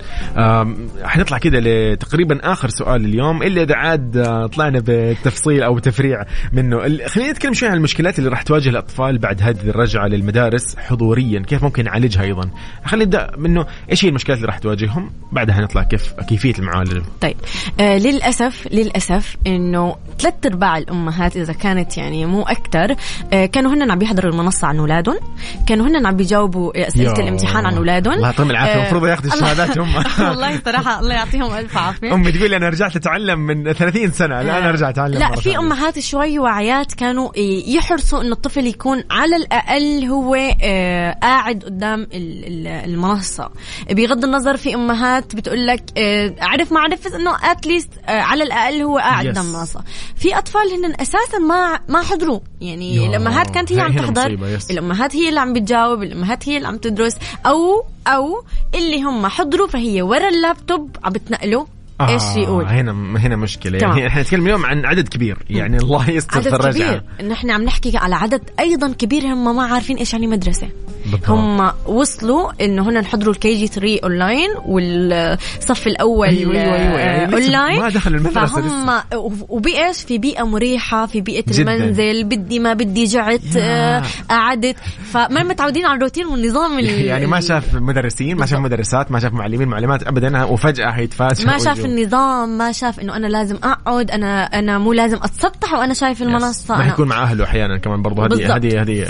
حنطلع 1.04 1.38
كده 1.38 1.60
لتقريبا 1.60 2.52
آخر 2.52 2.68
سؤال 2.68 3.04
اليوم. 3.14 3.42
الا 3.42 3.62
إذا 3.62 3.76
عاد 3.76 4.16
آه، 4.16 4.46
طلعنا 4.46 4.82
بتفصيل 4.86 5.62
أو 5.62 5.78
تفريع 5.78 6.24
منه. 6.52 6.78
خلينا 7.06 7.30
نتكلم 7.30 7.54
شوي 7.54 7.68
عن 7.68 7.76
المشكلات 7.76 8.18
اللي 8.18 8.30
راح 8.30 8.42
تواجه 8.42 8.68
الأطفال 8.68 9.18
بعد 9.18 9.42
هذه 9.42 9.68
الرجعة 9.68 10.06
للمدارس 10.06 10.76
حضوريا. 10.76 11.40
كيف 11.40 11.64
ممكن 11.64 11.84
نعالجها 11.84 12.22
أيضا؟ 12.22 12.50
خلينا 12.84 13.04
نبدأ 13.04 13.30
منه. 13.36 13.66
إيش 13.90 14.04
هي 14.04 14.08
المشكلات 14.08 14.38
اللي 14.38 14.46
راح 14.46 14.58
تواجههم؟ 14.58 15.10
بعدها 15.32 15.60
نطلع 15.60 15.82
كيف 15.82 16.12
كيفية 16.28 16.54
المعالجة. 16.58 17.02
طيب. 17.20 17.36
آه 17.80 17.98
للاسف 17.98 18.68
للأسف 18.72 19.36
إنه 19.46 19.96
ثلاث 20.18 20.34
أرباع 20.46 20.78
الأمهات 20.78 21.36
إذا 21.36 21.52
كانت 21.52 21.96
يعني 21.96 22.26
مو 22.26 22.42
أكثر 22.42 22.94
آه 23.32 23.46
كانوا 23.46 23.74
هن 23.74 23.90
عم 23.90 23.98
بيحضروا 23.98 24.32
المنصة 24.32 24.66
عن 24.68 24.78
أولادهم. 24.78 25.18
كانوا 25.66 25.86
هن 25.86 26.06
عم 26.06 26.16
بيجاوبوا 26.16 26.88
أسئلة 26.88 27.12
الامتحان 27.12 27.66
عن 27.66 27.74
أولادهم. 27.74 28.14
الله 28.14 28.26
يعطيهم 28.26 28.50
العافية. 28.50 28.72
آه، 28.72 28.76
المفروض 28.76 29.06
ياخذوا 29.06 29.34
الشهادات 29.34 29.78
هم. 29.78 29.94
والله 30.28 30.60
صراحة 30.64 31.00
الله 31.00 31.14
يعطيهم 31.14 31.54
ألف 31.54 31.76
عافية. 31.76 32.14
أمي 32.14 32.32
تقول 32.32 32.54
أنا 32.54 32.68
رجعت 32.68 32.93
اتعلم 32.96 33.38
من 33.38 33.72
30 33.72 34.12
سنة 34.12 34.40
الآن 34.40 34.62
أرجع 34.64 34.88
أتعلم 34.88 35.18
لا 35.18 35.34
في. 35.36 35.58
أمهات 35.58 35.98
شوي 35.98 36.38
واعيات 36.38 36.94
كانوا 36.94 37.30
يحرصوا 37.66 38.20
إنه 38.22 38.32
الطفل 38.32 38.66
يكون 38.66 39.04
على 39.10 39.36
الأقل 39.36 40.04
هو 40.04 40.34
آه، 40.62 41.12
قاعد 41.22 41.64
قدام 41.64 42.00
ال- 42.02 42.44
ال- 42.46 42.66
المنصة 42.66 43.50
بغض 43.90 44.24
النظر 44.24 44.56
في 44.56 44.74
أمهات 44.74 45.36
بتقول 45.36 45.66
لك 45.66 45.82
آه، 45.98 46.34
عرف 46.40 46.72
ما 46.72 46.80
عرف 46.80 47.14
إنه 47.14 47.36
اتليست 47.42 47.88
على 48.08 48.44
الأقل 48.44 48.82
هو 48.82 48.98
قاعد 48.98 49.24
Yes. 49.24 49.28
قدام 49.28 49.46
المنصة 49.46 49.80
في 50.16 50.38
أطفال 50.38 50.62
هن 50.84 50.94
أساسا 51.00 51.38
ما 51.48 51.78
ما 51.88 52.02
حضروا 52.02 52.40
يعني 52.60 53.06
الأمهات 53.06 53.50
كانت 53.50 53.72
هي 53.72 53.80
عم 53.80 53.92
تحضر. 53.96 54.26
الأمهات 54.70 55.16
هي 55.16 55.28
اللي 55.28 55.40
عم 55.40 55.52
بتجاوب 55.52 56.02
الأمهات 56.02 56.48
هي 56.48 56.56
اللي 56.56 56.68
عم 56.68 56.76
تدرس 56.76 57.16
أو 57.46 57.84
أو 58.06 58.44
اللي 58.74 59.02
هم 59.02 59.26
حضروا 59.26 59.66
فهي 59.68 60.02
ورا 60.02 60.28
اللابتوب 60.28 60.96
عم 61.04 61.66
بتنقلوا 62.00 62.14
إيش 62.14 62.36
يقول؟ 62.36 62.64
هنا 62.64 62.92
هنا 63.18 63.36
مشكلة. 63.36 63.78
تمام. 63.78 63.98
يعني 63.98 64.08
إحنا 64.08 64.22
نتكلم 64.22 64.46
اليوم 64.46 64.66
عن 64.66 64.86
عدد 64.86 65.08
كبير. 65.08 65.38
يعني 65.50 65.76
الله 65.76 66.10
يستر 66.10 66.42
في 66.42 66.48
عدد 66.48 66.74
كبير. 66.74 67.02
نحن 67.28 67.50
عم 67.50 67.62
نحكي 67.62 67.96
على 67.96 68.14
عدد 68.14 68.50
أيضا 68.60 68.92
كبير 68.92 69.26
هم 69.26 69.56
ما 69.56 69.62
عارفين 69.62 69.96
إيش 69.96 70.12
يعني 70.12 70.26
مدرسة. 70.26 70.68
بالضبط. 71.04 71.30
هم 71.30 71.70
وصلوا 71.86 72.50
إنه 72.64 72.82
هنا 72.88 73.00
نحضروا 73.00 73.32
ال 73.34 73.54
KG 73.54 73.66
3 73.66 73.98
اونلاين 74.04 74.48
والصف 74.66 75.86
الأول 75.86 76.28
أيوة، 76.28 76.52
أيوة، 76.52 76.74
أيوة. 76.74 76.98
يعني 77.00 77.34
اونلاين 77.34 77.80
ما 77.80 77.88
دخل 77.88 78.14
المدرسة 78.14 78.46
فهم 78.46 79.00
وبايش 79.48 80.02
في 80.02 80.18
بيئة 80.18 80.42
مريحة 80.42 81.06
في 81.06 81.20
بيئة 81.20 81.44
جداً. 81.48 81.74
المنزل 81.74 82.24
بدي 82.24 82.58
ما 82.58 82.72
بدي 82.72 83.04
جعت. 83.04 83.40
آه، 83.56 84.02
قعدت 84.30 84.76
فما 85.12 85.42
متعودين 85.42 85.86
على 85.86 85.96
الروتين 85.96 86.26
والنظام 86.26 86.78
ال- 86.78 86.84
يعني 87.04 87.26
ما 87.26 87.40
شاف 87.40 87.74
مدرسين 87.74 88.36
ما 88.36 88.46
شاف. 88.46 88.58
مدرسات 88.58 89.12
ما 89.12 89.20
شاف 89.20 89.32
معلمين 89.32 89.68
معلمات 89.68 90.06
ابدا 90.06 90.44
وفجأة 90.44 90.90
هيتفاجئ 90.90 91.46
ما 91.46 91.58
شاف 91.58 91.84
النظام 91.84 92.58
ما 92.58 92.72
شاف 92.72 93.00
إنه 93.00 93.16
أنا 93.16 93.26
لازم 93.26 93.56
أقعد 93.64 94.10
أنا 94.10 94.44
أنا 94.44 94.78
مو 94.78 94.92
لازم 94.92 95.16
أتسطح 95.22 95.72
وأنا 95.74 95.94
شايف 95.94 96.22
المنصة 96.22 96.78
ما 96.78 96.86
يكون 96.86 97.08
مع 97.08 97.22
أهله 97.22 97.44
أحيانا 97.44 97.78
كمان 97.78 98.02
برضه 98.02 98.26
هذه. 98.26 98.56
هذه 98.56 98.82
هذه. 98.82 99.04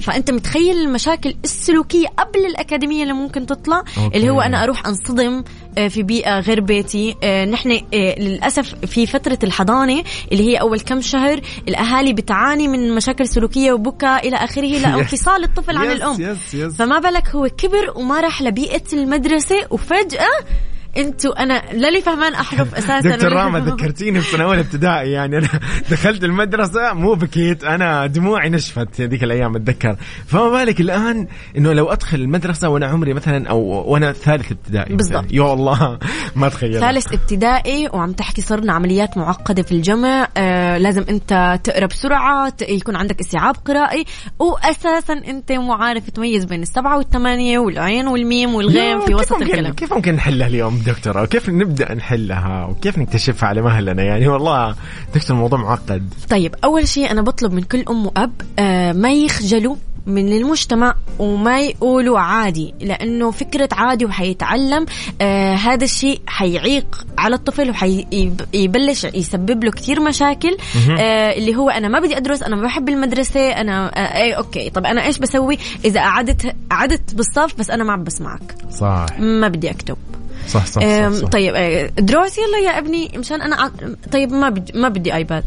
فأنت 0.00 0.30
متخيل 0.30 0.76
المشاكل 0.76 1.11
السلوكية 1.44 2.06
قبل 2.08 2.46
الأكاديمية 2.46 3.02
اللي 3.02 3.14
ممكن 3.14 3.46
تطلع 3.46 3.78
أوكي. 3.98 4.16
اللي 4.16 4.30
هو 4.30 4.40
أنا 4.40 4.62
أروح 4.62 4.86
أنصدم 4.86 5.44
آه، 5.78 5.88
في 5.88 6.02
بيئة 6.02 6.40
غير 6.40 6.60
بيتي 6.60 7.16
آه، 7.22 7.44
نحن 7.44 7.80
آه، 7.94 8.18
للأسف 8.18 8.74
في 8.74 9.06
فترة 9.06 9.38
الحضانة 9.42 10.04
اللي 10.32 10.48
هي 10.48 10.56
أول 10.56 10.80
كم 10.80 11.00
شهر 11.00 11.40
الأهالي 11.68 12.12
بتعاني 12.12 12.68
من 12.68 12.94
مشاكل 12.94 13.28
سلوكية 13.28 13.72
وبكاء 13.72 14.28
إلى 14.28 14.36
آخره 14.36 14.78
لانفصال 14.78 15.44
الطفل 15.48 15.76
عن 15.76 15.86
يس، 15.86 15.92
الأم 15.92 16.16
يس، 16.20 16.54
يس. 16.54 16.74
فما 16.74 16.98
بالك 16.98 17.28
هو 17.28 17.48
كبر 17.48 17.92
وما 17.96 18.20
راح 18.20 18.42
لبيئة 18.42 18.82
المدرسة 18.92 19.56
وفجأة 19.70 20.28
أنتوا 20.96 21.42
أنا 21.42 21.62
للي 21.72 22.00
فهمان 22.02 22.34
احرف 22.34 22.74
أساسا 22.78 23.00
دكتور 23.16 23.32
راما 23.32 23.58
ذكرتيني 23.60 24.20
في 24.20 24.30
سنه 24.30 24.44
اولى 24.44 24.60
ابتدائي 24.60 25.10
يعني 25.10 25.38
أنا 25.38 25.48
دخلت 25.90 26.24
المدرسة 26.24 26.92
مو 26.94 27.14
بكيت 27.14 27.64
أنا 27.64 28.06
دموعي 28.06 28.48
نشفت 28.50 29.00
هذيك 29.00 29.24
الأيام 29.24 29.56
أتذكر. 29.56 29.96
فما 30.26 30.48
بالك 30.50 30.80
الآن 30.80 31.26
إنه 31.56 31.72
لو 31.72 31.92
أدخل 31.92 32.18
المدرسة 32.20 32.68
وأنا 32.68 32.86
عمري 32.86 33.14
مثلا 33.14 33.48
أو 33.48 33.58
وأنا 33.92 34.12
ثالث 34.12 34.52
ابتدائي. 34.52 34.94
بالضبط. 34.96 35.24
يا 35.30 35.52
الله 35.52 35.98
ما 36.36 36.48
تخيل 36.48 36.80
ثالث 36.80 37.12
ابتدائي 37.12 37.88
وعم 37.92 38.12
تحكي 38.12 38.40
صرنا 38.42 38.72
عمليات 38.72 39.18
معقدة 39.18 39.62
في 39.62 39.72
الجمع 39.72 40.28
آه 40.36 40.78
لازم 40.78 41.04
أنت 41.08 41.58
تقرأ 41.64 41.86
بسرعة 41.86 42.48
ت- 42.48 42.62
يكون 42.62 42.96
عندك 42.96 43.20
استيعاب 43.20 43.56
قرائي 43.64 44.04
واساسا 44.38 45.12
أنت 45.12 45.52
مو 45.52 45.72
عارف 45.72 46.10
تميز 46.10 46.44
بين 46.44 46.62
السبعة 46.62 46.96
والثمانية 46.96 47.58
والعين 47.58 48.06
والميم 48.08 48.54
والغين 48.54 49.00
في 49.00 49.14
وسط 49.14 49.32
ممكن 49.32 49.46
الكلام. 49.46 49.72
كيف 49.72 49.92
ممكن 49.92 50.14
نحلها 50.14 50.46
اليوم؟ 50.46 50.81
دكتور 50.86 51.24
كيف 51.26 51.48
نبدأ 51.48 51.94
نحلها 51.94 52.64
وكيف 52.64 52.98
نكتشفها 52.98 53.48
على 53.48 53.62
مهلنا؟ 53.62 54.02
يعني 54.02 54.28
والله 54.28 54.74
دكتور 55.14 55.36
الموضوع 55.36 55.58
معقد. 55.58 56.14
طيب 56.30 56.54
أول 56.64 56.88
شيء 56.88 57.10
أنا 57.10 57.22
بطلب 57.22 57.52
من 57.52 57.62
كل 57.62 57.84
أم 57.90 58.06
وأب 58.06 58.32
آه 58.58 58.92
ما 58.92 59.12
يخجلوا 59.12 59.76
من 60.06 60.32
المجتمع 60.32 60.94
وما 61.18 61.60
يقولوا 61.60 62.18
عادي 62.18 62.74
لأنه 62.80 63.30
فكرة 63.30 63.68
عادي 63.72 64.04
وحيتعلم 64.04 64.86
آه 65.20 65.54
هذا 65.54 65.84
الشيء 65.84 66.20
حيعيق 66.26 67.06
على 67.18 67.34
الطفل 67.34 67.70
وحيبلش 67.70 69.04
يسبب 69.04 69.64
له 69.64 69.70
كثير 69.70 70.00
مشاكل 70.00 70.56
آه 70.90 71.32
اللي 71.32 71.56
هو 71.56 71.70
أنا 71.70 71.88
ما 71.88 72.00
بدي 72.00 72.16
أدرس 72.16 72.42
أنا 72.42 72.56
ما 72.56 72.62
بحب 72.62 72.88
المدرسة 72.88 73.50
أنا 73.50 73.86
آه 73.98 74.22
اي 74.22 74.32
أوكي 74.32 74.70
طب 74.70 74.86
أنا 74.86 75.06
إيش 75.06 75.18
بسوي؟ 75.18 75.58
إذا 75.84 76.00
قعدت 76.00 76.54
قعدت 76.70 77.14
بالصف 77.14 77.58
بس 77.58 77.70
أنا 77.70 77.84
ما 77.84 77.92
عم 77.92 78.04
بسمعك. 78.04 78.54
صح. 78.70 79.06
ما 79.18 79.48
بدي 79.48 79.70
أكتب. 79.70 79.96
صح 80.46 80.66
صح, 80.66 80.82
صح, 80.82 81.08
صح. 81.08 81.28
طيب 81.28 81.54
أه، 81.54 81.86
دروس 81.86 82.38
يلا 82.38 82.58
يا 82.72 82.78
ابني 82.78 83.10
مشان 83.16 83.42
أنا 83.42 83.72
طيب 84.12 84.32
ما 84.32 84.48
بدي 84.48 84.72
ما 84.78 84.88
بدي 84.88 85.14
iPad 85.14 85.44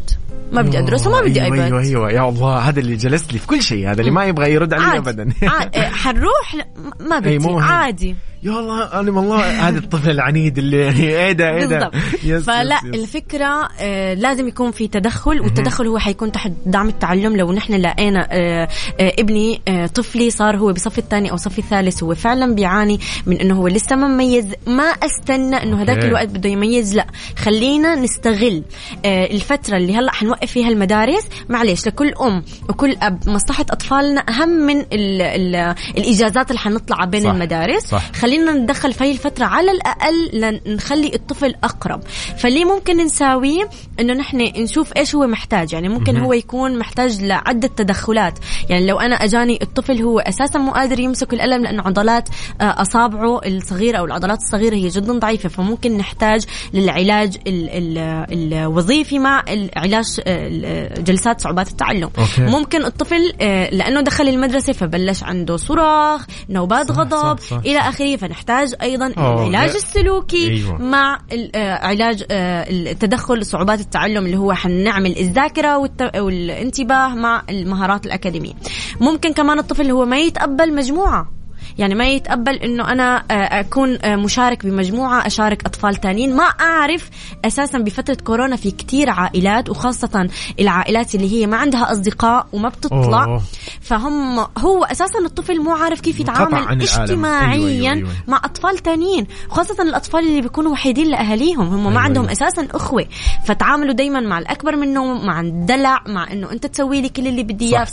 ما 0.52 0.62
بدي 0.62 0.78
أدرس 0.78 1.06
وما 1.06 1.20
بدي 1.20 1.42
أيوة 1.42 1.54
iPad 1.54 1.72
أيوه 1.72 1.80
أيوه 1.80 2.10
يا 2.12 2.28
الله 2.28 2.58
هذا 2.58 2.80
اللي 2.80 2.96
جلس 2.96 3.32
لي 3.32 3.38
في 3.38 3.46
كل 3.46 3.62
شيء 3.62 3.90
هذا 3.90 4.00
اللي 4.00 4.10
ما 4.10 4.24
يبغى 4.24 4.52
يرد 4.52 4.74
علي. 4.74 4.98
ابدا. 4.98 5.28
أه، 5.42 5.88
حنروح 5.88 6.56
ما 7.00 7.18
بدي 7.18 7.38
مو. 7.38 7.58
عادي 7.58 8.16
يا 8.42 8.50
الله 8.50 9.00
أنا 9.00 9.10
والله 9.10 9.68
هذا 9.68 9.78
الطفل 9.78 10.10
العنيد 10.10 10.58
اللي 10.58 10.80
يعني 10.80 11.00
إيه 11.18 11.32
ده 11.32 11.50
إيه 11.50 11.64
ده 11.64 11.78
بالضبط 11.78 12.24
yes، 12.24 12.44
فلا 12.44 12.76
yes، 12.84 12.84
yes. 12.84 12.94
الفكرة 12.94 13.68
آه 13.80 14.14
لازم 14.14 14.48
يكون 14.48 14.70
في 14.70 14.88
تدخل 14.88 15.40
والتدخل 15.40 15.86
هو 15.86 15.98
حيكون 15.98 16.32
تحت 16.32 16.52
دعم 16.66 16.88
التعلم 16.88 17.36
لو 17.36 17.52
نحن 17.52 17.74
لقينا 17.74 18.28
آه 18.30 18.68
آه 19.00 19.12
ابني 19.18 19.60
آه 19.68 19.86
طفلي 19.86 20.30
صار 20.30 20.56
هو 20.56 20.72
بصف 20.72 20.98
الثاني 20.98 21.30
أو 21.30 21.36
صف 21.36 21.58
الثالث 21.58 22.02
هو 22.02 22.14
فعلا 22.14 22.54
بيعاني 22.54 23.00
من 23.26 23.40
إنه 23.40 23.54
هو 23.54 23.68
لسه 23.68 23.96
ما 23.96 24.08
مميز 24.08 24.46
ما 24.66 24.85
أستنى 24.90 25.62
إنه 25.62 25.82
هذاك 25.82 25.96
okay. 25.96 26.08
الوقت 26.08 26.28
بده 26.28 26.48
يميز 26.48 26.94
لا 26.94 27.06
خلينا 27.38 27.94
نستغل 27.94 28.62
آه 29.04 29.26
الفترة 29.26 29.76
اللي 29.76 29.96
هلأ 29.96 30.12
حنوقف 30.12 30.50
فيها 30.52 30.68
المدارس 30.68 31.28
معلش 31.48 31.86
لكل 31.86 32.14
أم 32.20 32.44
وكل 32.68 32.96
أب 33.02 33.28
مصلحة 33.28 33.66
أطفالنا 33.70 34.24
أهم 34.28 34.48
من 34.48 34.80
ال 34.80 35.22
ال 35.22 35.74
الإجازات 35.98 36.50
اللي 36.50 36.58
حنطلع 36.58 37.04
بين 37.04 37.22
صح. 37.22 37.30
المدارس 37.30 37.86
صح. 37.86 38.12
خلينا 38.12 38.52
ندخل 38.52 38.92
في 38.92 39.04
هاي 39.04 39.12
الفترة 39.12 39.44
على 39.44 39.70
الأقل 39.70 40.30
لنخلي 40.66 41.14
الطفل 41.14 41.54
أقرب 41.64 42.02
فاللي 42.38 42.64
ممكن 42.64 42.96
نساويه 42.96 43.68
إنه 44.00 44.12
نحن 44.12 44.40
نشوف 44.56 44.92
إيش 44.96 45.14
هو 45.14 45.26
محتاج 45.26 45.72
يعني 45.72 45.88
ممكن 45.88 46.16
هو 46.16 46.32
يكون 46.32 46.78
محتاج 46.78 47.22
لعدة 47.22 47.68
تدخلات 47.68 48.38
يعني 48.70 48.86
لو 48.86 49.00
أنا 49.00 49.14
أجاني 49.14 49.58
الطفل 49.62 50.02
هو 50.02 50.18
أساسا 50.18 50.58
مو 50.58 50.72
قادر 50.72 51.00
يمسك 51.00 51.34
القلم 51.34 51.62
لأن 51.62 51.80
عضلات 51.80 52.28
آه، 52.60 52.82
أصابعه 52.82 53.40
الصغيرة 53.46 53.98
أو 53.98 54.04
العضلات 54.04 54.38
هي 54.76 54.88
جدا 54.88 55.18
ضعيفة 55.18 55.48
فممكن 55.48 55.96
نحتاج 55.96 56.44
للعلاج 56.74 57.36
ال- 57.46 57.68
ال- 57.70 58.54
الوظيفي 58.54 59.18
مع 59.18 59.42
العلاج 59.48 60.20
آه، 60.26 61.00
جلسات 61.00 61.40
صعوبات 61.40 61.68
التعلم 61.70 62.10
أوكي. 62.18 62.42
ممكن 62.42 62.84
الطفل 62.84 63.32
آه، 63.40 63.70
لأنه 63.74 64.00
دخل 64.00 64.28
المدرسة 64.28 64.72
فبلش 64.72 65.22
عنده 65.22 65.56
صراخ 65.56 66.26
نوبات 66.50 66.88
صح، 66.88 66.98
غضب 66.98 67.38
صح، 67.38 67.46
صح. 67.50 67.56
إلى 67.66 67.78
آخره 67.78 68.16
فنحتاج 68.16 68.74
أيضا 68.82 69.12
أوه، 69.18 69.46
العلاج 69.48 69.70
لا. 69.70 69.76
السلوكي 69.76 70.48
أيوة. 70.50 70.78
مع 70.82 71.18
آه، 71.54 71.74
علاج 71.86 72.24
آه، 72.30 72.70
التدخل 72.70 73.46
صعوبات 73.46 73.80
التعلم 73.80 74.26
اللي 74.26 74.36
هو 74.36 74.52
حنعمل 74.52 75.18
الذاكرة 75.18 75.78
والت- 75.78 76.16
والانتباه 76.16 77.08
مع 77.14 77.42
المهارات 77.50 78.06
الأكاديمية 78.06 78.52
ممكن 79.00 79.32
كمان 79.32 79.58
الطفل 79.58 79.90
هو 79.90 80.04
ما 80.04 80.18
يتقبل 80.18 80.74
مجموعة 80.74 81.28
يعني 81.78 81.94
ما 81.94 82.08
يتقبل 82.08 82.54
إنه 82.54 82.92
أنا 82.92 83.16
آه، 83.30 83.60
أكون 83.60 83.98
آه، 84.02 84.16
مشارك 84.16 84.66
بمجموعة 84.66 85.26
أشارك 85.26 85.66
أطفال 85.66 85.94
تانيين 85.94 86.36
ما 86.36 86.44
أعرف 86.44 87.10
أساسا 87.44 87.78
بفترة 87.78 88.16
كورونا 88.24 88.56
في 88.56 88.70
كتير 88.70 89.10
عائلات 89.10 89.70
وخاصة 89.70 90.28
العائلات 90.60 91.14
اللي 91.14 91.32
هي 91.32 91.46
ما 91.46 91.56
عندها 91.56 91.92
أصدقاء 91.92 92.46
وما 92.52 92.68
بتطلع 92.68 93.24
أوه. 93.24 93.42
فهم 93.80 94.38
هو 94.58 94.84
أساسا 94.84 95.18
الطفل 95.18 95.60
مو 95.60 95.74
عارف 95.74 96.00
كيف 96.00 96.20
يتعامل. 96.20 96.82
اجتماعيا 96.82 97.52
أيوة، 97.52 97.68
أيوة، 97.68 97.92
أيوة. 97.92 98.08
مع 98.28 98.40
أطفال 98.44 98.78
تانيين 98.78 99.26
وخاصه 99.50 99.82
الأطفال 99.82 100.20
اللي 100.20 100.40
بيكونوا 100.40 100.72
وحيدين 100.72 101.06
لأهاليهم 101.06 101.66
هم 101.66 101.84
ما 101.84 101.90
أيوة، 101.90 102.00
عندهم 102.00 102.24
أيوة. 102.24 102.32
أساسا 102.32 102.68
أخوة 102.74 103.06
فتعاملوا 103.44 103.92
دايما 103.92 104.20
مع 104.20 104.38
الأكبر 104.38 104.76
منهم 104.76 105.26
مع 105.26 105.40
الدلع 105.40 106.02
مع 106.06 106.32
إنه 106.32 106.52
أنت 106.52 106.66
تسوي 106.66 107.00
لي 107.00 107.08
كل 107.08 107.26
اللي 107.26 107.42
بدي 107.42 107.76
إياه. 107.76 107.84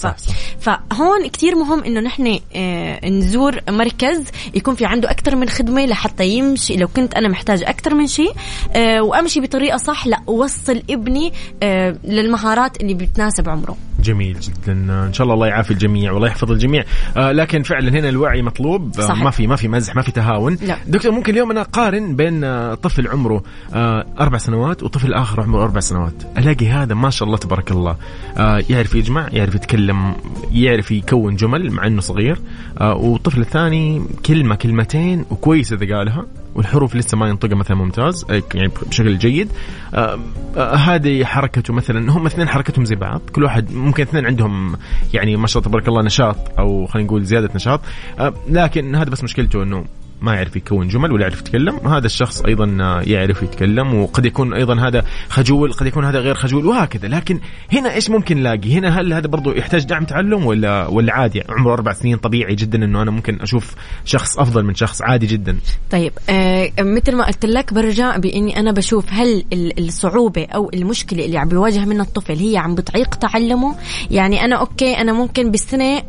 فهون 0.60 1.28
كتير 1.28 1.56
مهم 1.56 1.84
إنه 1.84 2.00
نحن 2.00 2.40
آه، 2.56 3.10
نزور 3.10 3.60
مركز 3.78 4.24
يكون 4.54 4.76
في 4.76 4.86
عنده 4.86 5.12
أكثر 5.12 5.36
من 5.36 5.50
خدمة 5.50 5.86
لحتى 5.86 6.28
يمشي. 6.28 6.76
لو 6.76 6.88
كنت 6.88 7.14
أنا 7.14 7.30
محتاج 7.30 7.64
أكثر 7.64 7.96
من 7.96 8.08
شيء 8.08 8.32
آه، 8.72 9.02
وأمشي 9.02 9.40
بطريقة 9.40 9.78
صح 9.78 10.08
لا 10.08 10.22
أوصل 10.28 10.84
ابني 10.90 11.34
آه، 11.64 11.96
للمهارات 12.04 12.82
اللي 12.82 12.94
بتناسب 12.94 13.50
عمره. 13.50 13.78
جميل 14.04 14.40
جدا. 14.40 14.74
إن 15.08 15.14
شاء 15.14 15.24
الله 15.24 15.34
الله 15.34 15.48
يعافي 15.48 15.72
الجميع 15.72 16.12
والله 16.12 16.28
يحفظ 16.28 16.52
الجميع. 16.52 16.84
آه 17.18 17.32
لكن 17.32 17.64
فعلا 17.64 17.90
هنا 17.90 18.10
الوعي 18.10 18.42
مطلوب. 18.42 19.00
آه. 19.00 19.14
ما 19.14 19.30
في 19.30 19.48
ما 19.48 19.56
في 19.56 19.68
مزح 19.68 19.96
ما 19.96 20.02
في 20.02 20.12
تهاون. 20.12 20.58
لا. 20.62 20.78
دكتور 20.88 21.12
ممكن 21.12 21.34
اليوم 21.34 21.52
أنا 21.52 21.62
أقارن 21.62 22.16
بين 22.16 22.44
آه 22.44 22.74
طفل 22.74 23.08
عمره 23.08 23.44
آه 23.74 24.06
أربع 24.20 24.38
سنوات 24.38 24.84
وطفل 24.84 25.14
آخر 25.14 25.42
عمره 25.42 25.64
أربع 25.64 25.80
سنوات. 25.80 26.14
ألاقي 26.38 26.68
هذا 26.68 26.94
ما 26.94 27.10
شاء 27.10 27.26
الله 27.26 27.38
تبارك 27.38 27.72
الله. 27.72 27.98
آه 28.38 28.64
يعرف 28.70 28.96
يجمع 28.96 29.28
يعرف 29.32 29.56
يتكلم 29.56 30.16
يعرف 30.52 30.92
يكون 30.92 31.36
جمل 31.36 31.72
مع 31.72 31.88
إنه 31.88 32.02
صغير. 32.02 32.40
آه 32.82 32.94
والطفل 32.96 33.42
الثاني 33.42 34.02
كلمة 34.26 34.56
كلمتين 34.56 35.26
وكويس 35.30 35.74
إذا 35.74 35.98
قالها. 35.98 36.26
والحروف 36.56 36.96
لسه 36.96 37.18
ما 37.18 37.30
ينطقها 37.30 37.56
مثلا 37.56 37.78
ممتاز 37.78 38.26
يعني 38.30 38.72
بشكل 38.90 39.18
جيد. 39.18 39.50
آه 39.94 40.20
آه 40.58 40.76
هذه 40.76 41.26
حركته 41.26 41.74
مثلا 41.74 42.12
هم 42.12 42.26
اثنين 42.26 42.48
حركتهم 42.48 42.86
زي 42.86 42.96
بعض 42.96 43.22
كل 43.36 43.44
واحد 43.44 43.72
ممكن 43.72 44.04
اثنين 44.04 44.26
عندهم 44.26 44.76
يعني 45.14 45.36
ما 45.36 45.48
شاء 45.48 45.60
الله 45.60 45.70
تبارك 45.70 45.88
الله 45.88 46.02
نشاط 46.04 46.38
أو 46.60 46.86
خلينا 46.86 47.08
نقول 47.08 47.24
زيادة 47.24 47.50
نشاط. 47.56 47.82
آه 48.20 48.34
لكن 48.50 48.96
هذا 48.96 49.10
بس 49.10 49.24
مشكلته 49.24 49.64
إنه 49.64 49.86
ما 50.24 50.36
يعرف 50.36 50.56
يكون 50.56 50.88
جمل 50.88 51.12
ولا 51.12 51.22
يعرف 51.22 51.40
يتكلم. 51.40 51.88
هذا 51.88 52.06
الشخص 52.06 52.42
أيضا 52.42 52.66
يعرف 53.08 53.44
يتكلم 53.44 53.94
وقد 53.94 54.26
يكون 54.26 54.54
أيضا 54.54 54.80
هذا 54.88 55.04
خجول 55.30 55.74
قد 55.74 55.86
يكون 55.88 56.06
هذا 56.06 56.20
غير 56.20 56.36
خجول 56.36 56.66
وهكذا. 56.66 57.08
لكن 57.08 57.40
هنا 57.74 57.94
إيش 57.94 58.10
ممكن 58.10 58.38
نلاقي؟ 58.38 58.74
هنا 58.74 59.00
هل 59.00 59.14
هذا 59.14 59.28
برضو 59.28 59.52
يحتاج 59.52 59.86
دعم 59.86 60.06
تعلم 60.06 60.46
ولا 60.46 60.88
ولا 60.88 61.14
عادي؟ 61.14 61.44
عمره 61.50 61.74
أربع 61.74 61.94
سنين 61.94 62.18
طبيعي 62.18 62.56
جدا 62.56 62.86
إنه 62.86 63.02
أنا 63.02 63.12
ممكن 63.12 63.42
أشوف 63.42 63.76
شخص 64.06 64.40
أفضل 64.40 64.64
من 64.66 64.76
شخص 64.76 65.02
عادي 65.02 65.26
جدا. 65.28 65.58
طيب 65.92 66.12
آه 66.30 66.72
مثل 66.80 67.16
ما 67.16 67.26
قلت 67.26 67.46
لك 67.46 67.74
برجع 67.74 68.18
بإني 68.18 68.60
أنا 68.60 68.72
بشوف 68.72 69.06
هل 69.10 69.46
ال- 69.54 69.88
الصعوبة 69.88 70.46
أو 70.46 70.72
المشكلة 70.74 71.26
اللي 71.26 71.38
عم 71.38 71.48
بيواجه 71.50 71.86
منها 71.86 72.04
الطفل 72.04 72.36
هي 72.40 72.58
عم 72.58 72.76
بتعيق 72.76 73.16
تعلمه؟ 73.16 73.76
يعني 74.12 74.46
أنا 74.46 74.56
أوكي 74.56 74.94
أنا 74.94 75.14
ممكن 75.14 75.52
بالسنة 75.52 76.04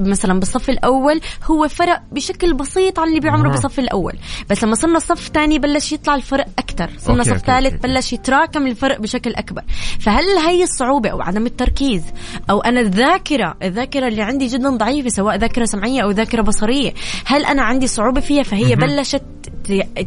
مثلا 0.00 0.40
بالصف 0.40 0.70
الأول 0.70 1.20
هو 1.44 1.68
فرق 1.68 2.02
بشكل 2.12 2.54
بسيط 2.54 2.98
عن 2.98 3.08
اللي 3.08 3.20
بعمره. 3.20 3.55
آه. 3.56 3.62
بالصف 3.62 3.78
الأول 3.78 4.12
بس 4.50 4.64
لما 4.64 4.74
صرنا 4.74 4.98
صف 4.98 5.30
ثاني 5.34 5.58
بلش 5.58 5.92
يطلع 5.92 6.14
الفرق 6.14 6.46
أكثر 6.58 6.90
صرنا 6.98 7.18
أوكي، 7.18 7.30
صف 7.30 7.46
ثالث. 7.46 7.82
بلش 7.82 8.12
يتراكم 8.12 8.66
الفرق 8.66 9.00
بشكل 9.00 9.34
أكبر 9.34 9.62
فهل 10.00 10.24
هي 10.24 10.62
الصعوبة 10.62 11.08
أو 11.10 11.20
عدم 11.22 11.46
التركيز 11.46 12.02
أو 12.50 12.60
أنا 12.60 12.80
الذاكرة 12.80 13.54
الذاكرة 13.62 14.08
اللي 14.08 14.22
عندي 14.22 14.46
جدا 14.46 14.70
ضعيفة 14.70 15.08
سواء 15.08 15.36
ذاكرة 15.36 15.64
سمعية 15.64 16.02
أو 16.02 16.10
ذاكرة 16.10 16.42
بصرية 16.42 16.94
هل 17.24 17.44
أنا 17.44 17.62
عندي 17.62 17.86
صعوبة 17.86 18.20
فيها 18.20 18.42
فهي. 18.42 18.76
بلشت 18.76 19.22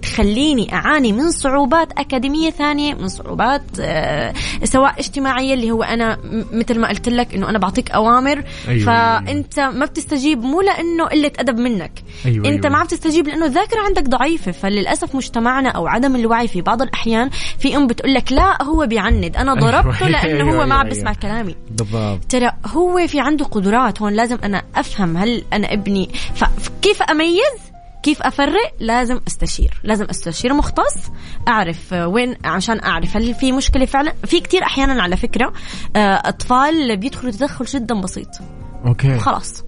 تخليني 0.01 0.73
أعاني 0.73 1.11
من 1.13 1.31
صعوبات 1.31 1.91
أكاديمية 1.99 2.49
ثانية 2.49 2.93
من 2.93 3.07
صعوبات 3.07 3.61
آه، 3.79 4.33
سواء 4.63 4.99
اجتماعية 4.99 5.53
اللي 5.53 5.71
هو 5.71 5.83
أنا 5.83 6.15
م- 6.15 6.45
مثل 6.51 6.79
ما 6.79 6.87
قلت 6.89 7.09
لك 7.09 7.33
إنه 7.35 7.49
أنا 7.49 7.59
بعطيك 7.59 7.91
أوامر. 7.91 8.43
أيوة. 8.67 8.85
فأنت 8.85 9.59
ما 9.59 9.85
بتستجيب 9.85 10.43
مو 10.43 10.61
لأنه 10.61 11.05
قلة 11.05 11.31
أدب 11.39 11.59
منك. 11.59 11.91
أيوة، 12.25 12.45
أنت 12.47 12.65
أيوة. 12.65 12.69
ما 12.69 12.77
عم 12.81 12.87
تستجيب 12.87 13.27
لأنه 13.27 13.45
الذاكرة 13.45 13.79
عندك 13.81 14.03
ضعيفة. 14.09 14.51
فللأسف 14.51 15.15
مجتمعنا 15.15 15.69
أو 15.69 15.87
عدم 15.87 16.15
الوعي 16.15 16.47
في 16.47 16.61
بعض 16.61 16.81
الأحيان 16.81 17.29
في 17.59 17.75
أم 17.77 17.87
بتقول 17.87 18.13
لك 18.13 18.31
لا 18.31 18.63
هو 18.63 18.87
بيعند. 18.87 19.37
أنا 19.37 19.51
أيوة، 19.53 19.71
ضربته 19.71 20.07
لأنه 20.07 20.51
أيوة، 20.51 20.61
هو 20.61 20.65
ما 20.65 20.75
عم 20.75 20.81
أيوة. 20.81 20.83
بيسمع 20.95 21.13
كلامي. 21.13 21.55
بالضبط. 21.71 22.25
ترى 22.29 22.51
هو 22.65 23.07
في 23.07 23.19
عنده 23.19 23.45
قدرات 23.45 24.01
هون 24.01 24.13
لازم 24.13 24.37
أنا 24.43 24.61
أفهم 24.75 25.17
هل 25.17 25.43
أنا 25.53 25.73
ابني. 25.73 26.09
فكيف 26.35 27.01
أميز؟ 27.01 27.68
كيف 28.03 28.21
أفرق؟ 28.21 28.73
لازم 28.79 29.19
أستشير. 29.27 29.81
لازم 29.83 30.05
أستشير 30.09 30.53
مختص 30.53 31.11
أعرف 31.47 31.93
وين 31.93 32.35
عشان 32.45 32.79
أعرف 32.83 33.17
هل 33.17 33.33
في 33.33 33.51
مشكلة 33.51 33.85
فعلا. 33.85 34.13
في 34.25 34.39
كتير 34.39 34.63
أحيانا 34.63 35.03
على 35.03 35.17
فكرة 35.17 35.53
آه، 35.95 36.21
أطفال 36.25 36.97
بيدخلوا 36.97 37.31
تدخل 37.31 37.65
جدا 37.65 38.01
بسيط. 38.01 38.29
okay. 38.87 39.17
خلاص. 39.17 39.63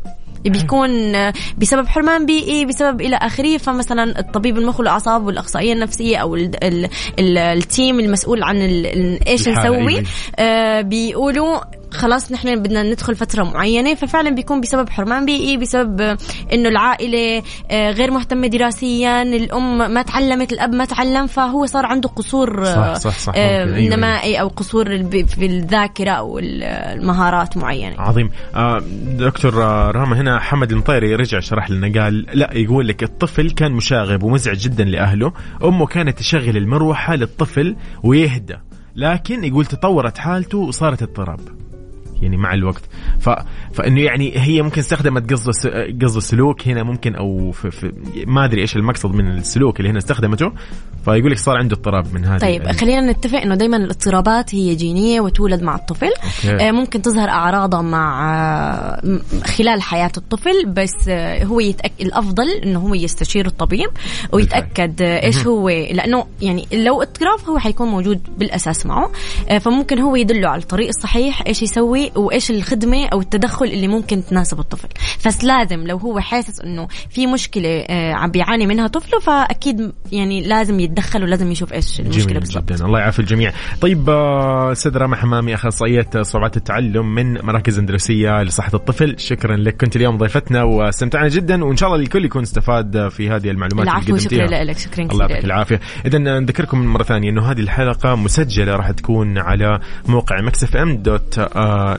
بيكون 0.45 1.15
آه، 1.15 1.33
بسبب 1.57 1.87
حرمان 1.87 2.25
بيئي 2.25 2.65
بسبب 2.65 3.01
إلى 3.01 3.15
آخره. 3.15 3.57
فمثلا 3.57 4.19
الطبيب 4.19 4.57
المخ 4.57 4.79
والأعصاب 4.79 5.25
والأخصائية 5.25 5.73
النفسية 5.73 6.17
أو 6.17 6.35
ال 6.35 6.63
ال 6.63 6.89
ال 7.19 7.37
ال 7.37 7.50
team 7.50 7.99
المسؤول 7.99 8.43
عن 8.43 8.57
ال 8.61 8.85
ال 8.85 9.27
إيش 9.27 9.49
نسوي. 9.49 10.03
آه 10.39 10.81
بيقولوا 10.81 11.59
خلاص 11.93 12.31
نحن 12.31 12.63
بدنا 12.63 12.83
ندخل 12.83 13.15
فترة 13.15 13.43
معينة 13.43 13.95
ففعلا 13.95 14.29
بيكون 14.29 14.61
بسبب 14.61 14.89
حرمان 14.89 15.25
بيئي 15.25 15.57
بسبب 15.57 16.01
إنه 16.53 16.69
العائلة 16.69 17.43
آه، 17.71 17.91
غير 17.91 18.11
مهتمة 18.11 18.47
دراسيا 18.47 19.21
الأم 19.21 19.93
ما 19.93 20.01
تعلمت 20.01 20.53
الأب 20.53 20.73
ما 20.73 20.85
تعلم 20.85 21.27
فهو 21.27 21.65
صار 21.65 21.85
عنده 21.85 22.09
قصور 22.09 22.65
صح، 22.65 22.93
صح، 22.95 23.19
صح، 23.19 23.33
آه، 23.35 23.65
ممكن، 23.65 23.75
أيوة، 23.75 23.95
نمائي 23.95 24.41
أو 24.41 24.47
قصور 24.47 24.85
في 25.09 25.45
الذاكرة 25.45 26.11
أو 26.11 26.39
ال- 26.39 26.63
المهارات 26.63 27.57
معينة. 27.57 28.01
عظيم. 28.01 28.29
آه 28.55 28.81
دكتور 29.05 29.53
راما 29.95 30.21
هنا 30.21 30.39
حمد 30.39 30.71
المطيري 30.71 31.15
رجع 31.15 31.39
شرح 31.39 31.69
لنا 31.69 32.01
قال 32.01 32.25
لا 32.33 32.49
يقول 32.53 32.87
لك 32.87 33.03
الطفل 33.03 33.51
كان 33.51 33.71
مشاغب 33.71 34.23
ومزعج 34.23 34.57
جدا 34.57 34.83
لأهله 34.83 35.33
أمه 35.63 35.85
كانت 35.85 36.19
تشغل 36.19 36.57
المروحة 36.57 37.15
للطفل 37.15 37.75
ويهدى 38.03 38.55
لكن 38.95 39.43
يقول 39.43 39.65
تطورت 39.65 40.17
حالته 40.17 40.57
وصارت 40.57 41.01
اضطراب. 41.01 41.39
يعني 42.21 42.37
مع 42.37 42.53
الوقت. 42.53 42.81
ف... 43.19 43.29
فإنه 43.73 44.01
يعني 44.01 44.33
هي 44.35 44.61
ممكن 44.61 44.79
استخدمت 44.81 45.33
قصد 45.33 45.51
س... 45.51 45.67
قصد 46.03 46.19
سلوك 46.19 46.67
هنا 46.67 46.83
ممكن 46.83 47.15
أو 47.15 47.51
في... 47.51 47.71
في... 47.71 47.91
ما 48.27 48.45
أدري 48.45 48.61
إيش 48.61 48.75
المقصد 48.75 49.15
من 49.15 49.27
السلوك 49.27 49.79
اللي 49.79 49.89
هنا 49.89 49.97
استخدمته. 49.97 50.51
فيقول 51.05 51.31
لك 51.31 51.37
صار 51.37 51.57
عنده 51.57 51.75
اضطراب 51.75 52.13
من 52.13 52.25
هذا 52.25 52.37
طيب 52.37 52.61
ال- 52.61 52.75
خلينا 52.75 53.11
نتفق 53.11 53.37
إنه 53.39 53.55
دائما 53.55 53.77
الاضطرابات 53.77 54.55
هي 54.55 54.75
جينية 54.75 55.21
وتولد 55.21 55.61
مع 55.63 55.75
الطفل. 55.75 56.09
okay. 56.23 56.67
آه، 56.67 56.71
ممكن 56.71 57.01
تظهر 57.01 57.29
اعراضها 57.29 57.81
مع 57.81 58.33
آه، 58.35 59.19
خلال 59.43 59.81
حياة 59.81 60.11
الطفل 60.17 60.65
بس 60.67 61.07
آه، 61.09 61.43
هو 61.43 61.59
يتأكد 61.59 62.01
الأفضل 62.01 62.47
إنه 62.63 62.79
هو 62.79 62.93
يستشير 62.93 63.45
الطبيب 63.45 63.89
ويتأكد 64.31 65.01
إيش. 65.01 65.47
هو 65.47 65.69
لأنه 65.69 66.25
يعني 66.41 66.67
لو 66.73 67.01
اضطراب 67.01 67.39
هو 67.49 67.57
حيكون 67.57 67.87
موجود 67.87 68.21
بالأساس 68.37 68.85
معه. 68.85 69.11
فممكن 69.59 69.99
هو 69.99 70.15
يدله 70.15 70.49
على 70.49 70.61
الطريق 70.61 70.87
الصحيح 70.87 71.43
إيش 71.47 71.61
يسوي 71.61 72.10
وإيش 72.15 72.51
الخدمة 72.51 73.07
أو 73.07 73.21
التدخل 73.21 73.65
اللي 73.65 73.87
ممكن 73.87 74.25
تناسب 74.25 74.59
الطفل. 74.59 74.87
بس 75.25 75.43
لازم 75.43 75.87
لو 75.87 75.97
هو 75.97 76.19
حاسس 76.19 76.61
إنه 76.61 76.87
في 77.09 77.27
مشكلة 77.27 77.85
آه، 77.89 78.13
عم 78.13 78.31
بيعاني 78.31 78.67
منها 78.67 78.87
طفله 78.87 79.19
فأكيد 79.19 79.91
يعني 80.11 80.41
لازم 80.47 80.79
يتدخل 80.79 81.23
ولازم 81.23 81.51
يشوف 81.51 81.73
إيش 81.73 81.99
المشكلة 81.99 82.23
جميل 82.23 82.39
بالضبط. 82.39 82.63
جدا. 82.63 82.85
الله 82.85 82.99
يعافي 82.99 83.19
الجميع. 83.19 83.53
طيب 83.81 84.09
آه، 84.09 84.71
أستاذ 84.71 84.97
رامي 84.97 85.15
حمامي 85.15 85.53
أخصائية 85.53 86.09
صعوبات 86.21 86.57
التعلم 86.57 87.15
من 87.15 87.45
مراكز 87.45 87.79
أندلسية 87.79 88.43
لصحة 88.43 88.71
الطفل. 88.73 89.15
شكرا 89.19 89.55
لك. 89.55 89.81
كنت 89.81 89.95
اليوم 89.95 90.17
ضيفتنا 90.17 90.63
واستمتعنا 90.63 91.27
جدا 91.27 91.63
وإن 91.63 91.77
شاء 91.77 91.89
الله 91.89 92.01
الكل 92.01 92.25
يكون 92.25 92.41
استفاد 92.41 93.07
في 93.09 93.29
هذه 93.29 93.49
المعلومات 93.49 93.85
العفو 93.85 94.17
شكرا 94.17 94.63
لك. 94.63 94.77
شكرا 94.77 95.05
الله 95.05 95.25
يعطيك. 95.25 95.45
العافية. 95.45 95.79
اذا 96.05 96.17
نذكركم 96.17 96.85
مرة 96.85 97.03
ثانية 97.03 97.29
إنه 97.29 97.51
هذه 97.51 97.59
الحلقة 97.59 98.15
مسجلة 98.15 98.75
راح 98.75 98.91
تكون 98.91 99.37
على 99.37 99.79
موقع 100.07 100.41
Mix 100.41 100.75
FM 100.75 100.97
dot 100.97 101.39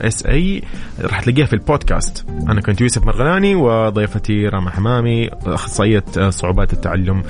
SA 0.05 0.61
راح 1.01 1.21
تلاقيها 1.21 1.45
في 1.45 1.53
البودكاست. 1.53 2.25
أنا 2.49 2.61
كنت 2.61 2.81
يوسف 2.81 3.05
مرغلاني 3.05 3.55
وضيفتي 3.55 4.47
راما 4.47 4.69
حمامي 4.69 5.29
أخصائية 5.45 6.03
آه، 6.17 6.29
صعوبات 6.29 6.73
التعلم. 6.73 7.23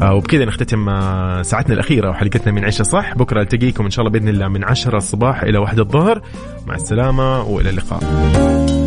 آه، 0.00 0.14
وبكذا 0.14 0.44
نختتم 0.44 0.88
آه، 0.88 1.42
ساعتنا 1.42 1.74
الأخيرة 1.74 2.10
وحلقتنا 2.10 2.52
من 2.52 2.64
عيشه 2.64 2.82
صح. 2.82 3.14
بكرة 3.14 3.40
ألتقيكم 3.40 3.84
إن 3.84 3.90
شاء 3.90 4.06
الله 4.06 4.18
بإذن 4.18 4.28
الله 4.28 4.48
من 4.48 4.64
10 4.64 4.96
الصباح 4.96 5.42
إلى 5.42 5.58
1 5.58 5.78
الظهر. 5.78 6.22
مع 6.66 6.74
السلامة 6.74 7.42
وإلى 7.42 7.70
اللقاء. 7.70 8.79